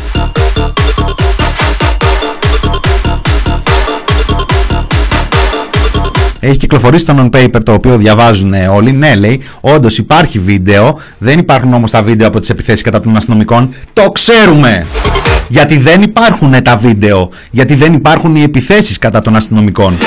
Έχει 6.40 6.58
κυκλοφορήσει 6.58 7.06
το 7.06 7.16
non-paper 7.18 7.64
το 7.64 7.74
οποίο 7.74 7.98
διαβάζουν 7.98 8.54
όλοι. 8.54 8.92
Ναι, 8.92 9.16
λέει, 9.16 9.42
όντως 9.62 9.98
υπάρχει 9.98 10.40
βίντεο. 10.40 11.00
Δεν 11.18 11.40
υπάρχουν 11.40 11.74
όμως 11.74 11.92
τα 11.92 12.02
βίντεο 12.04 12.28
από 12.28 12.40
τις 12.40 12.50
επιθέσεις 12.50 12.82
κατά 12.82 13.02
των 13.02 13.16
αστυνομικών. 13.16 13.74
Το 13.94 14.12
ξέρουμε! 14.12 14.86
Γιατί 15.48 15.78
δεν 15.78 16.02
υπάρχουν 16.02 16.64
τα 16.64 16.76
βίντεο. 16.78 17.30
Γιατί 17.52 17.76
δεν 17.76 17.94
υπάρχουν 17.94 18.36
οι 18.36 18.42
επιθέσεις 18.42 18.98
κατά 18.98 19.22
των 19.22 19.36
αστυνομικών. 19.36 19.98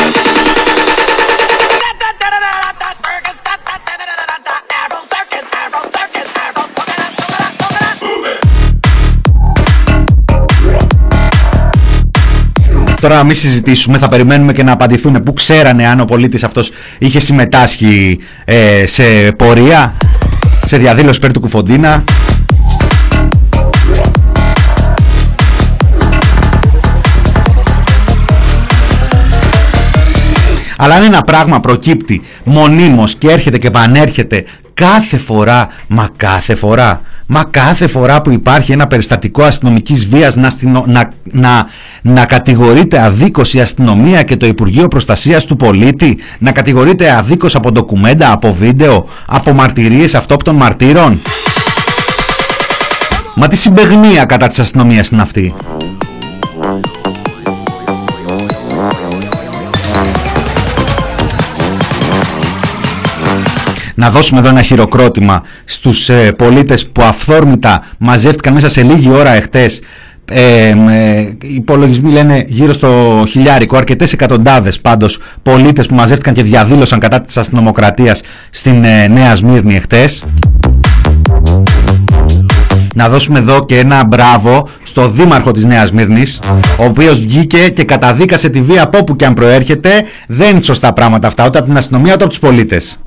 Τώρα 13.05 13.16
να 13.16 13.24
μην 13.24 13.34
συζητήσουμε, 13.34 13.98
θα 13.98 14.09
περιμένουμε 14.09 14.52
και 14.52 14.62
να 14.62 14.72
απαντηθούν 14.72 15.22
που 15.22 15.32
ξέρανε 15.32 15.86
αν 15.86 16.00
ο 16.00 16.05
πολίτης 16.05 16.44
αυτός 16.44 16.70
είχε 16.98 17.20
συμμετάσχει 17.20 18.18
ε, 18.44 18.86
σε 18.86 19.02
πορεία, 19.36 19.94
σε 20.64 20.76
διαδήλωση 20.76 21.20
περί 21.20 21.32
του 21.32 21.40
Κουφοντίνα. 21.40 22.05
Αλλά 30.76 30.94
αν 30.94 31.05
ένα 31.05 31.22
πράγμα 31.22 31.61
προκύπτει 31.61 32.22
μονίμως 32.44 33.14
και 33.14 33.30
έρχεται 33.30 33.59
και 33.59 33.70
πανέρχεται 33.70 34.44
κάθε 34.74 35.18
φορά, 35.18 35.68
μα 35.86 36.09
κάθε 36.16 36.55
φορά, 36.55 37.02
μα 37.26 37.44
κάθε 37.44 37.86
φορά 37.86 38.22
που 38.22 38.30
υπάρχει 38.30 38.72
ένα 38.72 38.86
περιστατικό 38.86 39.42
αστυνομικής 39.42 40.06
βίας 40.06 40.36
να, 40.36 40.50
να, 40.86 41.10
να, 41.22 41.66
να 42.02 42.24
κατηγορείται 42.24 43.02
αδίκως 43.02 43.54
η 43.54 43.60
αστυνομία 43.60 44.22
και 44.22 44.36
το 44.36 44.46
Υπουργείο 44.46 44.88
Προστασίας 44.88 45.44
του 45.44 45.56
Πολίτη, 45.56 46.18
να 46.38 46.52
κατηγορείται 46.52 47.12
αδίκως 47.12 47.54
από 47.54 47.70
ντοκουμέντα, 47.72 48.32
από 48.32 48.52
βίντεο, 48.52 49.08
από 49.26 49.52
μαρτυρίες 49.52 50.14
αυτόπτων 50.14 50.56
μαρτύρων. 50.56 51.20
Μα 53.34 53.48
τι 53.48 53.56
συμπεγνία 53.56 54.24
κατά 54.24 54.48
της 54.48 54.58
αστυνομίας 54.58 55.08
είναι 55.08 55.22
αυτή; 55.22 55.54
Να 63.95 64.11
δώσουμε 64.11 64.40
εδώ 64.40 64.49
ένα 64.49 64.62
χειροκρότημα 64.62 65.42
στους 65.64 66.09
ε, 66.09 66.32
πολίτες 66.32 66.86
που 66.86 67.03
αυθόρμητα 67.03 67.86
μαζεύτηκαν 67.99 68.53
μέσα 68.53 68.68
σε 68.68 68.82
λίγη 68.82 69.11
ώρα 69.11 69.30
εχθές 69.30 69.80
ε, 70.30 70.68
ε, 70.68 71.20
οι 71.20 71.55
υπολογισμοί 71.55 72.11
λένε 72.11 72.45
γύρω 72.49 72.72
στο 72.72 73.24
χιλιάρικο, 73.28 73.76
αρκετές 73.76 74.12
εκατοντάδες 74.12 74.80
πάντως 74.80 75.18
πολίτες 75.42 75.86
που 75.86 75.95
μαζεύτηκαν 75.95 76.34
και 76.34 76.42
διαδήλωσαν 76.42 76.99
κατά 76.99 77.20
της 77.20 77.36
αστυνομοκρατίας 77.36 78.20
στην 78.51 78.84
ε, 78.84 79.07
Νέα 79.09 79.34
Σμύρνη 79.34 79.74
εχθές. 79.74 80.24
Να 82.95 83.09
δώσουμε 83.09 83.38
εδώ 83.38 83.64
και 83.64 83.78
ένα 83.78 84.05
μπράβο 84.05 84.68
στο 84.82 85.09
δήμαρχο 85.09 85.51
της 85.51 85.64
Νέας 85.64 85.92
Μύρνης, 85.92 86.38
ο 86.78 86.84
οποίος 86.84 87.20
βγήκε 87.20 87.68
και 87.68 87.84
καταδίκασε 87.84 88.49
τη 88.49 88.62
βία 88.62 88.82
από 88.82 88.99
όπου 88.99 89.16
και 89.16 89.26
αν 89.26 89.34
προέρχεται. 89.34 89.90
Δεν 90.28 90.51
είναι 90.51 90.62
σωστά 90.62 90.92
πράγματα 90.92 91.26
αυτά, 91.26 91.47
ούτε 91.47 91.59
από 91.59 91.66
την 91.66 91.76
αστυνομία, 91.76 92.12
ούτε 92.12 92.22
από 92.24 92.32
τους 92.32 92.38
πολίτες. 92.38 92.99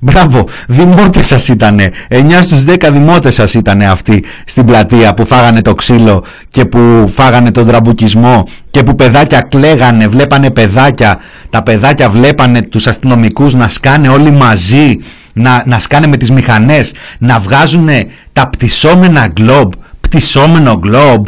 Μπράβο, 0.00 0.44
δημότες 0.68 1.26
σας 1.26 1.48
ήτανε. 1.48 1.90
9 2.08 2.42
στους 2.42 2.64
10 2.64 2.90
δημότες 2.90 3.34
σας 3.34 3.54
ήτανε 3.54 3.86
αυτοί 3.86 4.24
στην 4.44 4.64
πλατεία 4.64 5.14
που 5.14 5.26
φάγανε 5.26 5.62
το 5.62 5.74
ξύλο 5.74 6.24
και 6.48 6.64
που 6.64 7.10
φάγανε 7.12 7.50
τον 7.50 7.66
τραμπουκισμό 7.66 8.44
και 8.70 8.82
που 8.82 8.94
παιδάκια 8.94 9.40
κλαίγανε, 9.40 10.08
βλέπανε 10.08 10.50
παιδάκια. 10.50 11.18
Τα 11.50 11.62
παιδάκια 11.62 12.08
βλέπανε 12.08 12.62
τους 12.62 12.86
αστυνομικούς 12.86 13.54
να 13.54 13.68
σκάνε 13.68 14.08
όλοι 14.08 14.30
μαζί, 14.30 14.98
να, 15.38 15.62
να 15.66 15.78
σκάνε 15.78 16.06
με 16.06 16.16
τις 16.16 16.30
μηχανές, 16.30 16.92
να 17.18 17.38
βγάζουν 17.38 17.88
τα 18.32 18.48
πτυσσόμενα 18.48 19.26
γκλόμπ, 19.26 19.72
πτυσσόμενο 20.00 20.74
γκλόμπ. 20.74 21.26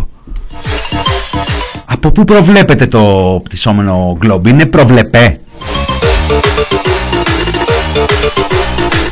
Από 1.84 2.10
πού 2.10 2.24
προβλέπετε 2.24 2.86
το 2.86 3.00
πτυσσόμενο 3.44 4.16
γκλόμπ, 4.18 4.46
είναι 4.46 4.66
προβλεπέ. 4.66 5.40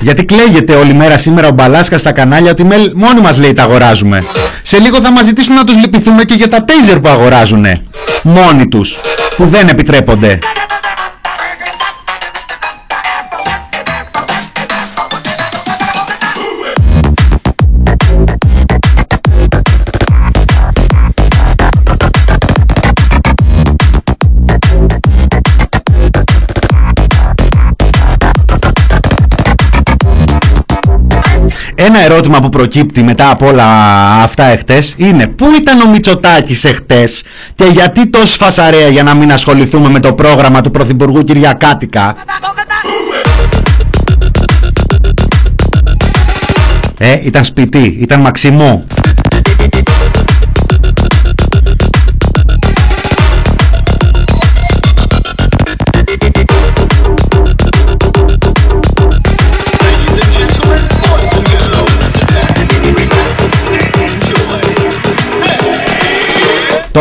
Γιατί 0.01 0.25
κλαίγεται 0.25 0.75
όλη 0.75 0.95
μέρα 0.95 1.19
σήμερα 1.19 1.49
ο 1.49 1.51
Μπαλάσκα 1.51 1.99
στα 1.99 2.13
κανάλια 2.13 2.51
ότι 2.51 2.65
μόνοι 2.95 3.21
μας 3.23 3.39
λέει 3.39 3.53
τα 3.53 3.63
αγοράζουμε. 3.63 4.23
Σε 4.63 4.79
λίγο 4.79 5.01
θα 5.01 5.13
μας 5.13 5.25
ζητήσουν 5.25 5.55
να 5.55 5.65
τους 5.65 5.77
λυπηθούμε 5.77 6.25
και 6.25 6.35
για 6.35 6.49
τα 6.49 6.65
τέιζερ 6.65 7.01
που 7.01 7.09
αγοράζουνε. 7.09 7.83
Μόνοι 8.23 8.69
τους. 8.69 8.99
Που 9.37 9.47
δεν 9.47 9.69
επιτρέπονται. 9.69 10.39
Ένα 31.87 32.05
ερώτημα 32.05 32.41
που 32.41 32.49
προκύπτει 32.49 33.03
μετά 33.03 33.31
από 33.31 33.47
όλα 33.47 33.65
αυτά 34.23 34.45
εχθές 34.45 34.95
είναι 34.97 35.27
πού 35.27 35.47
ήταν 35.61 35.81
ο 35.81 35.89
Μητσοτάκης 35.89 36.65
εχθές 36.65 37.23
και 37.55 37.65
γιατί 37.65 38.07
τόση 38.07 38.37
φασαρέα 38.37 38.89
για 38.89 39.03
να 39.03 39.15
μην 39.15 39.33
ασχοληθούμε 39.33 39.89
με 39.89 40.01
το 40.01 40.13
πρόγραμμα 40.15 40.61
του 40.61 40.71
Πρωθυπουργού 40.71 41.25
Κυριακάτικα; 41.25 42.15
Ε, 46.99 47.19
ήταν 47.23 47.45
σπιτί, 47.45 47.97
ήταν 48.01 48.21
μαξιμό. 48.21 48.85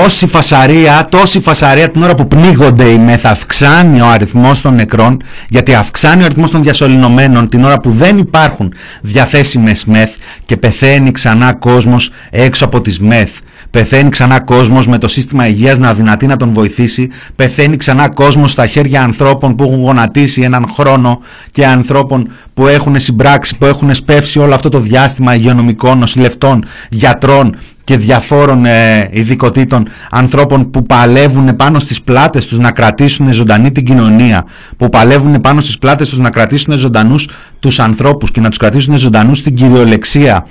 Τόση 0.02 0.28
φασαρία, 0.28 1.08
τόση 1.12 1.39
φασαρία 1.39 1.89
την 1.89 2.04
ώρα 2.04 2.16
που 2.16 2.28
πνίγονται 2.28 2.89
οι 2.89 2.98
μεθ, 2.98 3.26
αυξάνει 3.26 4.02
ο 4.02 4.08
αριθμός 4.08 4.62
των 4.62 4.76
νεκρών, 4.76 5.22
γιατί 5.50 5.74
αυξάνει 5.74 6.22
ο 6.22 6.26
αριθμός 6.26 6.52
των 6.52 6.64
διασωληνωμένων 6.64 7.48
την 7.48 7.64
ώρα 7.64 7.80
που 7.80 7.89
δεν 7.89 8.18
υπάρχουν 8.18 8.74
διαθέσιμες 9.02 9.86
μεθ 9.86 10.16
και 10.46 10.58
πεθαίνει 10.58 11.12
ξανά 11.12 11.54
κόσμος 11.54 12.12
έξω 12.30 12.66
από 12.66 12.82
τις 12.82 13.00
μεθ. 13.00 13.39
Πεθαίνει 13.72 14.09
ξανά 14.09 14.39
κόσμος 14.39 14.88
με 14.88 14.97
το 14.97 15.07
σύστημα 15.07 15.47
υγείας 15.47 15.78
να 15.78 15.89
αδυνατεί 15.89 16.26
να 16.26 16.38
τον 16.38 16.53
βοηθήσει. 16.53 17.09
Πεθαίνει 17.36 17.76
ξανά 17.76 18.09
κόσμος 18.09 18.51
στα 18.51 18.68
χέρια 18.68 19.01
ανθρώπων 19.01 19.55
που 19.55 19.63
έχουν 19.63 19.82
γονατίσει 19.82 20.41
έναν 20.41 20.66
χρόνο 20.74 21.20
και 21.51 21.66
ανθρώπων 21.66 22.32
που 22.53 22.68
έχουν 22.68 22.99
συμπράξει, 22.99 23.57
που 23.57 23.66
έχουν 23.66 23.93
σπεύσει 23.95 24.39
όλο 24.39 24.53
αυτό 24.53 24.70
το 24.70 24.80
διάστημα 24.80 25.36
υγειονομικών, 25.36 25.97
νοσηλευτών, 25.97 26.66
γιατρών, 26.89 27.55
και 27.86 27.97
διαφόρων 27.97 28.66
ε, 28.66 29.09
ειδικοτήτων. 29.11 29.88
Ανθρώπων 30.11 30.70
που 30.70 30.86
παλεύουν 30.86 31.55
πάνω 31.55 31.80
στις 31.80 32.01
πλάτες 32.01 32.45
τους 32.45 32.57
να 32.57 32.72
κρατήσουν 32.72 33.34
ζωντανή 33.34 33.72
την 33.72 33.86
κοινωνία. 33.86 34.45
Που 34.78 34.89
παλεύουν 34.89 35.41
πάνω 35.41 35.61
στις 35.61 35.78
πλάτες 35.78 36.09
τους 36.09 36.18
να 36.18 36.30
κρατήσουν 36.30 36.78
ζωντανούς 36.78 37.30
τους 37.59 37.80
ανθρώπους 37.80 38.32
και 38.32 38.39
να 38.41 38.49
τους 38.49 38.57
κρατήσουν 38.57 38.97
ζωντανούς 38.97 39.39
στην 39.39 39.55
κυριολεξία 39.55 40.45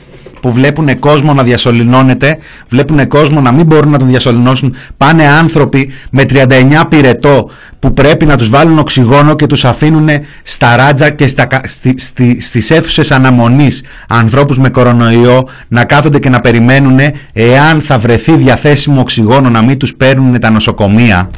που 0.44 0.52
βλέπουν 0.52 0.98
κόσμο 0.98 1.34
να 1.34 1.42
διασωληνώνεται, 1.42 2.38
βλέπουν 2.68 3.08
κόσμο 3.08 3.40
να 3.40 3.52
μην 3.52 3.66
μπορούν 3.66 3.90
να 3.90 3.98
τον 3.98 4.08
διασωληνώσουν. 4.08 4.74
Πάνε 4.96 5.28
άνθρωποι 5.28 5.92
με 6.10 6.24
39 6.28 6.44
πυρετό 6.88 7.50
που 7.78 7.90
πρέπει 7.90 8.26
να 8.26 8.36
τους 8.36 8.48
βάλουν 8.48 8.78
οξυγόνο 8.78 9.34
και 9.36 9.46
τους 9.46 9.64
αφήνουν 9.64 10.08
στα 10.42 10.76
ράτζα 10.76 11.10
και 11.10 11.26
στα, 11.26 11.46
στη, 11.66 11.94
στη, 11.98 12.40
στις 12.40 12.70
αίθουσες 12.70 13.10
αναμονής 13.10 13.82
ανθρώπους 14.08 14.58
με 14.58 14.68
κορονοϊό 14.68 15.48
να 15.68 15.84
κάθονται 15.84 16.18
και 16.18 16.28
να 16.28 16.40
περιμένουν 16.40 16.98
εάν 17.32 17.80
θα 17.80 17.98
βρεθεί 17.98 18.36
διαθέσιμο 18.36 19.00
οξυγόνο 19.00 19.50
να 19.50 19.62
μην 19.62 19.78
τους 19.78 19.94
παίρνουν 19.94 20.40
τα 20.40 20.50
νοσοκομεία. 20.50 21.30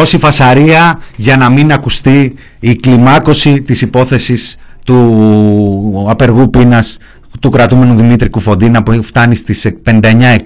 Τόση 0.00 0.18
φασαρία 0.18 1.00
για 1.16 1.36
να 1.36 1.48
μην 1.48 1.72
ακουστεί 1.72 2.34
η 2.60 2.76
κλιμάκωση 2.76 3.62
της 3.62 3.82
υπόθεσης 3.82 4.56
του 4.84 6.06
απεργού 6.08 6.50
πείνας 6.50 6.98
του 7.40 7.50
κρατούμενου 7.50 7.96
Δημήτρη 7.96 8.28
Κουφοντίνα 8.28 8.82
που 8.82 9.02
φτάνει 9.02 9.34
στις 9.34 9.66
59-60 9.84 10.36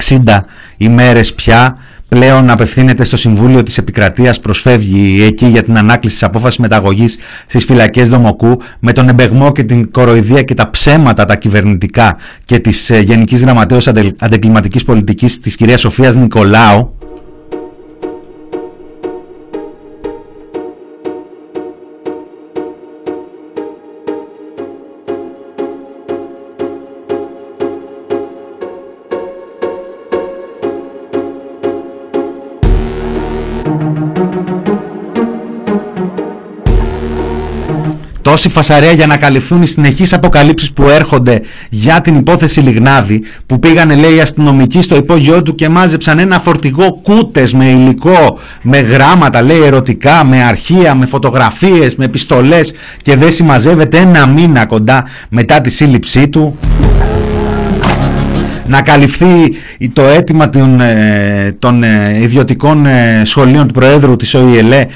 ημέρες 0.77 1.35
πια. 1.35 1.79
Πλέον 2.09 2.51
απευθύνεται 2.51 3.05
στο 3.05 3.17
Συμβούλιο 3.17 3.63
της 3.63 3.79
Επικρατείας, 3.79 4.41
προσφεύγει 4.41 5.23
εκεί 5.25 5.47
για 5.47 5.63
την 5.63 5.79
ανάκληση 5.79 6.15
της 6.15 6.23
απόφασης 6.23 6.59
μεταγωγής 6.59 7.19
στις 7.47 7.65
φυλακές 7.65 8.09
Δομοκού 8.09 8.61
με 8.81 8.93
τον 8.93 9.09
εμπεγμό 9.09 9.53
και 9.53 9.65
την 9.65 9.91
κοροϊδία 9.91 10.43
και 10.43 10.55
τα 10.55 10.71
ψέματα 10.71 11.25
τα 11.25 11.37
κυβερνητικά 11.37 12.17
και 12.45 12.59
της 12.59 12.91
ε, 12.91 12.99
Γενικής 12.99 13.43
Γραμματέως 13.43 13.89
Αντεκλιματικής 14.19 14.85
Πολιτικής 14.85 15.41
της 15.41 15.57
κυρίας 15.57 15.81
Σοφίας 15.81 16.15
Νικολάου 16.15 16.95
τόση 38.35 38.49
φασαρία 38.49 38.93
για 38.93 39.07
να 39.07 39.17
καλυφθούν 39.17 39.63
οι 39.63 39.67
συνεχείς 39.67 40.13
αποκαλύψεις 40.13 40.73
που 40.73 40.89
έρχονται 40.89 41.41
για 41.71 42.01
την 42.01 42.17
υπόθεση 42.17 42.61
Λιγνάδη 42.61 43.23
που 43.47 43.59
πήγανε 43.59 43.95
λέει 43.95 44.15
οι 44.15 44.21
αστυνομικοί 44.21 44.83
στο 44.83 44.97
υπόγειό 44.97 45.43
του 45.43 45.55
και 45.55 45.69
μάζεψαν 45.69 46.19
ένα 46.19 46.39
φορτηγό 46.39 47.01
κούτες 47.03 47.53
με 47.53 47.65
υλικό, 47.65 48.39
με 48.63 48.79
γράμματα 48.79 49.43
λέει 49.43 49.63
ερωτικά, 49.63 50.25
με 50.25 50.43
αρχεία, 50.43 50.95
με 50.95 51.07
φωτογραφίες, 51.07 51.97
με 51.97 52.05
επιστολές 52.05 52.73
και 53.03 53.17
δεν 53.17 53.31
συμμαζεύεται 53.31 53.99
ένα 53.99 54.27
μήνα 54.27 54.67
κοντά 54.67 55.05
μετά 55.29 55.61
τη 55.61 55.71
σύλληψή 55.71 56.29
του 56.29 56.59
να 58.67 58.83
καλυφθεί 58.83 59.53
το 59.93 60.03
αίτημα 60.03 60.49
των, 60.49 60.81
ε, 60.81 61.57
των 61.59 61.83
ε, 61.83 62.19
ιδιωτικών 62.21 62.87
ε, 62.87 63.23
σχολείων 63.25 63.67
του 63.67 63.73
Προέδρου 63.73 64.17
της 64.17 64.35
ΟΗΕΛΕ 64.35 64.87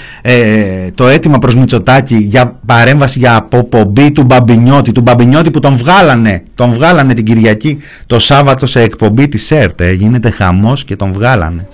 το 0.94 1.06
αίτημα 1.06 1.38
προς 1.38 1.56
Μητσοτάκη 1.56 2.16
για 2.16 2.58
παρέμβαση 2.66 3.18
για 3.18 3.36
αποπομπή 3.36 4.10
του 4.10 4.22
Μπαμπινιώτη 4.22 4.92
του 4.92 5.00
Μπαμπινιώτη 5.00 5.50
που 5.50 5.60
τον 5.60 5.76
βγάλανε 5.76 6.42
τον 6.54 6.72
βγάλανε 6.72 7.14
την 7.14 7.24
Κυριακή 7.24 7.78
το 8.06 8.18
Σάββατο 8.18 8.66
σε 8.66 8.80
εκπομπή 8.80 9.28
της 9.28 9.50
ΕΡΤ. 9.50 9.82
Γίνεται 9.82 10.30
χαμός 10.30 10.84
και 10.84 10.96
τον 10.96 11.12
βγάλανε 11.12 11.66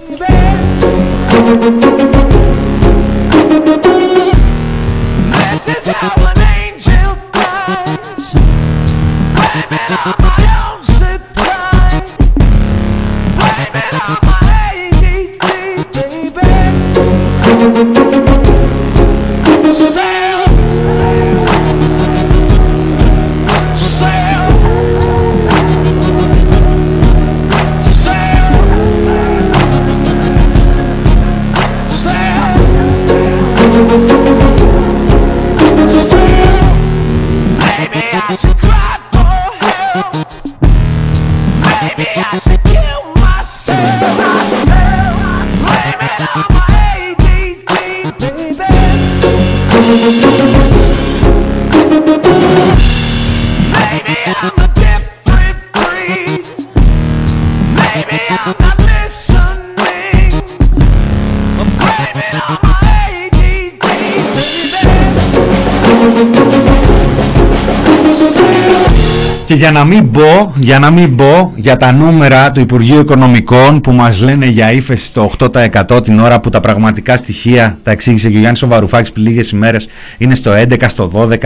Και 69.54 69.60
για 69.60 69.70
να 69.70 69.84
μην 69.84 70.10
πω, 70.10 70.54
για 70.56 70.78
να 70.78 70.90
μην 70.90 71.16
πω 71.16 71.52
για 71.56 71.76
τα 71.76 71.92
νούμερα 71.92 72.50
του 72.50 72.60
Υπουργείου 72.60 73.00
Οικονομικών 73.00 73.80
που 73.80 73.92
μας 73.92 74.22
λένε 74.22 74.46
για 74.46 74.72
ύφεση 74.72 75.04
στο 75.04 75.30
8% 75.38 76.02
την 76.02 76.18
ώρα 76.20 76.40
που 76.40 76.48
τα 76.48 76.60
πραγματικά 76.60 77.16
στοιχεία, 77.16 77.78
τα 77.82 77.90
εξήγησε 77.90 78.30
και 78.30 78.36
ο 78.36 78.38
Γιάννης 78.38 78.66
Βαρουφάκης 78.66 79.12
πριν 79.12 79.26
λίγες 79.26 79.50
ημέρες, 79.50 79.88
είναι 80.18 80.34
στο 80.34 80.52
11, 80.52 80.88
στο 80.88 81.10
12 81.14 81.36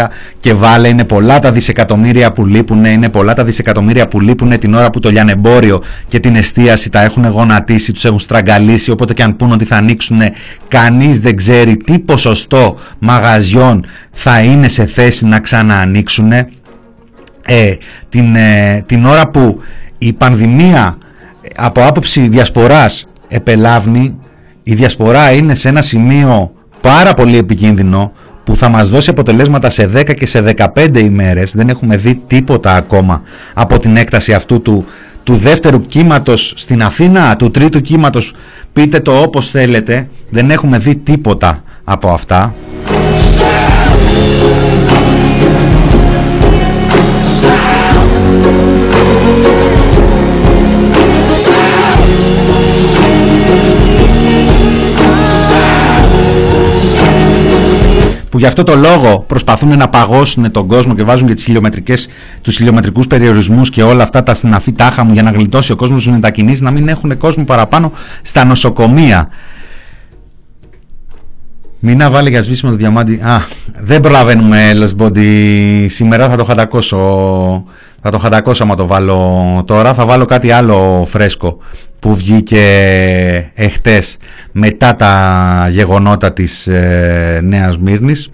και 0.40 0.54
βάλε 0.54 0.88
είναι 0.88 1.04
πολλά 1.04 1.38
τα 1.38 1.52
δισεκατομμύρια 1.52 2.32
που 2.32 2.46
λείπουν, 2.46 2.84
είναι 2.84 3.08
πολλά 3.08 3.34
τα 3.34 3.44
δισεκατομμύρια 3.44 4.08
που 4.08 4.20
λείπουν 4.20 4.58
την 4.58 4.74
ώρα 4.74 4.90
που 4.90 5.00
το 5.00 5.10
λιανεμπόριο 5.10 5.82
και 6.08 6.20
την 6.20 6.36
εστίαση 6.36 6.90
τα 6.90 7.02
έχουν 7.02 7.26
γονατίσει, 7.26 7.92
τους 7.92 8.04
έχουν 8.04 8.18
στραγγαλίσει, 8.18 8.90
οπότε 8.90 9.12
και 9.12 9.22
αν 9.22 9.36
πούν 9.36 9.52
ότι 9.52 9.64
θα 9.64 9.76
ανοίξουν, 9.76 10.20
κανείς 10.68 11.20
δεν 11.20 11.36
ξέρει 11.36 11.76
τι 11.76 11.98
ποσοστό 11.98 12.76
μαγαζιών 12.98 13.84
θα 14.12 14.40
είναι 14.40 14.68
σε 14.68 14.86
θέση 14.86 15.26
να 15.26 15.40
ξαναανοίξουν 15.40 16.32
ε, 17.50 17.74
την, 18.08 18.36
ε, 18.36 18.82
την 18.86 19.04
ώρα 19.04 19.28
που 19.28 19.58
η 19.98 20.12
πανδημία 20.12 20.98
ε, 21.42 21.48
από 21.56 21.86
άποψη 21.86 22.28
διασποράς 22.28 23.08
επελάβνει 23.28 24.18
η 24.62 24.74
διασπορά 24.74 25.32
είναι 25.32 25.54
σε 25.54 25.68
ένα 25.68 25.82
σημείο 25.82 26.52
πάρα 26.80 27.14
πολύ 27.14 27.36
επικίνδυνο 27.36 28.12
που 28.44 28.56
θα 28.56 28.68
μας 28.68 28.88
δώσει 28.88 29.10
αποτελέσματα 29.10 29.70
σε 29.70 29.90
10 29.94 30.14
και 30.14 30.26
σε 30.26 30.54
15 30.74 30.96
ημέρες. 30.96 31.54
Δεν 31.54 31.68
έχουμε 31.68 31.96
δει 31.96 32.22
τίποτα 32.26 32.74
ακόμα 32.74 33.22
από 33.54 33.78
την 33.78 33.96
έκταση 33.96 34.32
αυτού 34.32 34.62
του, 34.62 34.84
του 35.22 35.36
δεύτερου 35.36 35.80
κύματος 35.80 36.52
στην 36.56 36.82
Αθήνα 36.82 37.36
του 37.36 37.50
τρίτου 37.50 37.80
κύματος. 37.80 38.34
Πείτε 38.72 39.00
το 39.00 39.22
όπως 39.22 39.50
θέλετε. 39.50 40.08
Δεν 40.30 40.50
έχουμε 40.50 40.78
δει 40.78 40.96
τίποτα 40.96 41.62
από 41.84 42.08
αυτά 42.08 42.54
που 58.30 58.38
γι' 58.38 58.46
αυτό 58.46 58.62
το 58.62 58.76
λόγο 58.76 59.24
προσπαθούν 59.26 59.76
να 59.76 59.88
παγώσουν 59.88 60.50
τον 60.50 60.66
κόσμο 60.66 60.94
και 60.94 61.02
βάζουν 61.02 61.26
και 61.26 61.34
τις 61.34 61.44
χιλιομετρικές, 61.44 62.08
τους 62.42 62.56
χιλιομετρικούς 62.56 63.06
περιορισμούς 63.06 63.70
και 63.70 63.82
όλα 63.82 64.02
αυτά 64.02 64.22
τα 64.22 64.34
συναφή 64.34 64.72
τάχα 64.72 65.04
μου 65.04 65.12
για 65.12 65.22
να 65.22 65.30
γλιτώσει 65.30 65.72
ο 65.72 65.76
κόσμος 65.76 66.06
να 66.06 66.12
μετακινήσει, 66.12 66.62
να 66.62 66.70
μην 66.70 66.88
έχουν 66.88 67.18
κόσμο 67.18 67.44
παραπάνω 67.44 67.92
στα 68.22 68.44
νοσοκομεία. 68.44 69.28
Μην 71.80 71.96
να 71.96 72.10
βάλει 72.10 72.28
για 72.28 72.42
σβήσιμο 72.42 72.70
το 72.70 72.76
διαμάντι. 72.76 73.14
Α, 73.14 73.42
δεν 73.76 74.00
προλαβαίνουμε 74.00 74.90
Body 74.98 75.86
σήμερα, 75.88 76.28
θα 76.28 76.36
το 76.36 76.44
χατακώσω. 76.44 77.64
Θα 78.02 78.10
το 78.10 78.18
χατακώσω 78.18 78.62
άμα 78.62 78.74
το 78.74 78.86
βάλω 78.86 79.62
τώρα. 79.66 79.94
Θα 79.94 80.06
βάλω 80.06 80.24
κάτι 80.24 80.50
άλλο 80.50 81.06
φρέσκο 81.08 81.58
που 82.00 82.14
βγήκε 82.14 82.62
εχθές 83.54 84.16
μετά 84.52 84.96
τα 84.96 85.68
γεγονότα 85.70 86.32
της 86.32 86.66
ε, 86.66 87.40
Νέας 87.42 87.78
Μύρνης. 87.78 88.30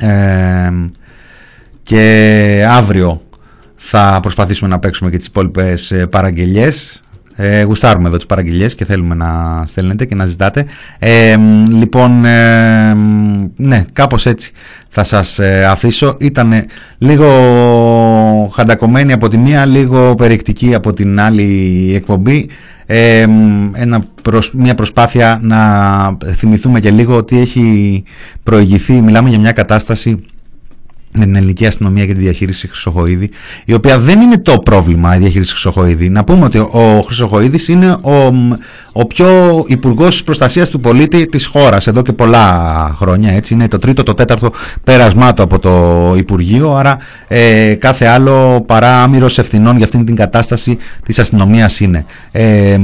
Ε, 0.00 0.72
και 1.82 2.64
αύριο 2.68 3.22
θα 3.74 4.18
προσπαθήσουμε 4.22 4.70
να 4.70 4.78
παίξουμε 4.78 5.10
και 5.10 5.16
τις 5.16 5.26
υπόλοιπες 5.26 5.90
ε, 5.90 6.06
παραγγελίες 6.06 7.00
ε, 7.40 7.62
γουστάρουμε 7.62 8.08
εδώ 8.08 8.16
τις 8.16 8.26
παραγγελίες 8.26 8.74
και 8.74 8.84
θέλουμε 8.84 9.14
να 9.14 9.62
στέλνετε 9.66 10.04
και 10.04 10.14
να 10.14 10.26
ζητάτε. 10.26 10.64
Ε, 10.98 11.36
λοιπόν, 11.70 12.24
ε, 12.24 12.94
ναι, 13.56 13.84
κάπως 13.92 14.26
έτσι 14.26 14.52
θα 14.88 15.04
σας 15.04 15.38
ε, 15.38 15.64
αφήσω. 15.64 16.16
Ήταν 16.20 16.64
λίγο 16.98 17.28
χαντακωμένη 18.54 19.12
από 19.12 19.28
τη 19.28 19.36
μία, 19.36 19.66
λίγο 19.66 20.14
περιεκτική 20.14 20.74
από 20.74 20.92
την 20.92 21.20
άλλη 21.20 21.92
εκπομπή. 21.94 22.48
Ε, 22.86 23.26
ένα 23.72 24.02
μια 24.52 24.74
προσπάθεια 24.74 25.38
να 25.42 25.58
θυμηθούμε 26.36 26.80
και 26.80 26.90
λίγο 26.90 27.16
ότι 27.16 27.38
έχει 27.38 28.02
προηγηθεί, 28.42 29.00
μιλάμε 29.00 29.28
για 29.28 29.38
μια 29.38 29.52
κατάσταση 29.52 30.24
με 31.12 31.24
την 31.24 31.36
ελληνική 31.36 31.66
αστυνομία 31.66 32.06
και 32.06 32.14
τη 32.14 32.20
διαχείριση 32.20 32.68
Χρυσοχοίδη, 32.68 33.30
η 33.64 33.74
οποία 33.74 33.98
δεν 33.98 34.20
είναι 34.20 34.38
το 34.38 34.58
πρόβλημα 34.58 35.16
η 35.16 35.18
διαχείριση 35.18 35.50
Χρυσοχοίδη. 35.50 36.08
Να 36.08 36.24
πούμε 36.24 36.44
ότι 36.44 36.58
ο 36.58 37.02
Χρυσοχοίδης 37.06 37.68
είναι 37.68 37.90
ο, 38.00 38.32
ο 38.92 39.06
πιο 39.06 39.64
υπουργός 39.66 40.22
προστασίας 40.22 40.68
του 40.68 40.80
πολίτη 40.80 41.26
της 41.26 41.46
χώρας 41.46 41.86
εδώ 41.86 42.02
και 42.02 42.12
πολλά 42.12 42.94
χρόνια. 42.98 43.32
Έτσι 43.32 43.54
είναι 43.54 43.68
το 43.68 43.78
τρίτο, 43.78 44.02
το 44.02 44.14
τέταρτο 44.14 44.50
πέρασμά 44.84 45.34
του 45.34 45.42
από 45.42 45.58
το 45.58 46.14
Υπουργείο. 46.16 46.74
Άρα 46.74 46.96
ε, 47.28 47.74
κάθε 47.74 48.06
άλλο 48.06 48.64
παρά 48.66 49.02
άμυρος 49.02 49.38
ευθυνών 49.38 49.76
για 49.76 49.84
αυτήν 49.84 50.04
την 50.04 50.16
κατάσταση 50.16 50.78
της 51.04 51.18
αστυνομίας 51.18 51.80
είναι. 51.80 52.04
Ε, 52.32 52.78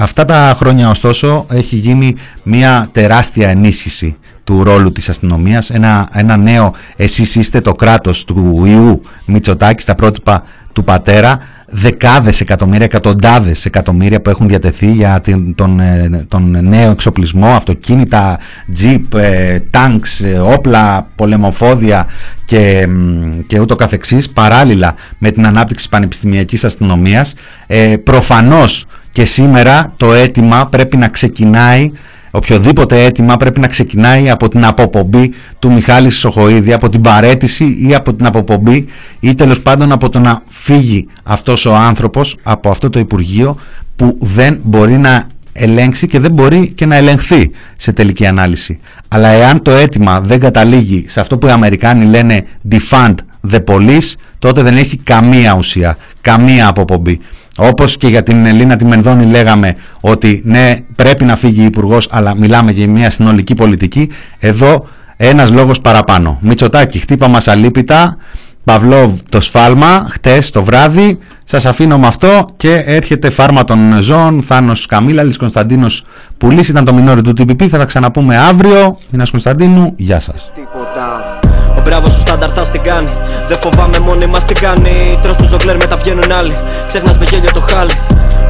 αυτά 0.00 0.24
τα 0.24 0.54
χρόνια 0.58 0.90
ωστόσο 0.90 1.46
έχει 1.50 1.76
γίνει 1.76 2.14
μια 2.42 2.88
τεράστια 2.92 3.48
ενίσχυση 3.48 4.16
του 4.44 4.64
ρόλου 4.64 4.92
της 4.92 5.08
αστυνομίας, 5.08 5.70
ένα, 5.70 6.08
ένα 6.12 6.36
νέο 6.36 6.74
εσείς 6.96 7.34
είστε 7.34 7.60
το 7.60 7.74
κράτος 7.74 8.24
του 8.24 8.62
Ιού 8.66 9.00
Μητσοτάκης 9.26 9.82
στα 9.82 9.94
πρότυπα 9.94 10.42
του 10.72 10.84
πατέρα, 10.84 11.38
δεκάδες 11.66 12.40
εκατομμύρια, 12.40 12.84
εκατοντάδες 12.84 13.64
εκατομμύρια 13.64 14.20
που 14.20 14.30
έχουν 14.30 14.48
διατεθεί 14.48 14.92
για 14.92 15.20
τον, 15.54 15.80
ε, 15.80 16.24
τον 16.28 16.68
νέο 16.68 16.90
εξοπλισμό, 16.90 17.46
αυτοκίνητα, 17.46 18.38
τζιπ, 18.72 19.04
τάγκς, 19.70 20.20
ε, 20.20 20.38
όπλα, 20.38 21.08
πολεμοφόδια 21.16 22.06
και, 22.44 22.88
και 23.46 23.60
ούτω 23.60 23.76
καθεξής, 23.76 24.30
παράλληλα 24.30 24.94
με 25.18 25.30
την 25.30 25.46
ανάπτυξη 25.46 25.88
πανεπιστημιακής 25.88 26.64
αστυνομίας. 26.64 27.34
Ε, 27.66 27.96
προφανώς 27.96 28.86
και 29.10 29.24
σήμερα 29.24 29.92
το 29.96 30.12
αίτημα 30.12 30.66
πρέπει 30.66 30.96
να 30.96 31.08
ξεκινάει 31.08 31.90
οποιοδήποτε 32.34 33.04
αίτημα 33.04 33.36
πρέπει 33.36 33.60
να 33.60 33.66
ξεκινάει 33.66 34.30
από 34.30 34.48
την 34.48 34.64
αποπομπή 34.64 35.32
του 35.58 35.72
Μιχάλη 35.72 36.10
Σοχοίδη, 36.10 36.72
από 36.72 36.88
την 36.88 37.00
παρέτηση 37.00 37.76
ή 37.88 37.94
από 37.94 38.14
την 38.14 38.26
αποπομπή 38.26 38.86
ή 39.20 39.34
τέλος 39.34 39.60
πάντων 39.60 39.92
από 39.92 40.08
το 40.08 40.18
να 40.18 40.42
φύγει 40.48 41.06
αυτός 41.22 41.66
ο 41.66 41.74
άνθρωπος 41.74 42.36
από 42.42 42.70
αυτό 42.70 42.90
το 42.90 42.98
Υπουργείο 42.98 43.56
που 43.96 44.16
δεν 44.20 44.58
μπορεί 44.62 44.98
να 44.98 45.26
ελέγξει 45.52 46.06
και 46.06 46.18
δεν 46.18 46.32
μπορεί 46.32 46.72
και 46.74 46.86
να 46.86 46.96
ελεγχθεί 46.96 47.50
σε 47.76 47.92
τελική 47.92 48.26
ανάλυση. 48.26 48.80
Αλλά 49.08 49.28
εάν 49.28 49.62
το 49.62 49.70
αίτημα 49.70 50.20
δεν 50.20 50.40
καταλήγει 50.40 51.04
σε 51.08 51.20
αυτό 51.20 51.38
που 51.38 51.46
οι 51.46 51.50
Αμερικάνοι 51.50 52.04
λένε 52.04 52.44
defund 52.70 53.14
the 53.50 53.64
police, 53.64 54.12
τότε 54.38 54.62
δεν 54.62 54.76
έχει 54.76 54.96
καμία 54.96 55.54
ουσία, 55.54 55.96
καμία 56.20 56.68
αποπομπή. 56.68 57.20
Όπως 57.56 57.96
και 57.96 58.08
για 58.08 58.22
την 58.22 58.46
Ελίνα 58.46 58.76
τη 58.76 58.84
Μενδώνη 58.84 59.24
λέγαμε 59.24 59.74
ότι 60.00 60.42
ναι 60.44 60.76
πρέπει 60.96 61.24
να 61.24 61.36
φύγει 61.36 61.60
η 61.60 61.64
υπουργός, 61.64 62.08
αλλά 62.10 62.36
μιλάμε 62.36 62.70
για 62.70 62.88
μια 62.88 63.10
συνολική 63.10 63.54
πολιτική. 63.54 64.10
Εδώ 64.38 64.86
ένας 65.16 65.50
λόγος 65.50 65.80
παραπάνω. 65.80 66.38
Μητσοτάκη 66.40 66.98
χτύπα 66.98 67.28
μας 67.28 67.48
αλίπητα. 67.48 68.16
Παυλόβ 68.64 69.20
το 69.28 69.40
σφάλμα 69.40 70.06
χτες 70.10 70.50
το 70.50 70.64
βράδυ. 70.64 71.18
Σας 71.44 71.66
αφήνω 71.66 71.98
με 71.98 72.06
αυτό 72.06 72.46
και 72.56 72.74
έρχεται 72.86 73.30
φάρμα 73.30 73.64
των 73.64 74.02
ζώων. 74.02 74.42
Θάνος 74.42 74.86
Καμίλαλης, 74.86 75.36
Κωνσταντίνος 75.36 76.04
Πουλής 76.38 76.68
ήταν 76.68 76.84
το 76.84 76.92
μινόρι 76.92 77.22
του 77.22 77.30
TPP. 77.38 77.66
Θα 77.66 77.78
τα 77.78 77.84
ξαναπούμε 77.84 78.36
αύριο. 78.36 78.98
Μινάς 79.10 79.30
Κωνσταντίνου. 79.30 79.92
Γεια 79.96 80.20
σας. 80.20 80.50
Μπράβο 81.84 82.08
σου 82.08 82.20
στάνταρ 82.20 82.50
θα 82.54 82.64
στην 82.64 82.82
κάνει 82.82 83.10
Δεν 83.48 83.58
φοβάμαι 83.62 83.98
μόνοι 83.98 84.26
μας 84.26 84.44
την 84.44 84.56
κάνει 84.56 85.18
Τρως 85.22 85.36
τους 85.36 85.48
ζογκλέρ 85.48 85.76
μετά 85.76 85.96
βγαίνουν 85.96 86.32
άλλοι 86.32 86.56
Ξέχνας 86.86 87.18
με 87.18 87.24
γέλιο 87.24 87.50
το 87.52 87.60
χάλι 87.60 87.96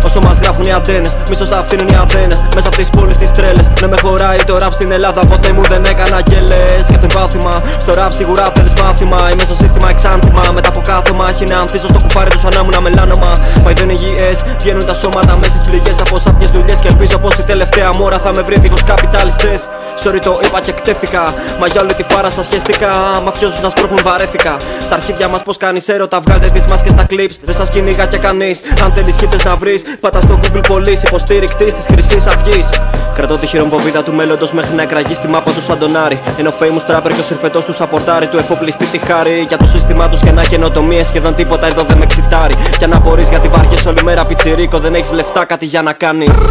Όσο 0.07 0.19
μας 0.25 0.37
γράφουν 0.43 0.65
οι 0.65 0.73
αντένε, 0.73 1.09
μίσο 1.31 1.45
θα 1.47 1.63
φτύνουν 1.67 1.89
οι 1.89 1.97
Αθένες. 2.03 2.43
Μέσα 2.55 2.69
από 2.69 2.77
τις 2.77 2.89
πόλεις 2.89 3.17
τις 3.17 3.31
τρέλες. 3.31 3.67
Δεν 3.81 3.89
με 3.89 3.97
χωράει 4.03 4.37
το 4.47 4.59
ραπ 4.59 4.73
στην 4.73 4.93
Ελλάδα, 4.93 5.21
ποτέ 5.21 5.53
μου 5.53 5.63
δεν 5.63 5.83
έκανα 5.85 6.23
και 6.23 6.39
λες. 6.49 6.85
Σκέφτεν 6.87 7.11
πάθημα, 7.15 7.63
στο 7.81 7.93
ραπ 7.93 8.13
σίγουρα 8.13 8.53
θέλεις 8.55 8.73
μάθημα. 8.83 9.19
Είμαι 9.33 9.45
στο 9.45 9.57
σύστημα 9.57 9.89
εξάντημα. 9.91 10.43
Μετά 10.55 10.69
από 10.69 10.81
κάθε 10.85 11.13
μάχη 11.13 11.45
να 11.45 11.59
ανθίσω 11.59 11.89
στο 11.89 11.99
κουφάρι 12.03 12.31
τους 12.31 12.41
σαν 12.41 12.51
να 12.55 12.61
ήμουν 12.61 12.77
μελάνομα. 12.83 13.33
Μα 13.65 13.71
δεν 13.73 13.89
είναι 13.89 13.93
υγιέ, 13.93 14.31
βγαίνουν 14.61 14.85
τα 14.87 14.95
σώματα 14.95 15.37
μέσα 15.37 15.51
στις 15.55 15.69
πληγές 15.69 16.01
από 16.01 16.17
σάπιες 16.25 16.51
δουλειές. 16.51 16.79
Και 16.83 16.89
ελπίζω 16.89 17.19
πως 17.19 17.35
η 17.35 17.45
τελευταία 17.45 17.91
μόρα 17.99 18.19
θα 18.25 18.31
με 18.37 18.43
βρει 18.43 18.57
δίχως 18.61 18.85
καπιταλιστές. 18.85 19.69
Sorry 20.03 20.21
το 20.23 20.41
είπα 20.45 20.61
και 20.61 20.71
εκτέθηκα. 20.71 21.25
Μα 21.61 21.67
για 21.67 21.81
όλη 21.81 21.95
τη 21.95 22.05
φάρα 22.11 22.31
σας 22.31 22.45
σχέστηκα. 22.45 22.91
Μαφιόζου 23.23 23.63
να 23.63 23.69
σπρώχνουν 23.69 24.01
βαρέθηκα. 24.03 24.57
Στα 24.81 24.95
αρχίδια 24.95 25.29
μας 25.29 25.43
πω 25.43 25.53
κάνεις 25.53 25.89
έρωτα, 25.89 26.21
βγάλτε 26.21 26.47
τις 26.53 26.65
μάσκες 26.65 26.93
στα 26.93 27.07
clips. 27.11 27.37
Δεν 27.43 27.55
σας 27.55 27.69
κυνήγα 27.69 28.07
και 28.07 28.19
κανείς. 28.19 28.61
Αν 28.83 28.93
θέλεις 28.93 29.17
κύπε 29.17 29.37
να 29.45 29.57
βρεις, 29.57 29.83
Πάτα 30.01 30.21
στο 30.21 30.39
Google 30.43 30.73
Police, 30.73 31.03
υποστήρικτη 31.07 31.65
της 31.65 31.87
Χρυσής 31.91 32.27
Αυγής. 32.27 32.69
Κρατώ 33.15 33.37
τη 33.37 33.47
χειρομβοβίδα 33.47 34.03
του 34.03 34.13
μέλλοντος 34.13 34.53
μέχρι 34.53 34.75
να 34.75 34.83
εκραγεί 34.83 35.15
στη 35.15 35.29
μάπα 35.29 35.51
του 35.53 35.63
Σαντονάρι. 35.63 36.21
Ενώ 36.39 36.53
famous 36.61 36.91
trapper 36.91 37.13
και 37.15 37.21
ο 37.21 37.23
συρφετός 37.23 37.65
του 37.65 37.73
σαπορτάρι 37.73 38.27
του 38.27 38.39
εφοπλιστή 38.39 38.85
τη 38.87 38.99
χάρη. 38.99 39.45
Για 39.49 39.57
το 39.57 39.67
σύστημά 39.67 40.09
τους 40.09 40.21
και 40.21 40.31
να 40.31 40.43
καινοτομίε 40.43 41.05
σχεδόν 41.05 41.35
τίποτα 41.35 41.67
εδώ 41.67 41.83
δεν 41.83 41.99
με 41.99 42.07
ξητάρει. 42.07 42.55
Για 42.79 42.87
να 42.87 42.99
μπορεί 42.99 43.23
γιατί 43.23 43.49
βάριε 43.49 43.77
όλη 43.87 44.03
μέρα 44.03 44.25
πιτσιρίκο 44.25 44.79
δεν 44.79 44.95
έχεις 44.95 45.13
λεφτά 45.13 45.45
κάτι 45.45 45.67
για 45.67 45.83
να 45.83 45.93
κάνεις. 45.93 46.45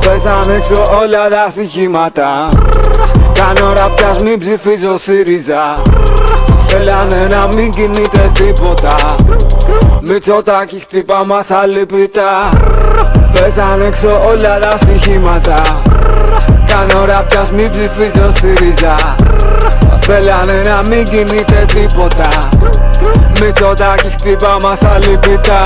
Πέσαν 0.00 0.50
έξω 0.56 0.82
όλα 1.02 1.28
τα 1.28 1.46
στοιχήματα. 1.50 2.48
Κάνω 3.34 3.72
ραπιάς 3.72 4.18
μην 4.22 4.38
ψηφίζω 4.38 4.98
ΣΥΡΙΖΑ. 4.98 5.82
Θέλανε 6.66 7.28
να 7.30 7.46
μην 7.56 7.70
κινείται 7.70 8.30
τίποτα. 8.34 8.94
Μητσοτάκι 10.00 10.78
χτύπα 10.78 11.24
μας 11.24 11.50
αλυπητά. 11.50 12.50
Πέσαν 13.32 13.82
έξω 13.82 14.08
όλα 14.28 14.58
τα 14.58 14.76
στοιχήματα. 14.76 15.60
Κάνω 16.66 17.04
ραπιάς 17.04 17.50
μην 17.50 17.70
ψηφίζω 17.70 18.30
ΣΥΡΙΖΑ 18.40 18.94
Θέλανε 20.00 20.60
να 20.66 20.82
μην 20.88 21.04
κινείται 21.04 21.64
τίποτα 21.74 22.28
Μητσοτάκι 23.40 24.08
χτύπα 24.16 24.56
μας 24.62 24.80
αλυπητά 24.94 25.62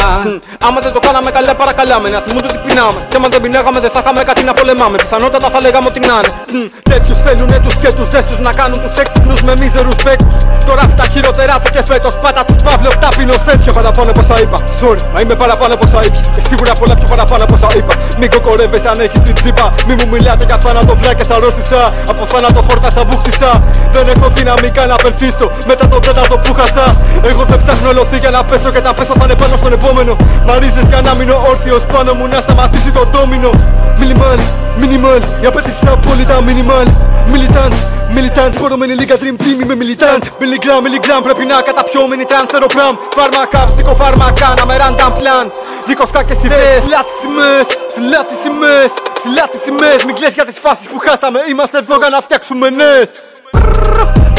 Άμα 0.66 0.78
δεν 0.84 0.92
το 0.92 1.00
κάναμε 1.06 1.30
καλά 1.36 1.54
παρακαλάμε. 1.54 2.06
Να 2.14 2.20
θυμούνται 2.24 2.48
ότι 2.52 2.60
πεινάμε. 2.66 2.98
Και 3.08 3.16
άμα 3.18 3.28
δεν 3.32 3.40
πεινάγαμε 3.42 3.78
δεν 3.84 3.90
θα 3.94 4.00
είχαμε 4.02 4.22
κάτι 4.28 4.42
να 4.48 4.52
πολεμάμε. 4.58 4.96
Πιθανότατα 5.02 5.48
θα 5.54 5.60
λέγαμε 5.64 5.86
ότι 5.92 6.00
να 6.08 6.16
είναι 6.18 6.70
Τέτοιους 6.90 7.18
θέλουνε 7.24 7.58
τους 7.64 7.74
και 7.82 7.90
τους 7.96 8.08
δέστους 8.08 8.38
Να 8.46 8.50
κάνουν 8.60 8.78
τους 8.84 8.94
έξυπνους 9.02 9.40
με 9.46 9.52
μίζερους 9.60 9.96
παίκους 10.04 10.34
Το 10.66 10.72
ραπ 10.78 10.90
στα 10.96 11.06
χειρότερά 11.12 11.54
του 11.62 11.70
και 11.74 11.82
φέτος 11.90 12.14
Πάτα 12.22 12.42
τους 12.48 12.58
παύλο 12.66 12.90
τάπινος 13.02 13.40
Πιο 13.62 13.72
παραπάνω 13.78 14.10
από 14.10 14.20
όσα 14.24 14.36
είπα. 14.42 14.58
Sorry, 14.80 15.00
μα 15.12 15.18
είμαι 15.22 15.34
παραπάνω 15.42 15.72
από 15.74 15.84
όσα 15.88 16.00
είπα 16.06 16.20
Και 16.34 16.42
σίγουρα 16.48 16.72
πολλά 16.80 16.94
πιο 17.00 17.06
παραπάνω 17.12 17.42
από 17.46 17.54
όσα 17.58 17.68
είπα. 17.76 17.94
Μην 18.18 18.28
κοκορεύες 18.30 18.84
αν 18.90 18.98
έχεις 19.04 19.20
την 19.26 19.34
τσίπα. 19.38 19.64
Μη 19.86 19.94
μου 19.98 20.06
μιλάτε 20.12 20.44
για 20.44 20.58
θάνατο 20.64 20.92
βλάκες 21.00 21.28
αρρώστησα 21.34 21.80
Από 22.10 22.22
θάνατο 22.26 22.60
χόρτασα 22.68 23.04
μπούχτισα. 23.04 23.50
Δεν 23.94 24.04
έχω 24.14 24.26
δυναμικά 24.28 24.86
να 24.86 24.94
απελθύσω. 24.94 25.46
Μετά 25.66 25.88
το 25.88 25.98
τέταρτο 25.98 26.36
που 26.38 26.54
χάσα. 26.58 26.86
Εγώ 27.30 27.42
δεν 27.50 27.57
ψάχνω 27.62 27.88
ολοθεί 27.88 28.16
για 28.18 28.30
να 28.30 28.44
πέσω 28.44 28.70
και 28.70 28.80
τα 28.80 28.94
πέσω 28.94 29.12
θα 29.18 29.24
είναι 29.24 29.34
πάνω 29.42 29.56
στον 29.56 29.72
επόμενο. 29.72 30.16
Μαρίζες 30.46 30.86
για 30.90 31.00
να 31.00 31.14
μείνω 31.14 31.36
όρθιος 31.50 31.82
πάνω 31.92 32.14
μου 32.14 32.26
να 32.26 32.40
σταματήσει 32.40 32.90
το 32.90 33.02
ντόμινο. 33.10 33.50
Μινιμάλ, 33.98 34.38
μινιμάλ, 34.80 35.20
η 35.42 35.46
απέτηση 35.46 35.86
απόλυτα 35.96 36.40
μινιμάλ. 36.40 36.86
Μιλιτάντ, 37.32 37.72
μιλιτάντ, 38.14 38.52
φορωμένη 38.54 38.94
λίγα 38.94 39.16
dream 39.22 39.36
team 39.42 39.62
είμαι 39.62 39.74
μιλιτάντ. 39.74 40.22
Μιλιγκράμμ, 40.40 40.82
μιλιγκράμμ, 40.82 41.22
πρέπει 41.22 41.44
να 41.46 41.60
καταπιώ 41.68 42.08
μινι 42.08 42.24
τρανς 42.24 42.52
αεροπλάμ 42.52 42.94
Φάρμακα, 43.16 43.60
ψυχοφάρμακα, 43.72 44.54
να 44.58 44.66
με 44.66 44.76
ραντάμ 44.76 45.12
πλάν 45.18 45.52
Δίκος 45.86 46.10
κάκες 46.10 46.42
ιδέες, 46.42 46.80
ψηλά 46.82 47.00
τις 47.08 47.16
σημαίες, 47.22 47.66
ψηλά 47.90 48.20
τις 48.28 48.38
σημαίες 48.42 48.90
Ψηλά 49.18 49.44
τις 49.50 49.60
σημαίες, 49.66 50.04
μην 50.04 50.14
κλαις 50.14 50.34
για 50.34 50.44
τις 50.44 50.58
φάσεις 50.58 50.86
που 50.90 50.98
χάσαμε 50.98 51.38
Είμαστε 51.50 51.78
εδώ 51.78 51.96
για 51.96 52.08
να 52.08 52.20
φτιάξουμε 52.20 52.70
νέες 52.70 53.08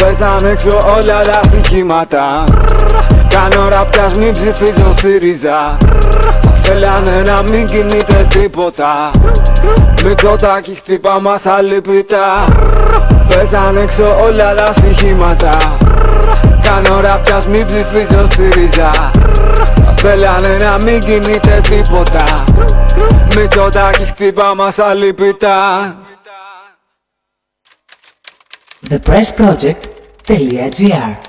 Πέσαν 0.02 0.46
έξω 0.46 0.70
όλα 0.96 1.20
τα 1.20 1.40
στοιχήματα 1.48 2.44
Κάνω 3.30 3.70
ραπιάς 3.70 4.14
μην 4.14 4.32
ψηφίζω 4.32 4.94
ΣΥΡΙΖΑ 4.98 5.78
Θέλανε 6.62 7.24
να 7.28 7.42
μην 7.52 7.66
κινείται 7.66 8.28
τίποτα. 8.30 9.10
Μητσοτάκι 10.04 10.76
χτύπα 10.76 11.20
μας 11.20 11.46
αλυπητά. 11.46 12.46
Πέσαν 13.28 13.78
έξω 13.78 14.16
όλα 14.24 14.56
τα 14.56 14.74
στοιχήματα. 14.74 15.58
Κάνω 16.62 17.00
ραπιάς 17.00 17.46
μην 17.46 17.66
ψηφίζω 17.66 18.26
ΣΥΡΙΖΑ 18.36 19.12
Θέλανε 19.96 20.58
να 20.62 20.78
μην 20.86 21.00
κινείται 21.00 21.62
τίποτα. 21.70 22.24
Μητσοτάκι 23.36 24.04
χτύπα 24.04 24.56
μας 24.56 24.80
αλυπητά. 24.80 25.96
Thepressproject.gr 28.90 31.29